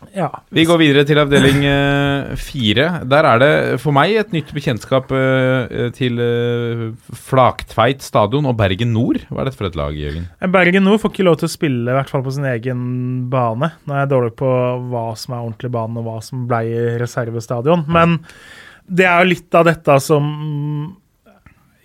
[0.00, 2.86] Vi går videre til avdeling eh, fire.
[3.08, 3.50] Der er det
[3.82, 6.86] for meg et nytt bekjentskap eh, til eh,
[7.28, 9.20] Flaktveit stadion og Bergen Nord.
[9.28, 10.24] Hva er dette for et lag, Jørgen?
[10.54, 12.80] Bergen Nord får ikke lov til å spille i hvert fall på sin egen
[13.32, 13.72] bane.
[13.84, 14.50] Nå er jeg dårlig på
[14.90, 16.64] hva som er ordentlig bane, og hva som ble
[17.02, 17.84] reservestadion.
[17.92, 18.18] Men
[18.88, 20.32] det er jo litt av dette som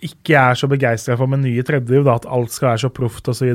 [0.06, 3.52] ikke er så begeistra for med nye tredje, at alt skal være så proft osv.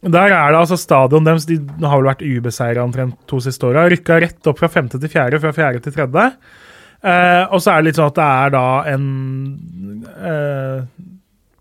[0.00, 3.84] Der er det altså stadion deres De har vel vært ubeseira omtrent to siste åra.
[3.92, 6.26] Rykka rett opp fra femte til fjerde, fra fjerde til tredje.
[7.00, 9.06] Eh, og så er det litt sånn at det er da en
[10.30, 10.82] eh,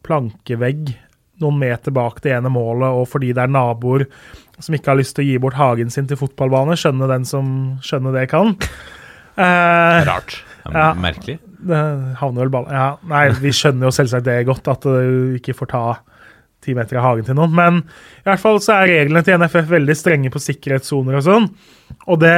[0.08, 0.94] plankevegg
[1.40, 4.04] noen meter bak det ene målet, og fordi det er naboer
[4.60, 7.54] som ikke har lyst til å gi bort hagen sin til fotballbane, skjønne den som
[7.86, 8.58] skjønner det kan.
[9.40, 10.42] Eh, Rart.
[10.68, 10.90] Ja.
[11.00, 11.38] Merkelig.
[11.64, 11.80] det
[12.20, 12.66] havner vel ball...
[12.68, 15.84] Ja, nei, vi skjønner jo selvsagt det godt, at du ikke får ta
[16.64, 17.56] ti meter av hagen til noen.
[17.56, 21.50] Men i hvert fall så er reglene til NFF veldig strenge på sikkerhetssoner og sånn.
[22.08, 22.36] Og det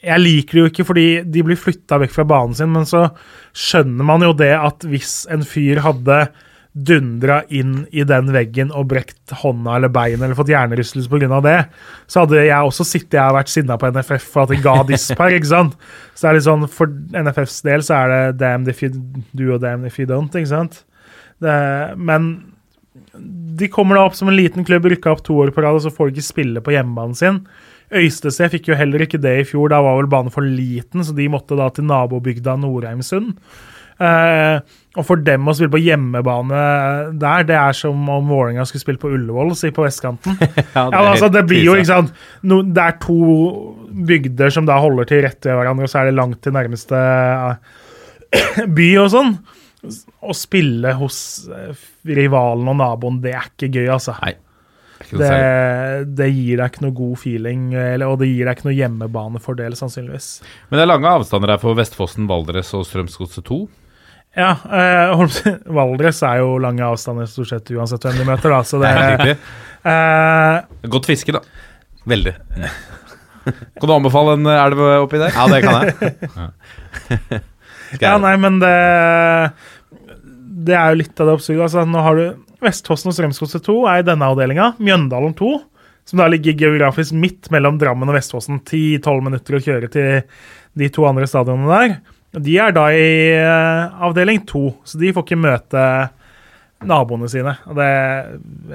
[0.00, 3.10] Jeg liker det jo ikke fordi de blir flytta vekk fra banen sin, men så
[3.52, 6.22] skjønner man jo det at hvis en fyr hadde
[6.72, 11.40] dundra inn i den veggen og brekt hånda eller beinet eller fått hjernerystelse pga.
[11.42, 11.56] det,
[12.06, 14.76] så hadde jeg også sittet jeg og vært sinna på NFF for at de ga
[14.90, 15.74] disper, ikke sant?
[16.14, 16.92] Så det er litt sånn, For
[17.24, 18.92] NFFs del så er det damn if you
[19.34, 20.84] do og damn if you don't, ikke sant?
[21.40, 21.56] Det,
[21.96, 22.30] men
[23.60, 25.84] de kommer da opp som en liten klubb, rykka opp to år på rad, og
[25.84, 27.42] så får de ikke spille på hjemmebanen sin.
[27.90, 31.14] Øystese fikk jo heller ikke det i fjor, da var vel banen for liten, så
[31.16, 33.34] de måtte da til nabobygda Norheimsund.
[34.00, 34.60] Eh,
[34.96, 36.60] og for dem å spille på hjemmebane
[37.20, 40.38] der, det er som om Vålerenga skulle spille på Ullevål, si på vestkanten.
[40.76, 42.14] ja, men altså, det blir jo, ikke sant
[42.48, 43.18] no, Det er to
[44.08, 47.02] bygder som da holder til rett ved hverandre, og så er det langt til nærmeste
[47.04, 49.34] eh, by og sånn.
[49.80, 51.18] Å spille hos
[51.56, 54.16] eh, rivalen og naboen, det er ikke gøy, altså.
[54.20, 54.36] Nei.
[55.10, 55.30] Det,
[56.12, 59.76] det gir deg ikke noe god feeling, eller, og det gir deg ikke noe hjemmebanefordel,
[59.78, 60.28] sannsynligvis.
[60.68, 63.60] Men det er lange avstander her for Vestfossen, Valdres og Strømsgodset 2.
[64.38, 65.24] Ja, eh,
[65.80, 69.32] Valdres er jo lange avstander stort sett uansett hvem de møter, da, så Det det
[69.32, 71.42] er eh, Godt fiske, da.
[72.10, 72.36] Veldig.
[73.48, 75.32] Kan du anbefale en elv oppi der?
[75.34, 77.40] Ja, det kan jeg.
[77.98, 78.74] Ja, nei, men det
[80.60, 81.64] Det er jo litt av det absurde.
[81.66, 82.24] Altså, nå har du
[82.60, 84.74] Vestfossen og Strømsgodset 2 er i denne avdelinga.
[84.78, 85.50] Mjøndalen 2,
[86.10, 88.60] som da ligger geografisk midt mellom Drammen og Vestfossen.
[88.60, 90.10] 10-12 minutter å kjøre til
[90.78, 91.96] de to andre stadionene der.
[92.44, 95.86] De er da i eh, avdeling 2, så de får ikke møte
[96.86, 97.56] naboene sine.
[97.68, 97.88] Og det,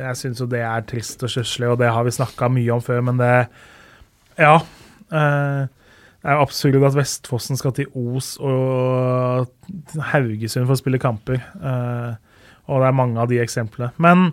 [0.02, 2.84] jeg syns jo det er trist og stusslig, og det har vi snakka mye om
[2.84, 3.34] før, men det
[4.42, 4.58] Ja.
[5.14, 5.66] Eh,
[6.26, 9.46] det er jo absurd at Vestfossen skal til Os og
[10.10, 11.38] Haugesund for å spille kamper.
[11.38, 12.16] Eh,
[12.66, 13.92] og det er mange av de eksemplene.
[14.02, 14.32] Men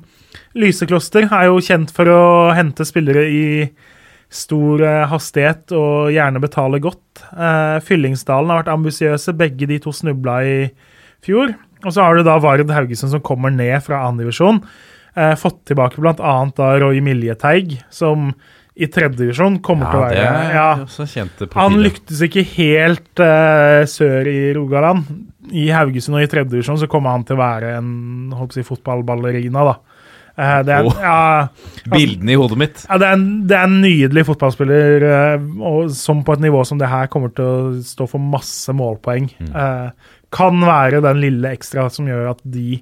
[0.56, 2.23] Lysekloster er jo kjent for å
[2.56, 3.43] hente spillere i
[4.32, 7.27] stor eh, hastighet og gjerne betale godt.
[7.36, 9.36] Eh, Fyllingsdalen har vært ambisiøse.
[9.36, 10.56] Begge de to snubla i
[11.28, 11.52] fjor.
[11.85, 14.64] Og så har du da Vard Haugesund som kommer ned fra andredivisjon.
[15.36, 16.36] Fått tilbake bl.a.
[16.81, 18.31] Roy Miljeteig, som
[18.73, 20.69] i tredjedivisjon kommer til å være er ja,
[21.59, 25.05] han lyktes ikke helt uh, sør i Rogaland.
[25.53, 27.90] I Haugesund og i tredje divisjon så kommer han til å være en
[28.32, 29.74] håper jeg, fotballballerina, da.
[30.32, 32.78] Uh, det, er, oh, ja, Bildene i hodet mitt.
[32.86, 36.81] ja, det, er en, det er en nydelig fotballspiller uh, som på et nivå som
[36.81, 39.28] det her kommer til å stå for masse målpoeng.
[39.53, 42.81] Eh, kan være den lille ekstra som gjør at de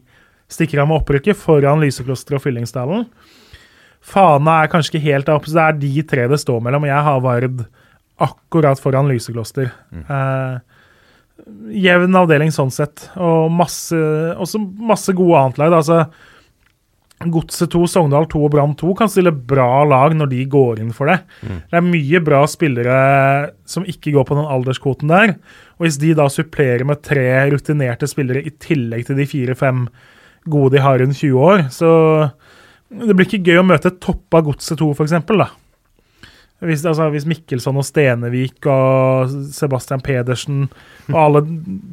[0.51, 3.09] stikker av med opprykket foran Lysekloster og Fyllingsdalen.
[4.01, 6.87] Fana er kanskje ikke helt oppe, så det er de tre det står mellom.
[6.89, 7.65] Jeg har Vard
[8.21, 9.71] akkurat foran Lysekloster.
[10.01, 10.59] Eh,
[11.85, 13.97] jevn avdeling sånn sett, og masse,
[14.37, 15.71] også masse gode annetlag.
[15.73, 16.05] da, Altså,
[17.21, 20.93] Godset 2, Sogndal 2 og Brann 2 kan stille bra lag når de går inn
[20.97, 21.19] for det.
[21.69, 25.35] Det er mye bra spillere som ikke går på den alderskvoten der.
[25.77, 29.83] Og hvis de da supplerer med tre rutinerte spillere i tillegg til de fire-fem
[30.49, 31.93] gode de har rundt 20 år, så
[32.91, 35.51] det blir ikke gøy å møte toppa Godset 2, for eksempel, da.
[36.61, 40.67] Hvis, altså, hvis Mikkelsson og Stenevik og Sebastian Pedersen
[41.09, 41.41] og alle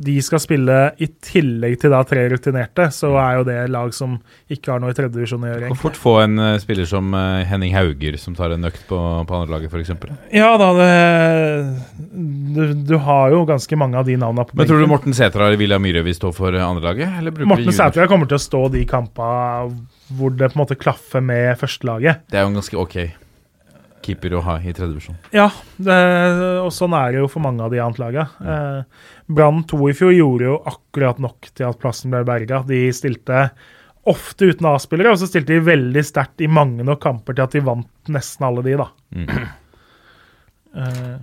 [0.03, 4.17] de skal spille i tillegg til da tre rutinerte, så er jo det lag som
[4.51, 5.71] ikke har noe i tredjedivisjon å gjøre.
[5.71, 8.99] Kan fort få en uh, spiller som uh, Henning Hauger, som tar en økt på,
[8.99, 9.93] på andre laget, f.eks.
[10.35, 10.89] Ja da, det,
[12.57, 14.89] du, du har jo ganske mange av de navnene på Men tror du.
[14.91, 17.07] Morten Sætra eller William Myhre vil stå for andrelaget?
[17.07, 17.47] andre laget?
[17.53, 19.71] Morten Sætra kommer til å stå de kampene
[20.17, 22.27] hvor det på en måte klaffer med førstelaget.
[22.31, 22.99] Det er jo en ganske ok
[24.07, 25.17] keeper å ha i tredje divisjon.
[25.35, 25.47] Ja,
[25.77, 25.97] det,
[26.63, 28.27] og sånn er det jo for mange av de annet laga.
[28.41, 32.63] Eh, Brann 2 i fjor gjorde jo akkurat nok til at plassen ble berga.
[32.67, 33.47] De stilte
[34.07, 37.55] ofte uten A-spillere, og så stilte de veldig sterkt i mange nok kamper til at
[37.57, 38.91] de vant nesten alle de, da.
[40.77, 41.13] Eh,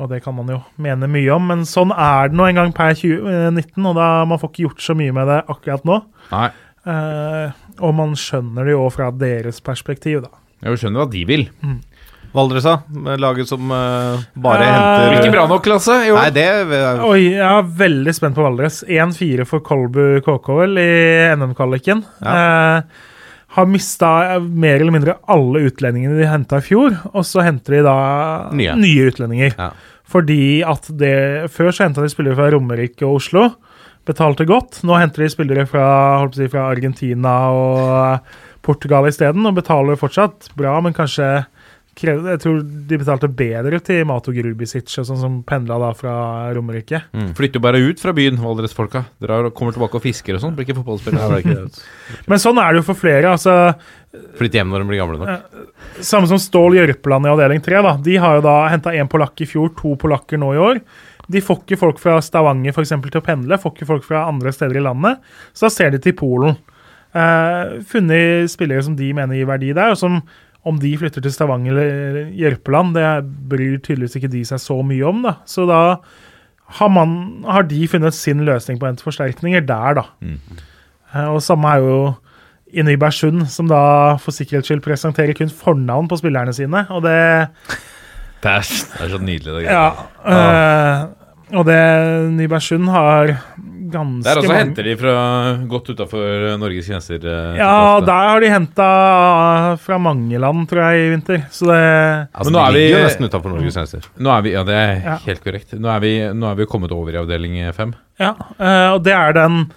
[0.00, 2.72] og det kan man jo mene mye om, men sånn er det nå en gang
[2.74, 5.98] per 2019, og da man får ikke gjort så mye med det akkurat nå.
[6.32, 6.48] Nei.
[6.90, 10.32] Eh, og man skjønner det jo fra deres perspektiv, da.
[10.64, 11.46] Jeg skjønner hva de vil.
[11.62, 11.93] Valdres,
[12.34, 16.16] Med Laget som uh, bare uh, henter Ikke bra nok klasse Jo.
[16.18, 18.82] Nei, det uh, Oi, jeg er veldig spent på Valdres.
[18.90, 20.94] 1-4 for Kolbu KK vel i
[21.38, 22.02] NM-kvaliken.
[22.26, 23.02] Eh,
[23.54, 24.10] har mista
[24.42, 27.96] mer eller mindre alle utlendingene de henta i fjor, og så henter de da
[28.56, 28.74] Nye.
[29.06, 29.54] utlendinger.
[29.54, 29.70] Ja.
[30.10, 33.46] Fordi at det Før så henta de spillere fra Romerike og Oslo.
[34.08, 34.82] Betalte godt.
[34.84, 35.86] Nå henter de spillere fra,
[36.20, 38.34] holdt å si, fra Argentina og
[38.64, 41.44] Portugal isteden, og betaler fortsatt bra, men kanskje
[41.94, 46.14] Jeg tror de betalte bedre til Mato Grubisic, og sånn som pendla da fra
[46.56, 47.04] Romerike.
[47.38, 49.04] Flytter jo bare ut fra byen, Valdres-folka.
[49.22, 50.56] Drar og kommer tilbake og fisker og sånn.
[50.56, 51.68] Blir ikke fotballspillere.
[52.30, 53.36] Men sånn er det jo for flere.
[53.36, 53.76] altså
[54.38, 55.64] Flytte hjem når de blir gamle nok.
[56.02, 57.80] Samme som Stål Jørpeland i avdeling 3.
[57.86, 57.96] Da.
[58.10, 60.82] De har jo da henta én polakk i fjor, to polakker nå i år.
[61.30, 64.26] De får ikke folk fra Stavanger for eksempel, til å pendle, får ikke folk fra
[64.28, 65.22] andre steder i landet.
[65.54, 66.58] Så da ser de til Polen.
[67.14, 70.18] Eh, funnet spillere som de mener gir verdi der, og som
[70.64, 73.08] om de flytter til Stavanger eller Jørpeland, det
[73.50, 75.22] bryr tydeligvis ikke de seg så mye om.
[75.26, 75.34] da.
[75.44, 75.80] Så da
[76.78, 80.06] har, man, har de funnet sin løsning på hente forsterkninger der, da.
[80.24, 80.38] Mm.
[81.34, 81.98] og samme er jo
[82.74, 86.86] i Nybergsund, som da for sikkerhets skyld presenterer kun fornavn på spillerne sine.
[86.90, 87.18] Og det
[88.42, 88.72] Pæsj.
[88.96, 89.52] Det er så nydelig.
[89.54, 89.84] Det, Ja.
[90.26, 91.04] eh,
[91.54, 91.78] og det
[92.34, 93.36] Nybergsund har
[93.90, 95.14] ganske Der også mange henter de fra
[95.70, 97.16] godt utafor Norges grenser.
[97.24, 98.88] eh, Ja, der har de henta
[99.80, 101.38] fra mange land, tror jeg, i vinter.
[101.50, 104.02] Så det Altså, Men nå de er vi- ligger jo nesten utafor Norges grenser.
[104.18, 105.16] Nå er vi, ja, det er Ja.
[105.26, 105.72] helt korrekt.
[105.78, 107.94] Nå er vi, nå er vi kommet over i avdeling fem.
[108.20, 109.70] Ja, eh, og det er den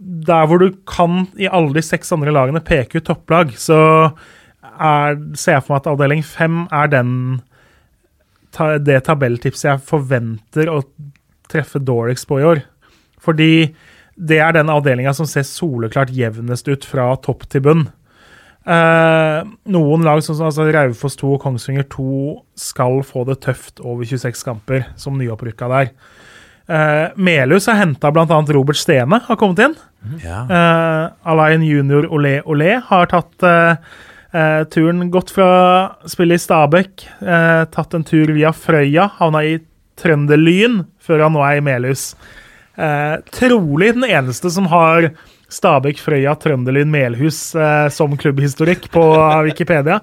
[0.00, 4.12] Der hvor du kan i alle de seks andre lagene peke ut topplag, så
[4.80, 7.42] er, ser jeg for meg at avdeling fem er den
[8.52, 10.84] ta, det tabelltipset jeg forventer å
[11.50, 12.62] treffe dårligst på i år.
[13.28, 13.52] Fordi
[14.18, 17.86] det er den avdelinga som ser soleklart jevnest ut fra topp til bunn.
[18.68, 19.40] Eh,
[19.72, 22.08] noen lag, sånn som altså Raufoss 2 og Kongsvinger 2,
[22.58, 25.92] skal få det tøft over 26 kamper, som nyopprykka der.
[26.68, 28.26] Eh, Melhus har henta bl.a.
[28.52, 29.78] Robert Stene, har kommet inn.
[30.24, 30.42] Ja.
[30.44, 33.78] Eh, Alain junior Olé Olé har tatt eh,
[34.36, 35.48] eh, turen gått fra
[36.10, 39.56] spillet i Stabekk, eh, tatt en tur via Frøya, havna i
[39.98, 42.10] Trønderlyn, før han nå er i Melhus.
[42.78, 45.10] Eh, trolig den eneste som har
[45.50, 49.02] Stabæk, Frøya, Trønderlyn, Melhus eh, som klubbhistorikk på
[49.48, 50.00] Wikipedia.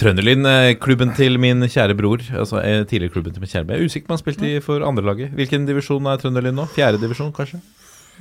[0.00, 2.24] Trønderlyn, eh, klubben til min kjære bror.
[2.32, 3.76] Altså eh, tidligere klubben til min kjære bror.
[3.78, 5.34] Jeg er usikker på om han spilte i for andrelaget.
[5.36, 6.64] Hvilken divisjon er Trønderlyn nå?
[6.74, 7.60] Fjerde divisjon, kanskje?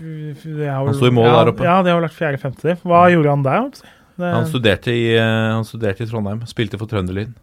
[0.02, 1.66] Vel, Han sto i mål ja, der oppe.
[1.68, 2.78] Ja, det har vært fjerde-femte.
[2.88, 3.66] Hva gjorde han der?
[4.22, 6.44] Det- Han studerte i, han studerte i Trondheim.
[6.50, 7.34] Spilte for Trønderlyn.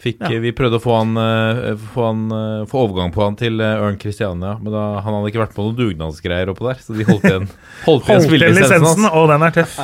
[0.00, 0.40] Fikk, Ja.
[0.40, 3.82] Vi prøvde å få, han, eh, få, han, eh, få overgang på han til eh,
[3.84, 7.04] Ørn Christiania, men da, han hadde ikke vært på noen dugnadsgreier oppå der, så de
[7.04, 7.50] holdt igjen,
[7.88, 9.18] holdt igjen spillelisensen lisensen, hans.
[9.20, 9.76] og den er tøff.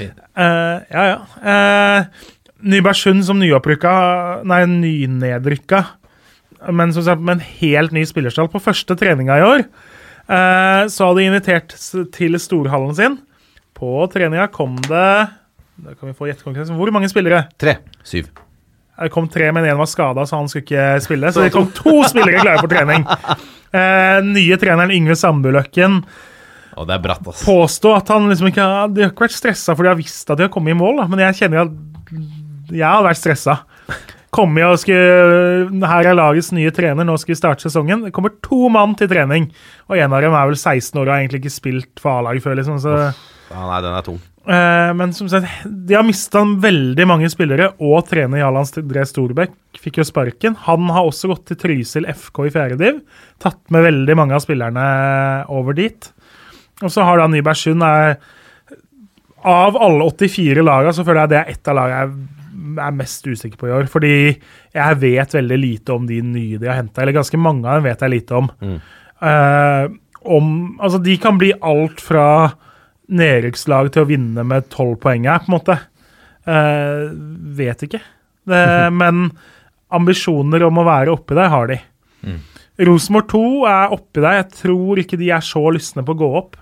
[0.00, 1.16] Eh, ja, ja.
[1.38, 2.26] Uh,
[2.60, 3.92] Nybergsund som nyopprykka
[4.44, 5.84] Nei, nynedrykka.
[6.76, 9.64] Men som sagt, med en helt ny spillerstall på første treninga i år.
[10.26, 11.78] uh, så hadde de invitert
[12.18, 13.18] til storhallen sin.
[13.78, 15.08] På treninga kom det
[15.80, 16.74] Da kan vi få gjettekonkurranse.
[16.74, 17.46] Hvor mange spillere?
[17.56, 17.78] Tre.
[18.02, 18.34] Syv.
[19.00, 21.32] Det kom tre, men én var skada, så han skulle ikke spille.
[21.32, 23.06] Så det kom to spillere klare for trening.
[23.70, 26.00] Eh, nye treneren Yngve Sandbuløkken
[26.74, 27.44] Og det er bratt, ass.
[27.46, 30.26] påstå at han liksom ikke har, De har ikke vært stressa for de har visst
[30.26, 31.04] at de har kommet i mål, da.
[31.12, 31.76] men jeg kjenner at
[32.70, 33.60] jeg har vært stressa.
[34.34, 38.04] Komme og skulle, Her er lagets nye trener, nå skal vi starte sesongen.
[38.06, 39.48] Det kommer to mann til trening,
[39.90, 42.44] og en av dem er vel 16 år og har egentlig ikke spilt for A-laget
[42.46, 42.58] før.
[42.60, 42.98] liksom, så...
[43.50, 44.20] Ja, nei, den er tung.
[44.50, 49.54] Eh, men som sagt, de har mista veldig mange spillere, og trener Jarl André Storbekk
[49.78, 50.56] fikk jo sparken.
[50.66, 52.98] Han har også gått til Trysil FK i fjerde div.
[53.42, 54.86] Tatt med veldig mange av spillerne
[55.54, 56.10] over dit.
[56.82, 58.18] Og så har da Nybergsund er
[59.40, 62.26] Av alle 84 laga så føler jeg det er ett av lagene
[62.60, 63.86] jeg er mest usikker på i år.
[63.88, 64.14] Fordi
[64.74, 67.00] jeg vet veldig lite om de nye de har henta.
[67.00, 68.50] Eller ganske mange av dem vet jeg lite om.
[69.30, 69.84] Eh,
[70.36, 72.26] om altså, de kan bli alt fra
[73.10, 75.76] nedrykkslag til å vinne med tolv poeng her, på en måte.
[76.48, 77.08] Eh,
[77.58, 78.02] vet ikke.
[78.50, 78.62] Det,
[79.02, 79.28] men
[79.90, 81.80] ambisjoner om å være oppi der har de.
[82.80, 84.38] Rosenborg 2 er oppi der.
[84.40, 86.56] Jeg tror ikke de er så lystne på å gå opp.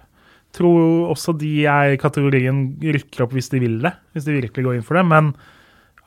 [0.56, 3.92] Tror også de er i kategorien rykker opp hvis de vil det.
[4.16, 5.04] Hvis de virkelig går inn for det.
[5.10, 5.32] Men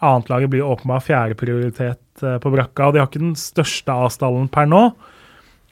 [0.01, 2.89] annetlaget blir åpenbart fjerdeprioritet eh, på brakka.
[2.89, 4.83] Og de har ikke den største avstallen per nå.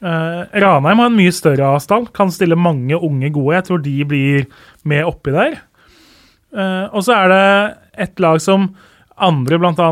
[0.00, 3.56] Eh, Ranheim har en mye større avstand, kan stille mange unge gode.
[3.58, 4.46] Jeg tror de blir
[4.88, 5.58] med oppi der.
[6.50, 7.42] Uh, og så er det
[8.08, 8.72] et lag som
[9.22, 9.90] andre, bl.a.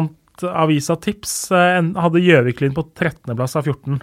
[0.59, 4.01] avisa Tips uh, hadde Gjøviklyn på 13.-plass av 14.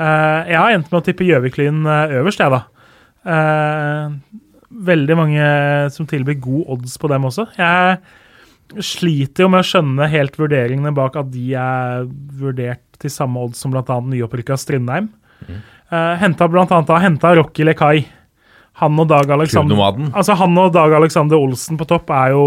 [0.00, 2.62] Eh, jeg har endt med å tippe Gjøviklyn øverst, jeg, da.
[4.70, 5.48] Veldig mange
[5.92, 7.44] som tilbyr god odds på dem også.
[7.58, 7.98] Jeg
[8.86, 12.06] sliter jo med å skjønne helt vurderingene bak at de er
[12.40, 13.98] vurdert til samme odds som bl.a.
[14.00, 15.10] nyopprykka Strindheim.
[15.48, 18.04] Uh, henta blant annet henta Rocky Lekai.
[18.80, 19.80] Han og Dag Alexander
[20.14, 22.44] Altså Han og Dag Alexander Olsen på topp er jo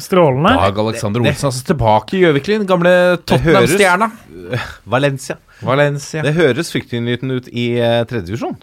[0.00, 0.54] strålende.
[0.56, 2.64] Dag Alexander Olsen altså tilbake i Gjøviklin.
[2.68, 2.92] Gamle
[3.28, 4.08] Tottenham-stjerna.
[4.94, 5.36] Valencia.
[5.60, 6.22] Valencia.
[6.24, 8.56] Det høres fryktinngytende ut i uh, tredjedivisjon.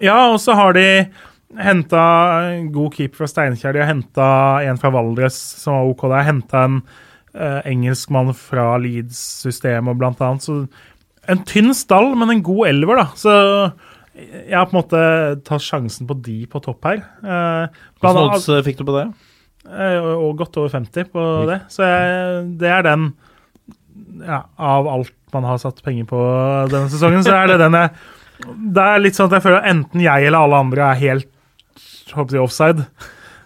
[0.00, 0.86] Ja, og så har de
[1.60, 2.02] henta
[2.72, 3.76] god keeper fra Steinkjer.
[3.76, 4.28] De har henta
[4.64, 6.24] en fra Valdres som var OK der.
[6.30, 6.80] Henta en
[7.34, 10.46] uh, engelskmann fra Leeds-systemet, blant annet.
[10.46, 10.62] Så
[11.28, 13.06] en tynn stall, men en god elver, da.
[13.18, 13.34] Så
[14.20, 15.00] jeg har på en måte
[15.46, 17.02] tatt sjansen på de på topp her.
[17.22, 19.06] Eh, Hvilke odds eh, fikk du på det?
[19.68, 21.60] Eh, og godt over 50 på det.
[21.72, 23.10] Så jeg, det er den
[24.24, 26.20] ja, Av alt man har satt penger på
[26.72, 27.92] denne sesongen, så er det den jeg
[28.74, 31.28] Det er litt sånn at jeg føler at enten jeg eller alle andre er helt
[32.10, 32.86] håper jeg, offside.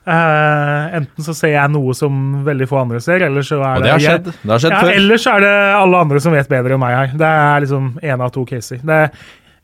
[0.04, 3.86] Eh, enten så ser jeg noe som veldig få andre ser, eller så er Og
[3.86, 4.26] det har skjedd.
[4.34, 4.96] Det har skjedd ja, før.
[4.98, 7.14] Ellers er det alle andre som vet bedre enn meg her.
[7.22, 8.82] Det er liksom én av to caser.
[8.84, 8.98] Det,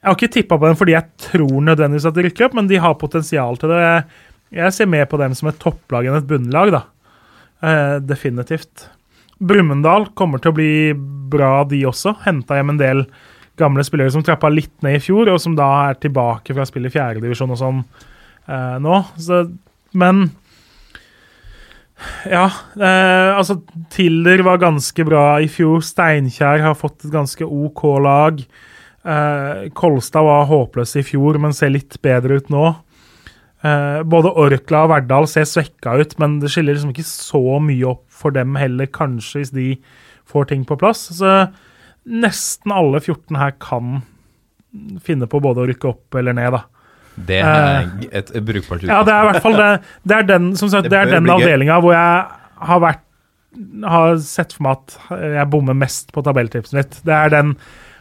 [0.00, 2.70] jeg har ikke tippa på dem fordi jeg tror nødvendigvis at de rykker opp, men
[2.70, 3.82] de har potensial til det.
[4.56, 6.86] Jeg ser mer på dem som et topplag enn et bunnlag, da.
[7.60, 8.88] Uh, definitivt.
[9.40, 10.72] Brumunddal kommer til å bli
[11.32, 12.14] bra, de også.
[12.24, 13.04] Henta hjem en del
[13.60, 16.68] gamle spillere som trappa litt ned i fjor, og som da er tilbake fra å
[16.68, 19.02] spille i fjerdedivisjon og sånn uh, nå.
[19.20, 19.44] Så,
[19.92, 20.28] men
[22.28, 22.46] ja,
[22.80, 23.60] eh, altså
[23.92, 25.82] Tiller var ganske bra i fjor.
[25.84, 28.40] Steinkjer har fått et ganske OK lag.
[29.00, 32.68] Eh, Kolstad var håpløs i fjor, men ser litt bedre ut nå.
[33.60, 37.90] Eh, både Orkla og Verdal ser svekka ut, men det skiller liksom ikke så mye
[37.92, 39.68] opp for dem heller, kanskje, hvis de
[40.28, 41.08] får ting på plass.
[41.18, 41.50] Så
[42.08, 44.00] nesten alle 14 her kan
[45.04, 46.64] finne på både å rykke opp eller ned, da.
[47.26, 49.68] Det er et brukbart Ja, det er i hvert fall det.
[50.06, 52.26] Det er den, som sagt, Det det er den avdelinga hvor jeg
[52.70, 53.06] har vært
[53.82, 56.98] har sett for meg at jeg bommer mest på tabelltipset mitt.
[57.06, 57.54] Det er den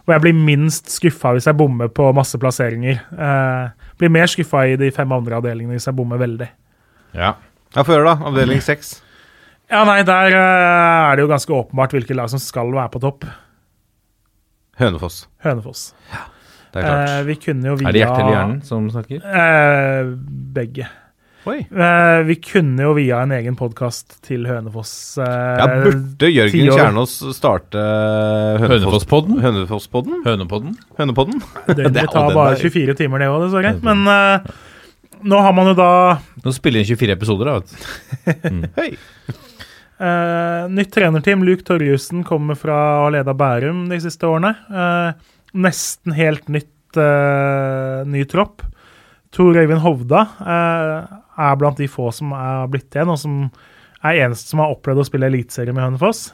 [0.05, 3.01] hvor jeg blir minst skuffa hvis jeg bommer på masse plasseringer.
[3.13, 6.47] Eh, blir mer skuffa i de fem andre avdelingene hvis jeg bommer veldig.
[7.17, 7.35] Ja.
[7.75, 8.29] Ja, Få høre, da.
[8.29, 8.95] Avdeling seks.
[9.69, 13.01] Ja, nei, der eh, er det jo ganske åpenbart hvilke lag som skal være på
[13.03, 13.27] topp.
[14.81, 15.23] Hønefoss.
[15.45, 15.89] Hønefoss.
[16.73, 17.09] Det er klart.
[17.09, 19.23] Eh, vi kunne jo via Er det hjertet eller hjernen som snakker?
[19.25, 20.09] Eh,
[20.59, 20.87] begge.
[21.49, 21.55] Oi.
[21.71, 24.91] Eh, vi kunne jo via en egen podkast til Hønefoss
[25.23, 26.67] eh, Ja, burde Jørgen.
[26.75, 27.79] Kjernås starte
[28.61, 29.39] Hønefosspodden?
[29.41, 30.19] Hønefosspodden?
[30.27, 30.75] Hønepodden?
[30.99, 31.39] Hønepodden?
[31.71, 33.71] Det, det ta tar bare er- 24 timer, det òg, dessverre.
[33.87, 34.51] Men eh,
[35.31, 35.89] nå har man jo da
[36.45, 37.57] Nå spiller inn 24 episoder, da.
[38.27, 38.69] vet du.
[38.79, 38.91] Hei.
[39.99, 41.43] eh, nytt trenerteam.
[41.47, 44.53] Luke Torjussen kommer fra å ha leda Bærum de siste årene.
[44.69, 48.61] Eh, nesten helt nytt uh, ny tropp.
[49.33, 53.35] Tor Øyvind Hovda uh, er blant de få som er blitt igjen, og som
[54.03, 56.29] er eneste som har opplevd å spille eliteserie med Hønefoss.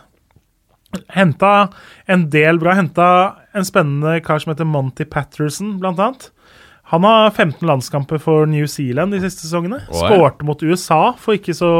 [1.11, 1.69] Henta
[2.07, 2.75] en del bra.
[2.77, 3.07] Henta
[3.57, 6.29] en spennende kar som heter Monty Patterson, blant annet.
[6.93, 9.81] Han har 15 landskamper for New Zealand de siste sesongene.
[9.89, 10.03] Oi.
[10.05, 11.71] Skårte mot USA for ikke så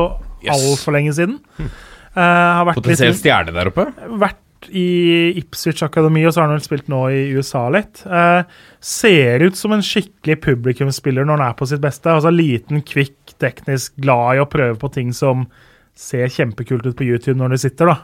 [0.46, 0.60] Yes.
[0.62, 1.40] altfor lenge siden.
[1.58, 3.86] Uh, har vært, Potensiell stjerne der oppe.
[4.22, 8.02] vært i Ipswich Akademi, og så har han vel spilt nå i USA litt.
[8.06, 8.42] Eh,
[8.80, 12.12] ser ut som en skikkelig publikumsspiller når han er på sitt beste.
[12.12, 15.48] Altså Liten, kvikk, teknisk, glad i å prøve på ting som
[15.96, 17.98] ser kjempekult ut på YouTube når du sitter, da.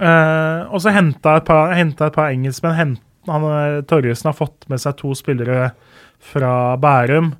[0.00, 2.76] Eh, og så henta et par, hentet et par engelskmenn.
[2.78, 5.72] Hent, han, eh, Torjussen har fått med seg to spillere
[6.20, 7.34] fra Bærum.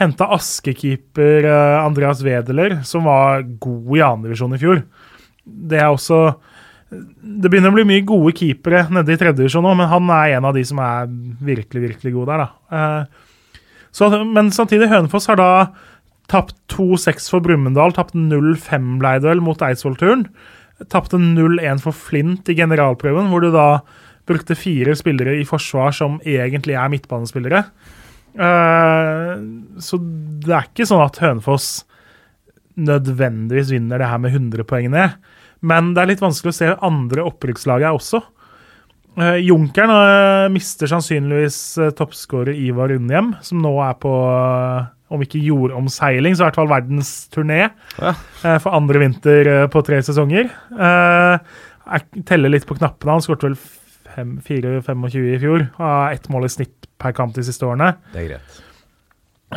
[0.00, 4.82] Henta Aske-keeper eh, Andreas Wedeler, som var god i andredivisjon i fjor.
[5.44, 6.22] Det er også
[6.90, 10.48] Det begynner å bli mye gode keepere nede i tredjedivisjon nå, men han er en
[10.48, 12.78] av de som er virkelig, virkelig gode der, da.
[12.78, 13.60] Eh,
[13.94, 15.50] så, men samtidig, Hønefoss har da
[16.30, 20.28] tapt 2-6 for Brumunddal, tapt 0-5 ble det vel mot Eidsvoll-turen.
[20.90, 23.82] Tapte 0-1 for Flint i generalprøven, hvor du da
[24.30, 27.64] brukte fire spillere i forsvar som egentlig er midtbanespillere.
[28.38, 29.32] Eh,
[29.82, 31.70] så det er ikke sånn at Hønefoss
[32.80, 35.18] nødvendigvis vinner det her med 100 poeng ned.
[35.62, 38.22] Men det er litt vanskelig å se andre opprykkslag her også.
[39.18, 45.24] Uh, Junkeren uh, mister sannsynligvis uh, toppskårer Ivar Unnhjem, som nå er på eh, om
[45.24, 47.58] ikke jordomseiling, så i hvert fall verdensturné
[47.98, 48.12] Ja.
[48.46, 50.46] eh, for andre vinter eh, på tre sesonger.
[51.90, 53.16] Jeg teller litt på knappene.
[53.18, 55.64] Han skåret vel fem- 4-25 i fjor.
[55.80, 57.96] Har ett mål i snitt per kamp de siste årene.
[58.14, 58.60] Det er greit.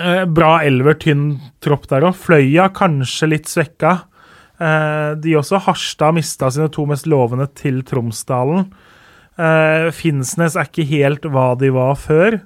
[0.01, 1.27] Eh, bra elver, tynn
[1.61, 2.17] tropp der òg.
[2.17, 3.99] Fløya kanskje litt svekka.
[4.61, 5.61] Eh, de også.
[5.65, 8.67] Harstad mista sine to mest lovende til Tromsdalen.
[9.33, 12.41] Eh, Finnsnes er ikke helt hva de var før.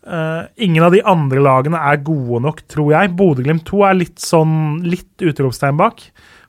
[0.00, 3.14] Eh, ingen av de andre lagene er gode nok, tror jeg.
[3.18, 6.00] Bodø-Glimt 2 er litt sånn litt utropstegn bak,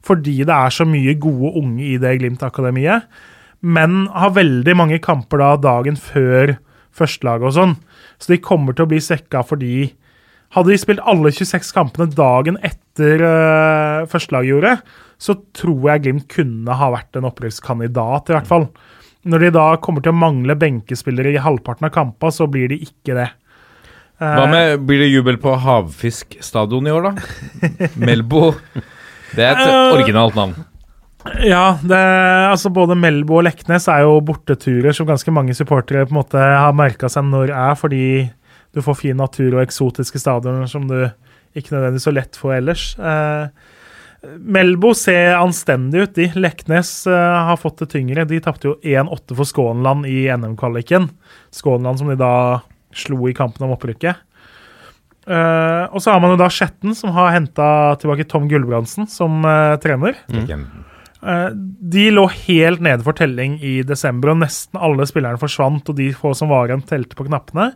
[0.05, 3.09] fordi det er så mye gode unge i det Glimt-akademiet.
[3.61, 6.55] Men har veldig mange kamper da dagen før
[6.97, 7.75] førstelaget og sånn.
[8.21, 9.91] Så de kommer til å bli svekka fordi
[10.51, 14.73] Hadde de spilt alle 26 kampene dagen etter uh, førstelaget gjorde,
[15.21, 18.65] så tror jeg Glimt kunne ha vært en opprykkskandidat, i hvert fall.
[19.31, 22.81] Når de da kommer til å mangle benkespillere i halvparten av kampene, så blir de
[22.83, 23.29] ikke det.
[24.21, 27.13] Hva med, Blir det jubel på Havfiskstadion i år, da?
[28.05, 28.51] Melbo.
[29.31, 30.57] Det er et uh, originalt navn.
[31.45, 31.97] Ja, det,
[32.49, 36.41] altså både Melbo og Leknes er jo borteturer som ganske mange supportere på en måte
[36.41, 38.05] har merka seg når er, fordi
[38.73, 40.97] du får fin natur og eksotiske stadioner som du
[41.57, 42.83] ikke nødvendigvis så lett får ellers.
[42.99, 43.47] Eh,
[44.37, 46.27] Melbo ser anstendig ut, de.
[46.37, 48.27] Leknes eh, har fått det tyngre.
[48.29, 51.09] De tapte jo 1-8 for Skånland i NM-kvaliken.
[51.51, 52.33] Skånland som de da
[52.95, 54.21] slo i kampen om opprykket.
[55.27, 57.65] Eh, og så har man jo da Skjetten, som har henta
[58.01, 60.17] tilbake Tom Gulbrandsen som eh, trener.
[61.21, 61.49] Eh,
[61.93, 66.09] De lå helt nede for telling i desember, og nesten alle spillerne forsvant, og de
[66.17, 67.71] få som var igjen, telte på knappene.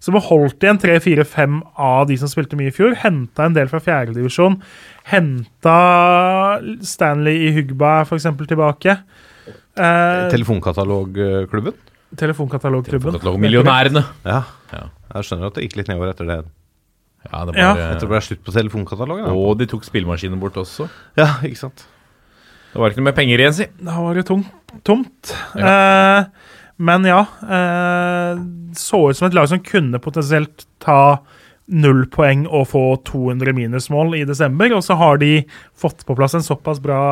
[0.00, 2.94] Så beholdt de en tre-fire-fem av de som spilte mye i fjor.
[3.02, 4.60] Henta en del fra fjerdedivisjon.
[5.10, 5.78] Henta
[6.86, 8.26] Stanley i Hugba f.eks.
[8.46, 8.98] tilbake.
[9.78, 11.74] Eh, Telefonkatalogklubben?
[12.18, 13.18] telefonkatalogklubben.
[13.42, 14.00] Millionærene.
[14.24, 14.38] Ja.
[14.72, 14.84] Ja.
[15.14, 16.38] Jeg skjønner at det gikk litt nedover etter det.
[17.28, 17.74] Ja, det Ja.
[17.74, 19.24] var, Etter det ble slutt på telefonkatalogen.
[19.26, 19.32] da.
[19.34, 20.88] Og de tok spillemaskinen bort også.
[21.18, 21.84] Ja, ikke sant.
[22.72, 23.66] Det var ikke noe mer penger igjen, si.
[23.82, 24.46] Da var det tomt.
[24.84, 25.34] tomt.
[25.56, 26.24] Eh,
[26.78, 28.38] men ja eh,
[28.78, 31.18] Så ut som et lag som kunne potensielt ta
[31.68, 34.72] null poeng og få 200 minusmål i desember.
[34.72, 35.42] Og så har de
[35.76, 37.02] fått på plass en såpass bra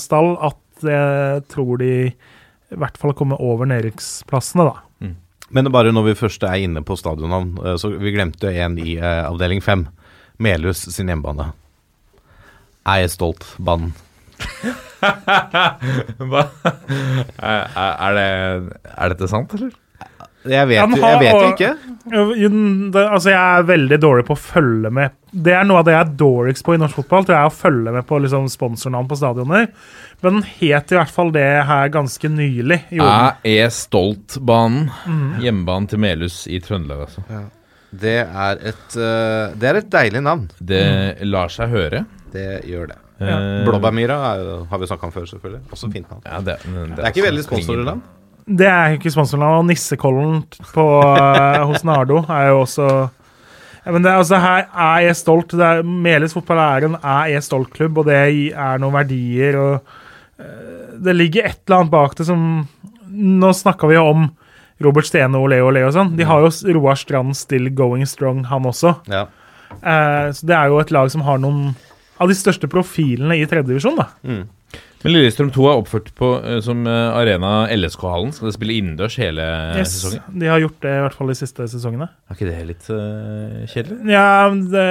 [0.00, 4.86] stall at jeg tror de i hvert fall kommer over nedrykksplassene, da.
[5.48, 8.96] Men bare når vi først er inne på stadionnavn, eh, så vi glemte en i
[8.98, 9.86] eh, avdeling fem.
[10.42, 11.52] Melhus sin hjemmebane.
[12.86, 13.94] Jeg er stolt, banen.
[16.30, 16.44] Hva?
[17.40, 19.74] Er, er, det, er dette sant, eller?
[20.46, 21.70] Jeg vet, jo- har- jeg vet jo ikke.
[23.02, 25.16] Altså, jeg er veldig dårlig på å følge med.
[25.34, 27.50] Det er noe av det jeg er dårligst på i norsk fotball, tror jeg, er
[27.50, 29.66] å følge med på liksom, sponsornavn på stadioner.
[30.22, 32.78] Men den het i hvert fall det her ganske nylig.
[32.94, 34.86] Jeg er stolt-banen.
[35.02, 35.26] Mhm.
[35.42, 37.26] Hjemmebanen til Melhus i Trøndelag, altså.
[37.96, 40.46] Det er et, eh, det er et deilig navn.
[40.62, 40.84] Det
[41.26, 42.04] lar seg høre.
[42.32, 42.98] Det gjør det.
[43.20, 43.36] Ja.
[43.64, 45.62] Blåbærmyra er har vi snakka om før, selvfølgelig.
[45.72, 46.22] Også fint navn.
[46.26, 48.02] Ja, det, det, Det er ikke veldig sponsorland.
[48.46, 49.60] Det er ikke sponsorland.
[49.60, 50.42] Og Nissekollen
[50.74, 50.86] på,
[51.16, 52.88] eh, hos Nardo er jo også
[53.86, 55.54] ja, men det, altså, Her er jeg stolt.
[55.54, 58.18] Det er, Meles fotball er en er jeg stolt-klubb, og det
[58.50, 59.58] er noen verdier.
[59.62, 62.66] og eh, Det ligger et eller annet bak det som
[63.16, 64.24] Nå snakka vi jo om
[64.82, 66.10] Robert Stene og Leo Leo og sånn.
[66.18, 68.92] De har jo Roar Strand still going strong, han også.
[69.08, 69.22] Ja.
[69.80, 71.70] Eh, så det er jo et lag som har noen
[72.18, 74.06] av de største profilene i tredjedivisjon, da.
[75.04, 78.32] Men Lillestrøm 2 er oppført på, eh, som eh, arena LSK-hallen.
[78.34, 79.44] Skal det spille innendørs hele
[79.78, 80.24] Yes, sesongen?
[80.42, 82.08] de har gjort det i hvert fall de siste sesongene.
[82.26, 83.98] Er ikke det litt uh, kjedelig?
[84.10, 84.86] Ja, det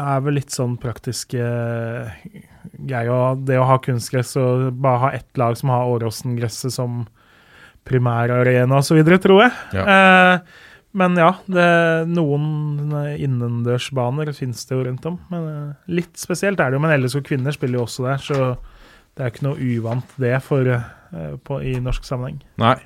[0.00, 3.12] er vel litt sånn praktisk greier.
[3.12, 7.02] Og det å ha kunstgress og bare ha ett lag som har Åråsen-gresset som
[7.88, 9.52] primærarena osv., tror jeg.
[9.74, 10.34] Eh,
[10.92, 11.66] men ja, det,
[12.12, 15.18] noen innendørsbaner finnes det jo rundt om.
[15.32, 16.84] Men eh, litt spesielt er det jo.
[16.84, 18.38] Men ellers og kvinner spiller jo også der, så
[19.16, 22.42] det er ikke noe uvant det for, eh, på, i norsk sammenheng.
[22.60, 22.76] Nei.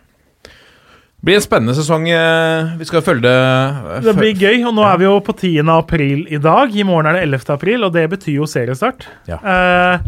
[1.26, 2.04] Blir en spennende sesong.
[2.08, 4.02] eh, Vi skal følge det.
[4.04, 5.68] Det blir gøy, og nå er vi jo på 10.
[5.74, 6.70] april i dag.
[6.70, 7.50] I morgen er det 11.
[7.56, 9.08] april, og det betyr jo seriestart.
[9.26, 9.40] Ja.
[9.42, 9.98] Eh,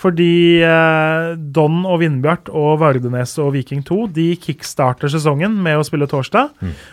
[0.00, 5.84] fordi eh, Don og Vindbjart og Vardenes og Viking 2 de kickstarter sesongen med å
[5.86, 6.50] spille torsdag.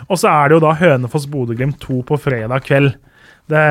[0.10, 2.94] Og så er det jo da Hønefoss-Bodø-Glimt 2 på fredag kveld.
[3.50, 3.64] Det,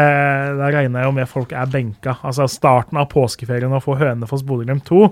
[0.58, 2.16] da regner jeg jo med folk er benka.
[2.26, 5.04] Altså starten av påskeferien å få Hønefoss-Bodø-Glimt 2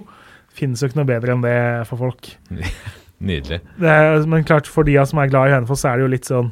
[0.57, 2.33] finnes jo ikke noe bedre enn det for folk.
[3.21, 3.61] Nydelig.
[3.81, 6.15] Det er, men klart, for de som er glad i Hønefoss, så er det jo
[6.17, 6.51] litt sånn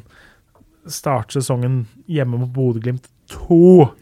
[0.85, 3.55] Starte sesongen hjemme mot Bodø-Glimt 2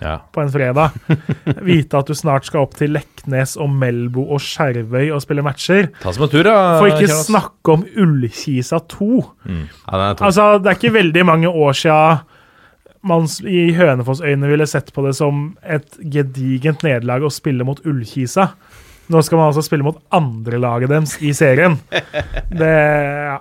[0.03, 0.17] Ja.
[0.35, 0.91] på en fredag.
[1.63, 5.87] Vite at du snart skal opp til Leknes og Melbo og Skjervøy og spille matcher.
[6.03, 6.55] Ta som en tur, da.
[6.81, 9.09] For ikke Kjell, snakke om Ullkisa 2.
[9.47, 10.19] Ja, den er.
[10.27, 12.19] Altså, det er ikke veldig mange år siden
[13.03, 18.49] man i Hønefoss-øyne ville sett på det som et gedigent nederlag å spille mot Ullkisa.
[19.11, 21.75] Nå skal man altså spille mot andrelaget deres i serien.
[21.91, 23.39] Det, ja.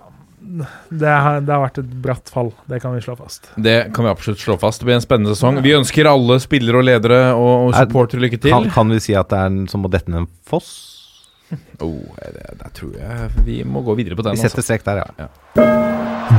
[0.91, 2.51] det, har, det har vært et bratt fall.
[2.71, 3.47] Det kan vi slå fast.
[3.57, 4.83] Det kan vi absolutt slå fast.
[4.83, 5.61] Det blir en spennende sesong.
[5.63, 8.51] Vi ønsker alle spillere og ledere og, og Er- supportere lykke til.
[8.57, 10.73] Kan, kan vi si at det er en som å dette ned en foss?
[11.85, 14.35] Oh, det, det, tror jeg vi må gå videre på den.
[14.39, 14.57] Vi Altså.
[14.57, 15.31] setter strek der, ja.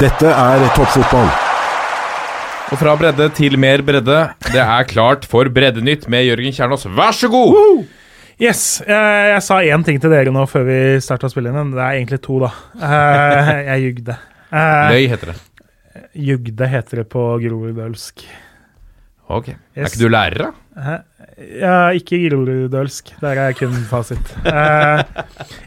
[0.02, 1.28] Dette er toppfotball.
[2.74, 4.20] Og fra bredde til mer bredde.
[4.50, 6.88] Det er klart for Breddenytt med Jørgen Kjernås.
[6.98, 7.84] Vær så god!
[8.42, 8.82] Yes.
[8.88, 11.74] Jeg, jeg sa én ting til dere nå før vi starta å spille inn.
[11.76, 12.52] Det er egentlig to, da.
[12.80, 14.18] Eh, jeg jugde.
[14.54, 15.38] Uh, Løy heter det.
[16.30, 18.26] jugde heter det på groruddølsk.
[19.34, 19.54] Ok.
[19.74, 21.00] Er ikke du lærer, da?
[21.58, 23.16] Ja, ikke groruddølsk.
[23.22, 24.36] Der er kun fasit.
[24.46, 25.02] Uh,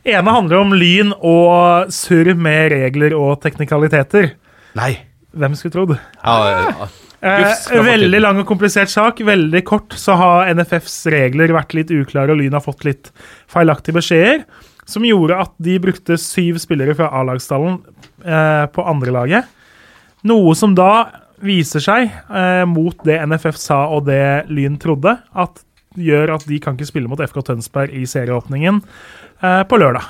[0.07, 4.35] ene handler om lyn og surr med regler og teknikaliteter.
[4.79, 4.93] Nei.
[5.37, 5.99] Hvem skulle trodd?
[6.23, 6.89] Ja, ja.
[7.27, 9.21] Eh, veldig lang og komplisert sak.
[9.27, 13.11] Veldig kort så har NFFs regler vært litt uklare, og Lyn har fått litt
[13.51, 14.47] feilaktige beskjeder.
[14.87, 17.81] Som gjorde at de brukte syv spillere fra A-lagstallen
[18.23, 19.49] eh, på andrelaget.
[20.27, 20.91] Noe som da
[21.43, 25.63] viser seg, eh, mot det NFF sa og det Lyn trodde, at
[25.97, 30.07] gjør at de kan ikke spille mot FK Tønsberg i serieåpningen eh, på lørdag.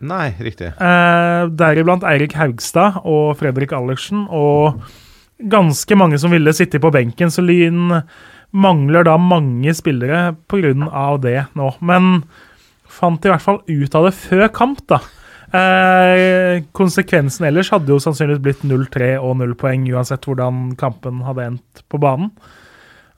[0.00, 0.70] Nei, riktig.
[0.80, 4.80] Eh, deriblant Eirik Haugstad og Fredrik Allertsen, og
[5.42, 8.02] ganske mange som ville sitte på benken, så Lyn
[8.50, 11.16] mangler da mange spillere pga.
[11.22, 11.70] det nå.
[11.80, 12.24] Men
[12.90, 15.00] fant i hvert fall ut av det før kamp, da.
[15.50, 21.46] Eh, konsekvensen ellers hadde jo sannsynligvis blitt 0-3 og 0 poeng, uansett hvordan kampen hadde
[21.46, 22.30] endt på banen.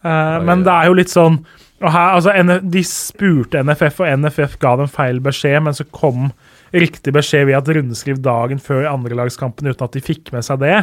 [0.02, 1.42] Eh, men det er jo litt sånn
[1.82, 6.30] og her, altså, De spurte NFF, og NFF ga dem feil beskjed, men så kom
[6.72, 10.78] riktig beskjed via et rundskriv dagen før andrelagskampen uten at de fikk med seg det.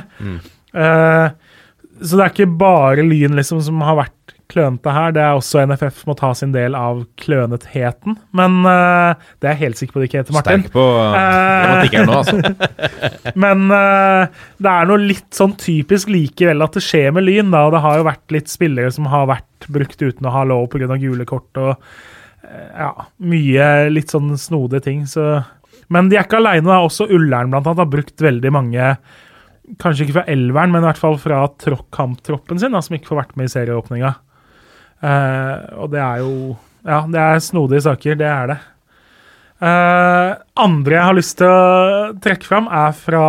[0.73, 1.55] Eh,
[1.99, 4.15] så det er ikke bare Lyn liksom som har vært
[4.49, 8.15] klønete her, det er også NFF må ta sin del av klønetheten.
[8.35, 10.63] Men uh, det er jeg helt sikker på det ikke heter, Martin.
[10.63, 12.39] Sterk på uh, nå, altså.
[13.43, 17.53] Men uh, det er noe litt sånn typisk likevel at det skjer med Lyn.
[17.53, 20.65] da, Det har jo vært litt spillere som har vært brukt uten å ha lov
[20.73, 20.97] pga.
[20.97, 22.91] gule kort og eh, ja,
[23.21, 25.05] mye litt sånn snodige ting.
[25.05, 25.43] Så.
[25.93, 26.81] Men de er ikke aleine.
[26.89, 28.95] Også Ullern blant annet har brukt veldig mange
[29.77, 33.11] Kanskje ikke fra elveren, men i hvert fall fra tro- kamptroppen sin, da, som ikke
[33.11, 34.15] får vært med i serieåpninga.
[34.99, 36.33] Uh, og det er jo
[36.87, 38.17] Ja, det er snodige saker.
[38.19, 38.59] Det er det.
[39.59, 43.25] Uh, andre jeg har lyst til å trekke fram, er fra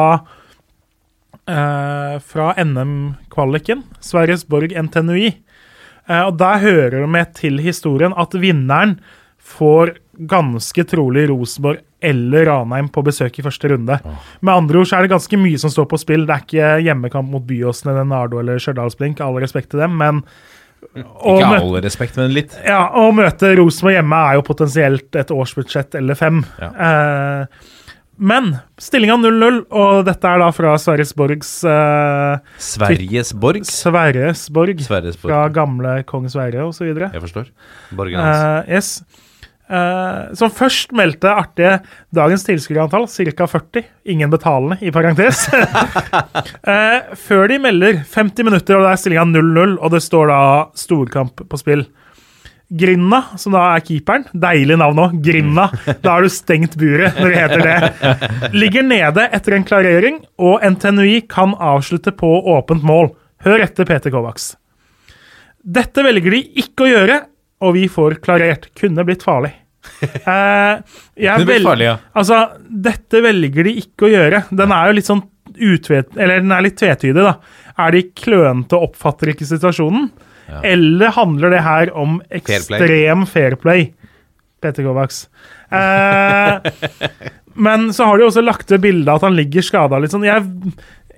[1.51, 3.81] Uh, fra NM-kvaliken.
[3.99, 5.33] Sveriges Borg NTNUI.
[6.07, 9.01] Uh, og der hører det med til historien at vinneren
[9.43, 9.97] får
[10.31, 13.99] ganske trolig Rosenborg eller Ranheim på besøk i første runde.
[14.41, 16.27] Med andre ord så er det ganske mye som står på spill.
[16.29, 20.23] Det er ikke hjemmekamp mot Byåsen eller Nardo eller Stjørdalsblink, all respekt til dem, men
[20.97, 22.55] Ikke all respekt, men litt.
[22.65, 26.41] ja, Å møte Rosenborg hjemme er jo potensielt et årsbudsjett eller fem.
[26.61, 26.71] Ja.
[26.89, 27.69] Eh,
[28.21, 28.51] men
[28.81, 33.65] stillinga 0-0, og dette er da fra Sveriges Borgs eh, Sveriges Borg.
[33.65, 34.83] Sverres Borg.
[34.85, 36.91] Sveriges Fra gamle kong Sverre osv.
[36.91, 37.49] Jeg forstår.
[37.97, 38.69] Borgen hans.
[38.69, 38.91] Eh, yes.
[39.71, 41.77] Eh, som først meldte artige
[42.17, 43.47] dagens tilskuerantall, ca.
[43.47, 43.87] 40.
[44.11, 45.45] Ingen betalende, i parentes.
[45.55, 50.41] uh, før de melder 50 minutter, og det er stillinga 0-0, og det står da
[50.75, 51.87] storkamp på spill.
[52.71, 55.69] Grinna, som da er keeperen, deilig navn òg, Grinna.
[56.03, 58.53] Da har du stengt buret når det heter det.
[58.55, 63.11] Ligger nede etter en klarering, og NTNUI kan avslutte på åpent mål.
[63.47, 64.53] Hør etter Peter Kovacs.
[65.61, 67.19] Dette velger de ikke å gjøre,
[67.61, 68.71] og vi får klarert.
[68.79, 69.53] Kunne blitt farlig.
[70.27, 70.81] Uh,
[71.27, 71.99] jeg vel- farlig, ja.
[72.17, 74.45] Altså, dette velger de ikke å gjøre.
[74.51, 75.23] Den er jo litt sånn
[75.61, 76.17] utvet...
[76.17, 77.37] Eller den er litt tvetydig, da.
[77.81, 80.11] Er de klønete og oppfatter ikke situasjonen?
[80.67, 83.93] Eller handler det her om ekstrem fair play?
[84.61, 85.25] Peter Kovacs.
[85.73, 86.59] Uh,
[87.67, 90.27] men så har de også lagt ved bildet at han ligger skada sånn.
[90.27, 90.75] Jeg,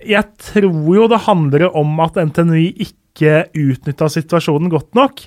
[0.06, 5.24] jeg tror jo det handler om at NTNU ikke utnytta situasjonen godt nok.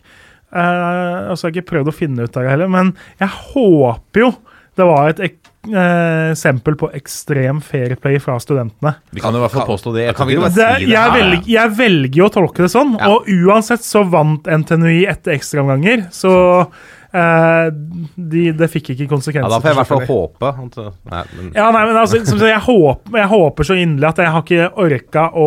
[0.55, 4.23] Uh, altså, jeg har ikke prøvd å finne ut av det heller, men jeg håper
[4.23, 4.33] jo
[4.75, 5.35] det var et ek
[5.71, 8.97] eh, eksempel på ekstrem fairplay fra studentene.
[9.15, 10.09] Vi kan jo i hvert fall påstå det.
[10.11, 10.89] Det, si det?
[10.91, 13.13] jeg, velger, jeg velger å tolke det sånn, Ja.
[13.13, 16.35] og uansett så vant NTNUI etter ekstraomganger, så
[17.15, 19.47] Uh, de, det fikk ikke konsekvenser.
[19.47, 20.49] Ja, da får jeg i hvert fall håpe
[21.07, 24.19] nei, men, Ja, nei, men altså, som sagt, jeg, håper, jeg håper så inderlig at
[24.19, 25.45] jeg har ikke orka å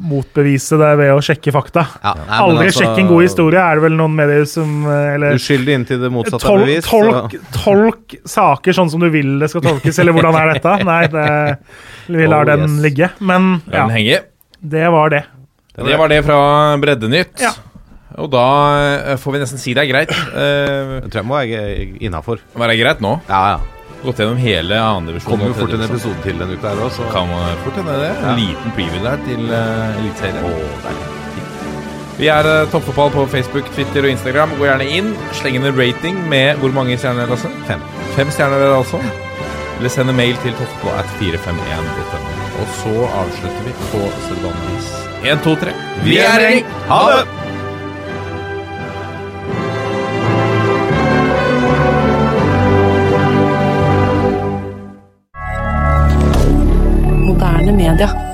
[0.00, 1.82] motbevise det ved å sjekke fakta.
[2.02, 5.14] ja, nei, Aldri altså, sjekke en god historie, er det vel noen medier som eh,
[5.16, 6.88] Eller Uskyldig inntil det motsatte er bevis.
[6.88, 10.74] tolk, tolk saker sånn som du vil det skal tolkes, eller hvordan er dette?
[10.90, 11.28] Nei, det,
[12.08, 12.82] vi lar Oh, den yes.
[12.84, 13.10] ligge.
[13.20, 14.28] Men ja, den
[14.60, 15.24] det var det.
[15.78, 16.38] Det var det fra
[16.82, 17.38] Breddenytt.
[17.42, 17.52] Ja.
[18.18, 18.44] Og da
[19.12, 20.10] eh, får vi nesten si det er greit.
[20.10, 21.60] Eh, Det tror jeg må være
[22.02, 22.40] innafor.
[22.58, 23.20] være greit nå.
[23.28, 23.58] Ja, ja.
[24.02, 25.32] Gått gjennom hele andredivisjon.
[25.32, 27.96] Kommer jo fort en episode til denne uka her òg, så Kan man fort hende
[27.98, 28.10] det.
[28.22, 31.16] En liten preview der til uh, Eliteserien.
[32.18, 34.54] Vi er uh, Toppfotball på Facebook, Twitter og Instagram.
[34.58, 35.10] Gå gjerne inn.
[35.40, 37.50] Sleng inn en rating med hvor mange stjerner, Lasse?
[37.66, 37.82] Fem.
[38.14, 39.02] Fem stjerner det altså.
[39.78, 42.38] Eller send en mail til toppfotball at 451.no.
[42.58, 42.94] Og så
[43.24, 44.94] avslutter vi på sedvanlig vis.
[45.26, 45.74] Én, to, tre.
[46.06, 46.74] Vi er gjeng!
[46.90, 47.47] Ha det!
[57.68, 58.27] Moderne media.